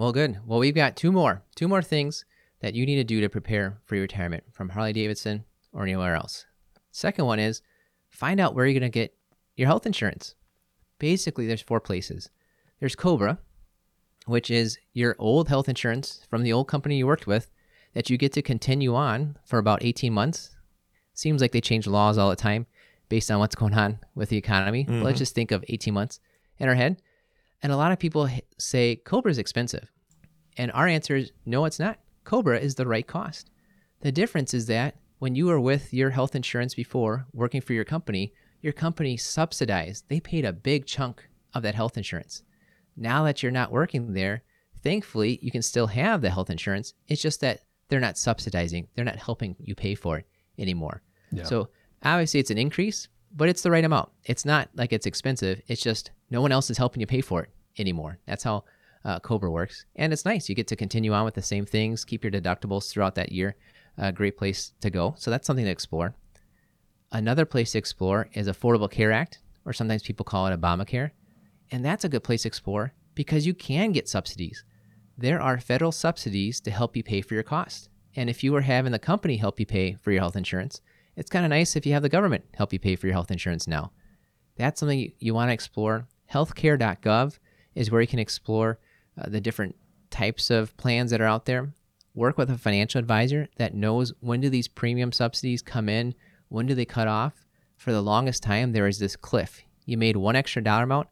Well, 0.00 0.12
good. 0.12 0.38
Well, 0.46 0.60
we've 0.60 0.74
got 0.74 0.96
two 0.96 1.12
more, 1.12 1.42
two 1.54 1.68
more 1.68 1.82
things 1.82 2.24
that 2.60 2.74
you 2.74 2.86
need 2.86 2.96
to 2.96 3.04
do 3.04 3.20
to 3.20 3.28
prepare 3.28 3.82
for 3.84 3.96
your 3.96 4.04
retirement 4.04 4.44
from 4.50 4.70
Harley 4.70 4.94
Davidson 4.94 5.44
or 5.74 5.82
anywhere 5.82 6.14
else. 6.14 6.46
Second 6.90 7.26
one 7.26 7.38
is 7.38 7.60
find 8.08 8.40
out 8.40 8.54
where 8.54 8.64
you're 8.64 8.80
going 8.80 8.90
to 8.90 8.98
get 8.98 9.14
your 9.56 9.66
health 9.66 9.84
insurance. 9.84 10.36
Basically, 10.98 11.46
there's 11.46 11.60
four 11.60 11.80
places. 11.80 12.30
There's 12.78 12.96
Cobra, 12.96 13.40
which 14.24 14.50
is 14.50 14.78
your 14.94 15.16
old 15.18 15.50
health 15.50 15.68
insurance 15.68 16.26
from 16.30 16.44
the 16.44 16.52
old 16.54 16.66
company 16.66 16.96
you 16.96 17.06
worked 17.06 17.26
with 17.26 17.50
that 17.92 18.08
you 18.08 18.16
get 18.16 18.32
to 18.32 18.40
continue 18.40 18.94
on 18.94 19.36
for 19.44 19.58
about 19.58 19.84
18 19.84 20.14
months. 20.14 20.56
Seems 21.12 21.42
like 21.42 21.52
they 21.52 21.60
change 21.60 21.86
laws 21.86 22.16
all 22.16 22.30
the 22.30 22.36
time 22.36 22.64
based 23.10 23.30
on 23.30 23.38
what's 23.38 23.54
going 23.54 23.74
on 23.74 23.98
with 24.14 24.30
the 24.30 24.38
economy. 24.38 24.84
But 24.84 24.94
let's 24.94 25.04
mm-hmm. 25.08 25.18
just 25.18 25.34
think 25.34 25.50
of 25.50 25.62
18 25.68 25.92
months 25.92 26.20
in 26.56 26.70
our 26.70 26.74
head. 26.74 27.02
And 27.62 27.72
a 27.72 27.76
lot 27.76 27.92
of 27.92 27.98
people 27.98 28.28
say 28.58 28.96
Cobra 28.96 29.30
is 29.30 29.38
expensive. 29.38 29.90
And 30.56 30.72
our 30.72 30.86
answer 30.86 31.16
is 31.16 31.32
no, 31.46 31.64
it's 31.64 31.78
not. 31.78 31.98
Cobra 32.24 32.58
is 32.58 32.74
the 32.74 32.86
right 32.86 33.06
cost. 33.06 33.50
The 34.00 34.12
difference 34.12 34.54
is 34.54 34.66
that 34.66 34.96
when 35.18 35.34
you 35.34 35.46
were 35.46 35.60
with 35.60 35.92
your 35.92 36.10
health 36.10 36.34
insurance 36.34 36.74
before, 36.74 37.26
working 37.32 37.60
for 37.60 37.74
your 37.74 37.84
company, 37.84 38.32
your 38.62 38.72
company 38.72 39.16
subsidized, 39.16 40.04
they 40.08 40.20
paid 40.20 40.44
a 40.44 40.52
big 40.52 40.86
chunk 40.86 41.28
of 41.54 41.62
that 41.62 41.74
health 41.74 41.96
insurance. 41.96 42.42
Now 42.96 43.24
that 43.24 43.42
you're 43.42 43.52
not 43.52 43.72
working 43.72 44.14
there, 44.14 44.42
thankfully, 44.82 45.38
you 45.42 45.50
can 45.50 45.62
still 45.62 45.86
have 45.88 46.22
the 46.22 46.30
health 46.30 46.50
insurance. 46.50 46.94
It's 47.08 47.22
just 47.22 47.40
that 47.40 47.60
they're 47.88 48.00
not 48.00 48.18
subsidizing, 48.18 48.88
they're 48.94 49.04
not 49.04 49.16
helping 49.16 49.56
you 49.58 49.74
pay 49.74 49.94
for 49.94 50.18
it 50.18 50.26
anymore. 50.58 51.02
Yeah. 51.32 51.44
So 51.44 51.68
obviously, 52.02 52.40
it's 52.40 52.50
an 52.50 52.58
increase, 52.58 53.08
but 53.34 53.48
it's 53.48 53.62
the 53.62 53.70
right 53.70 53.84
amount. 53.84 54.10
It's 54.24 54.44
not 54.44 54.68
like 54.74 54.92
it's 54.92 55.06
expensive. 55.06 55.60
It's 55.68 55.82
just 55.82 56.10
no 56.30 56.40
one 56.40 56.52
else 56.52 56.70
is 56.70 56.78
helping 56.78 57.00
you 57.00 57.06
pay 57.06 57.20
for 57.20 57.42
it 57.42 57.50
anymore. 57.78 58.18
That's 58.26 58.44
how 58.44 58.64
uh, 59.04 59.18
Cobra 59.20 59.50
works. 59.50 59.86
And 59.96 60.12
it's 60.12 60.24
nice. 60.24 60.48
You 60.48 60.54
get 60.54 60.66
to 60.68 60.76
continue 60.76 61.12
on 61.12 61.24
with 61.24 61.34
the 61.34 61.42
same 61.42 61.64
things, 61.64 62.04
keep 62.04 62.24
your 62.24 62.30
deductibles 62.30 62.90
throughout 62.90 63.14
that 63.14 63.32
year. 63.32 63.56
A 63.98 64.12
great 64.12 64.36
place 64.36 64.72
to 64.80 64.90
go. 64.90 65.14
So 65.18 65.30
that's 65.30 65.46
something 65.46 65.64
to 65.64 65.70
explore. 65.70 66.14
Another 67.12 67.44
place 67.44 67.72
to 67.72 67.78
explore 67.78 68.28
is 68.32 68.46
Affordable 68.46 68.90
Care 68.90 69.12
Act, 69.12 69.40
or 69.64 69.72
sometimes 69.72 70.02
people 70.02 70.24
call 70.24 70.46
it 70.46 70.58
Obamacare. 70.58 71.10
And 71.70 71.84
that's 71.84 72.04
a 72.04 72.08
good 72.08 72.24
place 72.24 72.42
to 72.42 72.48
explore 72.48 72.92
because 73.14 73.46
you 73.46 73.54
can 73.54 73.92
get 73.92 74.08
subsidies. 74.08 74.64
There 75.18 75.40
are 75.40 75.60
federal 75.60 75.92
subsidies 75.92 76.60
to 76.60 76.70
help 76.70 76.96
you 76.96 77.02
pay 77.02 77.20
for 77.20 77.34
your 77.34 77.42
cost. 77.42 77.88
And 78.16 78.30
if 78.30 78.42
you 78.42 78.54
are 78.56 78.62
having 78.62 78.92
the 78.92 78.98
company 78.98 79.36
help 79.36 79.60
you 79.60 79.66
pay 79.66 79.94
for 80.00 80.12
your 80.12 80.20
health 80.20 80.36
insurance, 80.36 80.80
it's 81.16 81.30
kind 81.30 81.44
of 81.44 81.50
nice 81.50 81.76
if 81.76 81.86
you 81.86 81.92
have 81.92 82.02
the 82.02 82.08
government 82.08 82.44
help 82.54 82.72
you 82.72 82.78
pay 82.78 82.96
for 82.96 83.06
your 83.06 83.14
health 83.14 83.30
insurance 83.30 83.66
now. 83.66 83.92
That's 84.56 84.80
something 84.80 84.98
you, 84.98 85.12
you 85.18 85.34
want 85.34 85.48
to 85.48 85.54
explore. 85.54 86.06
Healthcare.gov 86.32 87.38
is 87.74 87.90
where 87.90 88.00
you 88.00 88.06
can 88.06 88.18
explore 88.18 88.78
uh, 89.18 89.28
the 89.28 89.40
different 89.40 89.76
types 90.10 90.50
of 90.50 90.76
plans 90.76 91.10
that 91.10 91.20
are 91.20 91.26
out 91.26 91.46
there. 91.46 91.72
Work 92.14 92.38
with 92.38 92.50
a 92.50 92.58
financial 92.58 92.98
advisor 92.98 93.48
that 93.56 93.74
knows 93.74 94.12
when 94.20 94.40
do 94.40 94.50
these 94.50 94.68
premium 94.68 95.12
subsidies 95.12 95.62
come 95.62 95.88
in, 95.88 96.14
when 96.48 96.66
do 96.66 96.74
they 96.74 96.84
cut 96.84 97.08
off. 97.08 97.46
For 97.76 97.92
the 97.92 98.02
longest 98.02 98.42
time, 98.42 98.72
there 98.72 98.84
was 98.84 98.98
this 98.98 99.16
cliff. 99.16 99.62
You 99.86 99.96
made 99.96 100.16
one 100.16 100.36
extra 100.36 100.62
dollar 100.62 100.84
amount. 100.84 101.08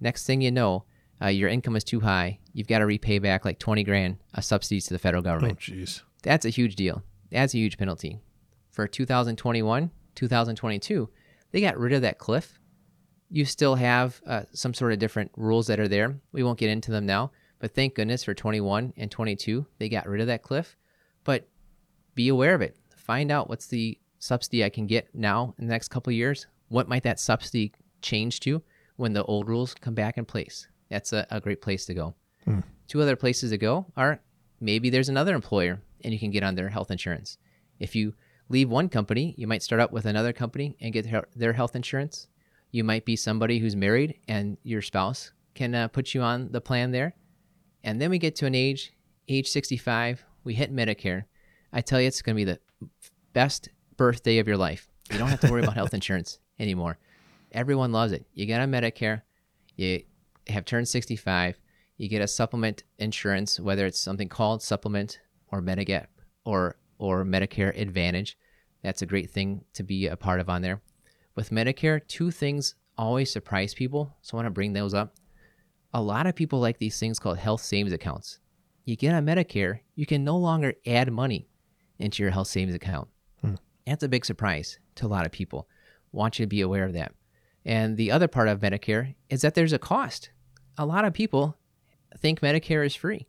Next 0.00 0.24
thing 0.26 0.40
you 0.40 0.50
know, 0.50 0.84
uh, 1.20 1.28
your 1.28 1.48
income 1.48 1.76
is 1.76 1.84
too 1.84 2.00
high. 2.00 2.38
You've 2.52 2.68
got 2.68 2.78
to 2.78 2.86
repay 2.86 3.18
back 3.18 3.44
like 3.44 3.58
20 3.58 3.82
grand 3.84 4.18
of 4.34 4.44
subsidies 4.44 4.86
to 4.86 4.94
the 4.94 4.98
federal 4.98 5.22
government. 5.22 5.58
Oh, 5.60 5.72
jeez. 5.72 6.02
That's 6.22 6.44
a 6.44 6.50
huge 6.50 6.76
deal. 6.76 7.02
That's 7.30 7.54
a 7.54 7.58
huge 7.58 7.78
penalty. 7.78 8.20
For 8.72 8.86
2021, 8.86 9.90
2022, 10.14 11.08
they 11.50 11.60
got 11.60 11.78
rid 11.78 11.92
of 11.92 12.02
that 12.02 12.18
cliff. 12.18 12.58
You 13.30 13.44
still 13.44 13.74
have 13.74 14.20
uh, 14.26 14.42
some 14.52 14.74
sort 14.74 14.92
of 14.92 14.98
different 14.98 15.30
rules 15.36 15.66
that 15.66 15.78
are 15.78 15.88
there. 15.88 16.18
We 16.32 16.42
won't 16.42 16.58
get 16.58 16.70
into 16.70 16.90
them 16.90 17.06
now, 17.06 17.32
but 17.58 17.74
thank 17.74 17.94
goodness 17.94 18.24
for 18.24 18.34
21 18.34 18.94
and 18.96 19.10
22, 19.10 19.66
they 19.78 19.88
got 19.88 20.08
rid 20.08 20.20
of 20.20 20.26
that 20.26 20.42
cliff. 20.42 20.76
But 21.22 21.48
be 22.14 22.28
aware 22.28 22.54
of 22.54 22.62
it. 22.62 22.76
Find 22.96 23.30
out 23.30 23.48
what's 23.48 23.66
the 23.66 23.98
subsidy 24.18 24.64
I 24.64 24.70
can 24.70 24.86
get 24.86 25.14
now 25.14 25.54
in 25.58 25.66
the 25.66 25.72
next 25.72 25.88
couple 25.88 26.10
of 26.10 26.16
years. 26.16 26.46
What 26.68 26.88
might 26.88 27.02
that 27.02 27.20
subsidy 27.20 27.72
change 28.00 28.40
to 28.40 28.62
when 28.96 29.12
the 29.12 29.24
old 29.24 29.48
rules 29.48 29.74
come 29.74 29.94
back 29.94 30.16
in 30.16 30.24
place? 30.24 30.66
That's 30.88 31.12
a, 31.12 31.26
a 31.30 31.40
great 31.40 31.60
place 31.60 31.84
to 31.86 31.94
go. 31.94 32.14
Two 32.88 33.02
other 33.02 33.16
places 33.16 33.50
to 33.50 33.58
go 33.58 33.86
are 33.96 34.20
maybe 34.60 34.90
there's 34.90 35.08
another 35.08 35.34
employer 35.34 35.82
and 36.02 36.12
you 36.12 36.18
can 36.18 36.30
get 36.30 36.42
on 36.42 36.54
their 36.54 36.68
health 36.68 36.90
insurance. 36.90 37.38
If 37.78 37.94
you 37.94 38.14
leave 38.48 38.68
one 38.68 38.88
company, 38.88 39.34
you 39.38 39.46
might 39.46 39.62
start 39.62 39.80
up 39.80 39.92
with 39.92 40.06
another 40.06 40.32
company 40.32 40.76
and 40.80 40.92
get 40.92 41.10
their- 41.10 41.28
their 41.34 41.52
health 41.54 41.74
insurance. 41.76 42.28
You 42.70 42.84
might 42.84 43.04
be 43.04 43.16
somebody 43.16 43.58
who's 43.58 43.76
married 43.76 44.18
and 44.28 44.56
your 44.62 44.82
spouse 44.82 45.32
can 45.54 45.74
uh, 45.74 45.88
put 45.88 46.14
you 46.14 46.22
on 46.22 46.52
the 46.52 46.60
plan 46.60 46.90
there. 46.90 47.14
And 47.84 48.00
then 48.00 48.10
we 48.10 48.18
get 48.18 48.36
to 48.36 48.46
an 48.46 48.54
age, 48.54 48.92
age 49.28 49.48
65, 49.48 50.24
we 50.44 50.54
hit 50.54 50.74
Medicare. 50.74 51.24
I 51.72 51.80
tell 51.80 52.00
you, 52.00 52.06
it's 52.06 52.22
going 52.22 52.36
to 52.36 52.44
be 52.44 52.44
the 52.44 52.88
best 53.32 53.68
birthday 53.96 54.38
of 54.38 54.46
your 54.48 54.56
life. 54.56 54.88
You 55.10 55.18
don't 55.18 55.28
have 55.28 55.40
to 55.40 55.50
worry 55.50 55.62
about 55.62 55.74
health 55.74 55.94
insurance 56.00 56.38
anymore. 56.58 56.98
Everyone 57.52 57.92
loves 57.92 58.12
it. 58.12 58.26
You 58.34 58.46
get 58.46 58.60
on 58.60 58.70
Medicare, 58.70 59.22
you 59.76 60.02
have 60.48 60.64
turned 60.64 60.88
65, 60.88 61.58
you 61.98 62.08
get 62.08 62.22
a 62.22 62.28
supplement 62.28 62.82
insurance, 62.98 63.60
whether 63.60 63.86
it's 63.86 63.98
something 63.98 64.28
called 64.28 64.62
supplement 64.62 65.20
or 65.50 65.60
Medigap 65.60 66.06
or 66.44 66.76
or 67.02 67.24
Medicare 67.24 67.76
Advantage. 67.78 68.38
That's 68.82 69.02
a 69.02 69.06
great 69.06 69.28
thing 69.28 69.64
to 69.74 69.82
be 69.82 70.06
a 70.06 70.16
part 70.16 70.38
of 70.38 70.48
on 70.48 70.62
there. 70.62 70.80
With 71.34 71.50
Medicare, 71.50 72.06
two 72.06 72.30
things 72.30 72.76
always 72.96 73.32
surprise 73.32 73.74
people, 73.74 74.16
so 74.22 74.36
I 74.36 74.38
want 74.38 74.46
to 74.46 74.50
bring 74.50 74.72
those 74.72 74.94
up. 74.94 75.16
A 75.92 76.00
lot 76.00 76.28
of 76.28 76.36
people 76.36 76.60
like 76.60 76.78
these 76.78 76.98
things 77.00 77.18
called 77.18 77.38
health 77.38 77.60
savings 77.60 77.92
accounts. 77.92 78.38
You 78.84 78.96
get 78.96 79.14
on 79.14 79.26
Medicare, 79.26 79.80
you 79.96 80.06
can 80.06 80.22
no 80.22 80.36
longer 80.36 80.74
add 80.86 81.12
money 81.12 81.48
into 81.98 82.22
your 82.22 82.30
health 82.30 82.46
savings 82.46 82.74
account. 82.74 83.08
Hmm. 83.40 83.54
That's 83.84 84.04
a 84.04 84.08
big 84.08 84.24
surprise 84.24 84.78
to 84.96 85.06
a 85.06 85.08
lot 85.08 85.26
of 85.26 85.32
people. 85.32 85.68
Want 86.12 86.38
you 86.38 86.44
to 86.44 86.48
be 86.48 86.60
aware 86.60 86.84
of 86.84 86.92
that. 86.92 87.12
And 87.64 87.96
the 87.96 88.12
other 88.12 88.28
part 88.28 88.46
of 88.46 88.60
Medicare 88.60 89.14
is 89.28 89.42
that 89.42 89.54
there's 89.54 89.72
a 89.72 89.78
cost. 89.78 90.30
A 90.78 90.86
lot 90.86 91.04
of 91.04 91.12
people 91.12 91.56
think 92.16 92.40
Medicare 92.40 92.86
is 92.86 92.94
free, 92.94 93.26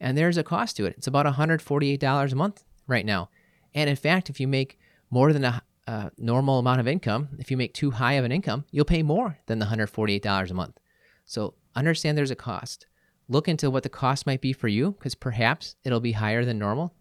and 0.00 0.18
there's 0.18 0.38
a 0.38 0.44
cost 0.44 0.76
to 0.76 0.86
it. 0.86 0.94
It's 0.98 1.06
about 1.06 1.26
$148 1.26 2.32
a 2.32 2.34
month 2.34 2.64
right 2.92 3.06
now. 3.06 3.30
And 3.74 3.90
in 3.90 3.96
fact, 3.96 4.30
if 4.30 4.38
you 4.38 4.46
make 4.46 4.78
more 5.10 5.32
than 5.32 5.44
a, 5.44 5.62
a 5.86 6.12
normal 6.18 6.58
amount 6.58 6.80
of 6.80 6.86
income, 6.86 7.30
if 7.38 7.50
you 7.50 7.56
make 7.56 7.74
too 7.74 7.90
high 7.90 8.14
of 8.14 8.24
an 8.24 8.32
income, 8.32 8.64
you'll 8.70 8.84
pay 8.84 9.02
more 9.02 9.38
than 9.46 9.58
the 9.58 9.66
$148 9.66 10.50
a 10.50 10.54
month. 10.54 10.78
So 11.24 11.54
understand 11.74 12.16
there's 12.16 12.30
a 12.30 12.36
cost. 12.36 12.86
Look 13.28 13.48
into 13.48 13.70
what 13.70 13.82
the 13.82 13.88
cost 13.88 14.26
might 14.26 14.40
be 14.40 14.52
for 14.52 14.68
you 14.68 14.92
because 14.92 15.14
perhaps 15.14 15.76
it'll 15.84 16.00
be 16.00 16.12
higher 16.12 16.44
than 16.44 16.58
normal. 16.58 16.94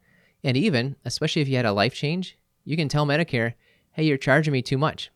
And 0.43 0.57
even, 0.57 0.95
especially 1.05 1.41
if 1.41 1.47
you 1.47 1.57
had 1.57 1.65
a 1.65 1.73
life 1.73 1.93
change, 1.93 2.37
you 2.63 2.77
can 2.77 2.87
tell 2.87 3.05
Medicare, 3.05 3.53
hey, 3.91 4.03
you're 4.03 4.17
charging 4.17 4.53
me 4.53 4.61
too 4.61 4.77
much. 4.77 5.11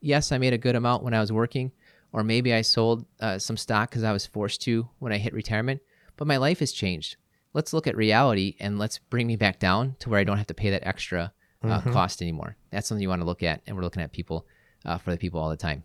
Yes, 0.00 0.32
I 0.32 0.38
made 0.38 0.52
a 0.52 0.58
good 0.58 0.76
amount 0.76 1.02
when 1.02 1.14
I 1.14 1.20
was 1.20 1.32
working, 1.32 1.72
or 2.12 2.22
maybe 2.22 2.52
I 2.52 2.62
sold 2.62 3.06
uh, 3.20 3.38
some 3.38 3.56
stock 3.56 3.90
because 3.90 4.04
I 4.04 4.12
was 4.12 4.26
forced 4.26 4.62
to 4.62 4.88
when 4.98 5.12
I 5.12 5.18
hit 5.18 5.32
retirement, 5.32 5.80
but 6.16 6.26
my 6.26 6.36
life 6.36 6.58
has 6.60 6.72
changed. 6.72 7.16
Let's 7.56 7.72
look 7.72 7.86
at 7.86 7.96
reality 7.96 8.54
and 8.60 8.78
let's 8.78 8.98
bring 8.98 9.26
me 9.26 9.36
back 9.36 9.58
down 9.58 9.96
to 10.00 10.10
where 10.10 10.20
I 10.20 10.24
don't 10.24 10.36
have 10.36 10.48
to 10.48 10.54
pay 10.54 10.68
that 10.68 10.86
extra 10.86 11.32
uh, 11.64 11.80
mm-hmm. 11.80 11.90
cost 11.90 12.20
anymore. 12.20 12.54
That's 12.70 12.86
something 12.86 13.00
you 13.00 13.08
want 13.08 13.22
to 13.22 13.26
look 13.26 13.42
at, 13.42 13.62
and 13.66 13.74
we're 13.74 13.82
looking 13.82 14.02
at 14.02 14.12
people 14.12 14.46
uh, 14.84 14.98
for 14.98 15.10
the 15.10 15.16
people 15.16 15.40
all 15.40 15.48
the 15.48 15.56
time. 15.56 15.82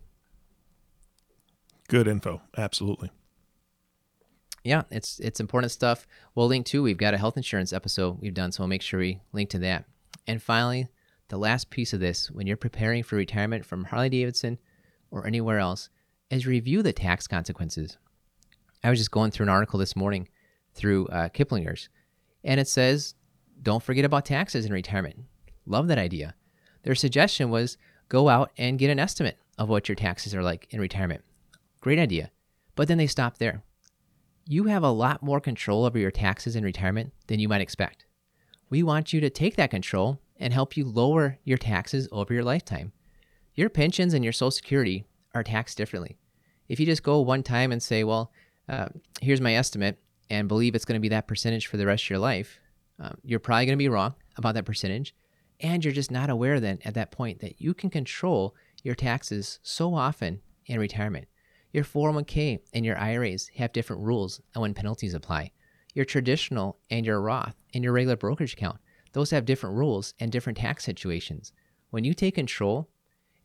Good 1.88 2.06
info, 2.06 2.42
absolutely. 2.58 3.10
Yeah, 4.62 4.82
it's 4.90 5.18
it's 5.20 5.40
important 5.40 5.72
stuff. 5.72 6.06
We'll 6.34 6.46
link 6.46 6.66
to. 6.66 6.82
We've 6.82 6.98
got 6.98 7.14
a 7.14 7.18
health 7.18 7.38
insurance 7.38 7.72
episode 7.72 8.20
we've 8.20 8.34
done, 8.34 8.52
so 8.52 8.60
we'll 8.62 8.68
make 8.68 8.82
sure 8.82 9.00
we 9.00 9.22
link 9.32 9.48
to 9.50 9.58
that. 9.60 9.86
And 10.26 10.42
finally, 10.42 10.88
the 11.28 11.38
last 11.38 11.70
piece 11.70 11.94
of 11.94 12.00
this, 12.00 12.30
when 12.30 12.46
you're 12.46 12.58
preparing 12.58 13.02
for 13.02 13.16
retirement 13.16 13.64
from 13.64 13.84
Harley 13.84 14.10
Davidson 14.10 14.58
or 15.10 15.26
anywhere 15.26 15.58
else, 15.58 15.88
is 16.28 16.46
review 16.46 16.82
the 16.82 16.92
tax 16.92 17.26
consequences. 17.26 17.96
I 18.84 18.90
was 18.90 18.98
just 18.98 19.10
going 19.10 19.30
through 19.30 19.44
an 19.44 19.50
article 19.50 19.78
this 19.78 19.96
morning 19.96 20.28
through 20.74 21.06
uh, 21.08 21.28
Kiplinger's, 21.28 21.88
and 22.44 22.58
it 22.58 22.68
says, 22.68 23.14
don't 23.62 23.82
forget 23.82 24.04
about 24.04 24.24
taxes 24.24 24.64
in 24.64 24.72
retirement. 24.72 25.24
Love 25.66 25.88
that 25.88 25.98
idea. 25.98 26.34
Their 26.82 26.94
suggestion 26.94 27.50
was 27.50 27.76
go 28.08 28.28
out 28.28 28.50
and 28.58 28.78
get 28.78 28.90
an 28.90 28.98
estimate 28.98 29.38
of 29.58 29.68
what 29.68 29.88
your 29.88 29.96
taxes 29.96 30.34
are 30.34 30.42
like 30.42 30.66
in 30.70 30.80
retirement. 30.80 31.22
Great 31.80 31.98
idea. 31.98 32.30
But 32.74 32.88
then 32.88 32.98
they 32.98 33.06
stopped 33.06 33.38
there. 33.38 33.62
You 34.46 34.64
have 34.64 34.82
a 34.82 34.90
lot 34.90 35.22
more 35.22 35.40
control 35.40 35.84
over 35.84 35.98
your 35.98 36.10
taxes 36.10 36.56
in 36.56 36.64
retirement 36.64 37.12
than 37.28 37.38
you 37.38 37.48
might 37.48 37.60
expect. 37.60 38.06
We 38.70 38.82
want 38.82 39.12
you 39.12 39.20
to 39.20 39.30
take 39.30 39.56
that 39.56 39.70
control 39.70 40.20
and 40.36 40.52
help 40.52 40.76
you 40.76 40.84
lower 40.84 41.38
your 41.44 41.58
taxes 41.58 42.08
over 42.10 42.34
your 42.34 42.42
lifetime. 42.42 42.92
Your 43.54 43.68
pensions 43.68 44.14
and 44.14 44.24
your 44.24 44.32
Social 44.32 44.50
Security 44.50 45.04
are 45.34 45.44
taxed 45.44 45.76
differently. 45.76 46.16
If 46.68 46.80
you 46.80 46.86
just 46.86 47.02
go 47.02 47.20
one 47.20 47.42
time 47.42 47.70
and 47.70 47.82
say, 47.82 48.02
well, 48.02 48.32
uh, 48.68 48.88
here's 49.20 49.40
my 49.40 49.54
estimate, 49.54 49.98
and 50.30 50.48
believe 50.48 50.74
it's 50.74 50.84
going 50.84 50.98
to 50.98 51.00
be 51.00 51.08
that 51.08 51.28
percentage 51.28 51.66
for 51.66 51.76
the 51.76 51.86
rest 51.86 52.04
of 52.04 52.10
your 52.10 52.18
life, 52.18 52.58
um, 52.98 53.16
you're 53.24 53.40
probably 53.40 53.66
going 53.66 53.78
to 53.78 53.82
be 53.82 53.88
wrong 53.88 54.14
about 54.36 54.54
that 54.54 54.64
percentage. 54.64 55.14
And 55.60 55.84
you're 55.84 55.94
just 55.94 56.10
not 56.10 56.30
aware 56.30 56.58
then 56.58 56.78
at 56.84 56.94
that 56.94 57.12
point 57.12 57.40
that 57.40 57.60
you 57.60 57.74
can 57.74 57.90
control 57.90 58.54
your 58.82 58.94
taxes 58.94 59.60
so 59.62 59.94
often 59.94 60.40
in 60.66 60.78
retirement. 60.78 61.28
Your 61.72 61.84
401k 61.84 62.60
and 62.74 62.84
your 62.84 62.98
IRAs 62.98 63.48
have 63.56 63.72
different 63.72 64.02
rules 64.02 64.40
on 64.54 64.62
when 64.62 64.74
penalties 64.74 65.14
apply. 65.14 65.52
Your 65.94 66.04
traditional 66.04 66.78
and 66.90 67.06
your 67.06 67.20
Roth 67.20 67.54
and 67.74 67.84
your 67.84 67.92
regular 67.92 68.16
brokerage 68.16 68.54
account, 68.54 68.78
those 69.12 69.30
have 69.30 69.44
different 69.44 69.76
rules 69.76 70.14
and 70.20 70.30
different 70.30 70.58
tax 70.58 70.84
situations. 70.84 71.52
When 71.90 72.04
you 72.04 72.14
take 72.14 72.34
control 72.34 72.88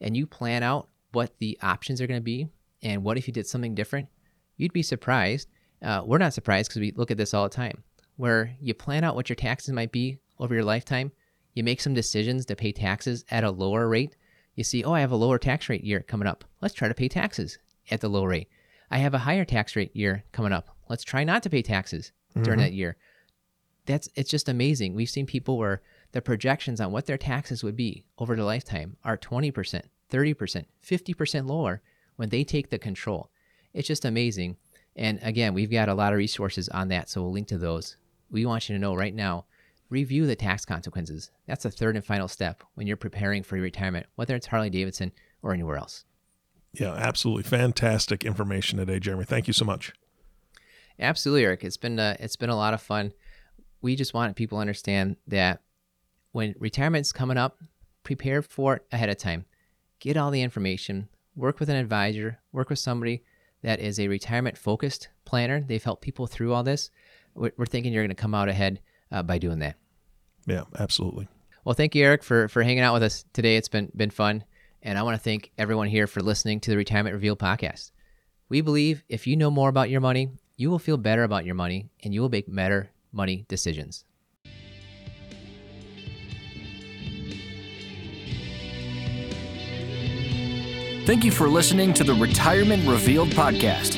and 0.02 0.16
you 0.16 0.26
plan 0.26 0.64
out 0.64 0.90
what 1.12 1.38
the 1.40 1.58
options 1.62 2.02
are 2.02 2.08
going 2.08 2.20
to 2.20 2.24
be 2.24 2.48
and 2.82 3.04
what 3.04 3.18
if 3.18 3.28
you 3.28 3.34
did 3.34 3.48
something 3.48 3.76
different, 3.76 4.08
you'd 4.56 4.74
be 4.74 4.84
surprised. 4.84 5.50
Uh, 5.82 6.02
we're 6.06 6.18
not 6.18 6.34
surprised 6.34 6.70
because 6.70 6.82
we 6.82 6.92
look 6.96 7.12
at 7.12 7.18
this 7.18 7.34
all 7.34 7.44
the 7.44 7.56
time, 7.56 7.84
where 8.16 8.56
you 8.60 8.74
plan 8.74 9.04
out 9.04 9.16
what 9.16 9.30
your 9.30 9.36
taxes 9.36 9.74
might 9.74 9.92
be 9.92 10.20
over 10.40 10.54
your 10.54 10.64
lifetime 10.64 11.12
you 11.58 11.64
make 11.64 11.82
some 11.82 11.96
decisions 11.96 12.46
to 12.46 12.56
pay 12.56 12.72
taxes 12.72 13.26
at 13.32 13.44
a 13.44 13.50
lower 13.50 13.90
rate. 13.90 14.16
You 14.54 14.64
see, 14.64 14.84
oh, 14.84 14.92
I 14.92 15.00
have 15.00 15.12
a 15.12 15.16
lower 15.16 15.40
tax 15.40 15.70
rate 15.70 15.84
year 15.84 16.02
coming 16.02 16.28
up. 16.28 16.44
Let's 16.62 16.76
try 16.76 16.88
to 16.88 16.94
pay 16.94 17.08
taxes 17.08 17.58
at 17.90 18.00
the 18.00 18.10
low 18.10 18.26
rate. 18.26 18.48
I 18.92 19.00
have 19.00 19.16
a 19.16 19.26
higher 19.26 19.44
tax 19.44 19.76
rate 19.76 19.96
year 19.96 20.24
coming 20.32 20.54
up. 20.54 20.70
Let's 20.88 21.04
try 21.04 21.24
not 21.24 21.42
to 21.42 21.50
pay 21.50 21.64
taxes 21.64 22.12
mm-hmm. 22.30 22.44
during 22.44 22.60
that 22.60 22.74
year. 22.74 22.96
That's 23.88 24.08
it's 24.14 24.30
just 24.30 24.48
amazing. 24.48 24.94
We've 24.94 25.10
seen 25.10 25.26
people 25.26 25.58
where 25.58 25.82
the 26.12 26.22
projections 26.22 26.80
on 26.80 26.92
what 26.92 27.08
their 27.08 27.18
taxes 27.18 27.64
would 27.64 27.76
be 27.76 28.06
over 28.20 28.36
the 28.36 28.44
lifetime 28.44 28.98
are 29.04 29.18
20%, 29.18 29.52
30%, 30.12 30.66
50% 30.86 31.48
lower 31.50 31.82
when 32.18 32.30
they 32.30 32.44
take 32.44 32.70
the 32.70 32.78
control. 32.78 33.32
It's 33.74 33.88
just 33.88 34.06
amazing. 34.06 34.58
And 34.98 35.20
again, 35.22 35.54
we've 35.54 35.72
got 35.72 35.90
a 35.90 35.94
lot 35.94 36.12
of 36.12 36.18
resources 36.18 36.68
on 36.70 36.88
that, 36.90 37.10
so 37.10 37.22
we'll 37.22 37.32
link 37.32 37.48
to 37.50 37.58
those. 37.58 37.98
We 38.32 38.46
want 38.46 38.68
you 38.68 38.76
to 38.76 38.80
know 38.80 38.96
right 38.96 39.14
now 39.14 39.46
review 39.90 40.26
the 40.26 40.36
tax 40.36 40.66
consequences. 40.66 41.32
That's 41.48 41.64
the 41.64 41.72
third 41.72 41.96
and 41.96 42.04
final 42.04 42.28
step 42.28 42.64
when 42.74 42.88
you're 42.88 42.98
preparing 42.98 43.44
for 43.44 43.56
your 43.56 43.64
retirement, 43.64 44.08
whether 44.16 44.36
it's 44.36 44.48
Harley 44.48 44.70
Davidson 44.70 45.12
or 45.42 45.54
anywhere 45.54 45.78
else. 45.78 46.04
Yeah, 46.74 46.94
absolutely 46.94 47.44
fantastic 47.44 48.26
information 48.26 48.80
today, 48.80 49.00
Jeremy. 49.00 49.24
Thank 49.24 49.48
you 49.48 49.54
so 49.54 49.66
much. 49.66 49.94
Absolutely, 51.00 51.46
Eric. 51.46 51.64
It's 51.64 51.78
been 51.78 52.00
uh, 52.00 52.18
it's 52.20 52.36
been 52.36 52.50
a 52.50 52.56
lot 52.56 52.74
of 52.74 52.82
fun. 52.82 53.14
We 53.82 53.96
just 53.96 54.14
want 54.14 54.36
people 54.36 54.58
to 54.58 54.62
understand 54.62 55.16
that 55.28 55.62
when 56.32 56.56
retirement's 56.60 57.12
coming 57.12 57.38
up, 57.38 57.58
prepare 58.04 58.42
for 58.42 58.78
it 58.78 58.86
ahead 58.92 59.10
of 59.10 59.18
time. 59.18 59.46
Get 60.00 60.18
all 60.18 60.32
the 60.32 60.42
information. 60.42 61.08
Work 61.36 61.60
with 61.60 61.70
an 61.70 61.76
advisor. 61.76 62.40
Work 62.52 62.70
with 62.70 62.80
somebody 62.80 63.24
that 63.64 63.80
is 63.80 64.00
a 64.00 64.08
retirement 64.08 64.58
focused 64.58 65.10
planner. 65.26 65.62
They've 65.62 65.84
helped 65.84 66.02
people 66.02 66.28
through 66.28 66.54
all 66.54 66.64
this. 66.64 66.90
We're, 67.36 67.52
we're 67.58 67.66
thinking 67.66 67.94
you're 67.94 68.04
going 68.04 68.16
to 68.16 68.22
come 68.22 68.36
out 68.36 68.50
ahead 68.50 68.80
uh, 69.12 69.24
by 69.24 69.38
doing 69.38 69.60
that. 69.60 69.76
Yeah, 70.46 70.64
absolutely. 70.80 71.28
Well, 71.66 71.76
thank 71.76 71.96
you, 71.96 72.04
Eric, 72.06 72.24
for 72.24 72.48
for 72.48 72.64
hanging 72.64 72.84
out 72.84 72.94
with 72.94 73.04
us 73.04 73.26
today. 73.34 73.58
It's 73.58 73.68
been 73.68 73.92
been 73.96 74.10
fun, 74.10 74.46
and 74.82 74.98
I 74.98 75.04
want 75.04 75.18
to 75.18 75.24
thank 75.24 75.52
everyone 75.58 75.88
here 75.88 76.08
for 76.08 76.22
listening 76.22 76.62
to 76.62 76.72
the 76.72 76.78
Retirement 76.78 77.14
Revealed 77.14 77.40
podcast. 77.40 77.92
We 78.48 78.62
believe 78.62 79.04
if 79.10 79.28
you 79.28 79.36
know 79.36 79.52
more 79.52 79.68
about 79.68 79.90
your 79.90 80.00
money, 80.00 80.30
you 80.56 80.70
will 80.70 80.80
feel 80.80 80.96
better 80.96 81.24
about 81.24 81.46
your 81.46 81.56
money, 81.56 81.90
and 82.04 82.14
you 82.14 82.22
will 82.22 82.30
make 82.30 82.46
better 82.48 82.92
money 83.12 83.46
decisions. 83.50 84.06
Thank 91.08 91.24
you 91.24 91.32
for 91.32 91.48
listening 91.48 91.94
to 91.94 92.04
the 92.04 92.14
Retirement 92.14 92.86
Revealed 92.86 93.30
podcast. 93.30 93.98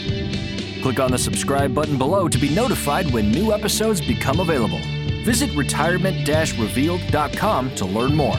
Click 0.84 1.00
on 1.00 1.10
the 1.10 1.17
subscribe 1.17 1.74
button 1.74 1.98
below 1.98 2.30
to 2.30 2.38
be 2.38 2.54
notified 2.54 3.12
when 3.12 3.32
new 3.32 3.52
episodes 3.52 4.00
become 4.00 4.39
available. 4.39 4.78
Visit 5.26 5.52
retirement-revealed.com 5.56 7.76
to 7.76 7.86
learn 7.86 8.15
more. 8.15 8.38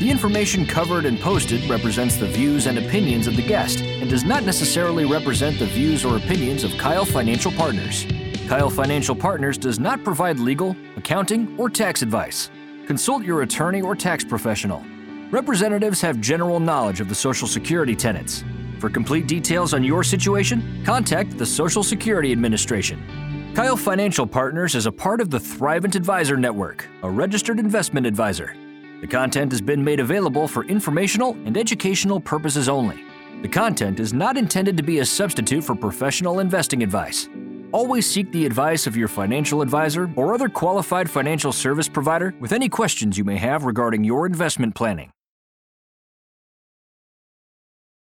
The 0.00 0.10
information 0.10 0.66
covered 0.66 1.04
and 1.04 1.20
posted 1.20 1.70
represents 1.70 2.16
the 2.16 2.26
views 2.26 2.66
and 2.66 2.78
opinions 2.78 3.28
of 3.28 3.36
the 3.36 3.46
guest 3.46 3.80
and 3.80 4.10
does 4.10 4.24
not 4.24 4.42
necessarily 4.42 5.04
represent 5.04 5.60
the 5.60 5.66
views 5.66 6.04
or 6.04 6.16
opinions 6.16 6.64
of 6.64 6.72
Keil 6.72 7.06
Financial 7.06 7.52
Partners. 7.52 8.06
Keil 8.48 8.72
Financial 8.72 9.14
Partners 9.14 9.56
does 9.56 9.78
not 9.78 10.02
provide 10.02 10.40
legal, 10.40 10.74
accounting, 10.96 11.56
or 11.60 11.70
tax 11.70 12.02
advice. 12.02 12.50
Consult 12.88 13.22
your 13.22 13.42
attorney 13.42 13.80
or 13.80 13.94
tax 13.94 14.24
professional. 14.24 14.84
Representatives 15.30 16.00
have 16.00 16.20
general 16.20 16.58
knowledge 16.58 17.00
of 17.00 17.08
the 17.08 17.14
Social 17.14 17.46
Security 17.46 17.94
tenets. 17.94 18.42
For 18.80 18.90
complete 18.90 19.28
details 19.28 19.74
on 19.74 19.84
your 19.84 20.02
situation, 20.02 20.82
contact 20.84 21.38
the 21.38 21.46
Social 21.46 21.84
Security 21.84 22.32
Administration. 22.32 23.52
Keil 23.54 23.78
Financial 23.78 24.26
Partners 24.26 24.74
is 24.74 24.86
a 24.86 24.92
part 24.92 25.20
of 25.20 25.30
the 25.30 25.38
Thrivent 25.38 25.94
Advisor 25.94 26.36
Network, 26.36 26.88
a 27.04 27.10
registered 27.10 27.60
investment 27.60 28.06
advisor. 28.06 28.56
The 29.02 29.06
content 29.06 29.52
has 29.52 29.60
been 29.60 29.84
made 29.84 30.00
available 30.00 30.48
for 30.48 30.64
informational 30.64 31.34
and 31.44 31.56
educational 31.56 32.18
purposes 32.18 32.68
only. 32.68 33.04
The 33.42 33.48
content 33.48 34.00
is 34.00 34.12
not 34.12 34.36
intended 34.36 34.76
to 34.78 34.82
be 34.82 34.98
a 34.98 35.06
substitute 35.06 35.62
for 35.62 35.76
professional 35.76 36.40
investing 36.40 36.82
advice. 36.82 37.28
Always 37.70 38.10
seek 38.10 38.32
the 38.32 38.46
advice 38.46 38.88
of 38.88 38.96
your 38.96 39.06
financial 39.06 39.62
advisor 39.62 40.10
or 40.16 40.34
other 40.34 40.48
qualified 40.48 41.08
financial 41.08 41.52
service 41.52 41.88
provider 41.88 42.34
with 42.40 42.52
any 42.52 42.68
questions 42.68 43.16
you 43.16 43.22
may 43.22 43.36
have 43.36 43.64
regarding 43.64 44.02
your 44.02 44.26
investment 44.26 44.74
planning. 44.74 45.12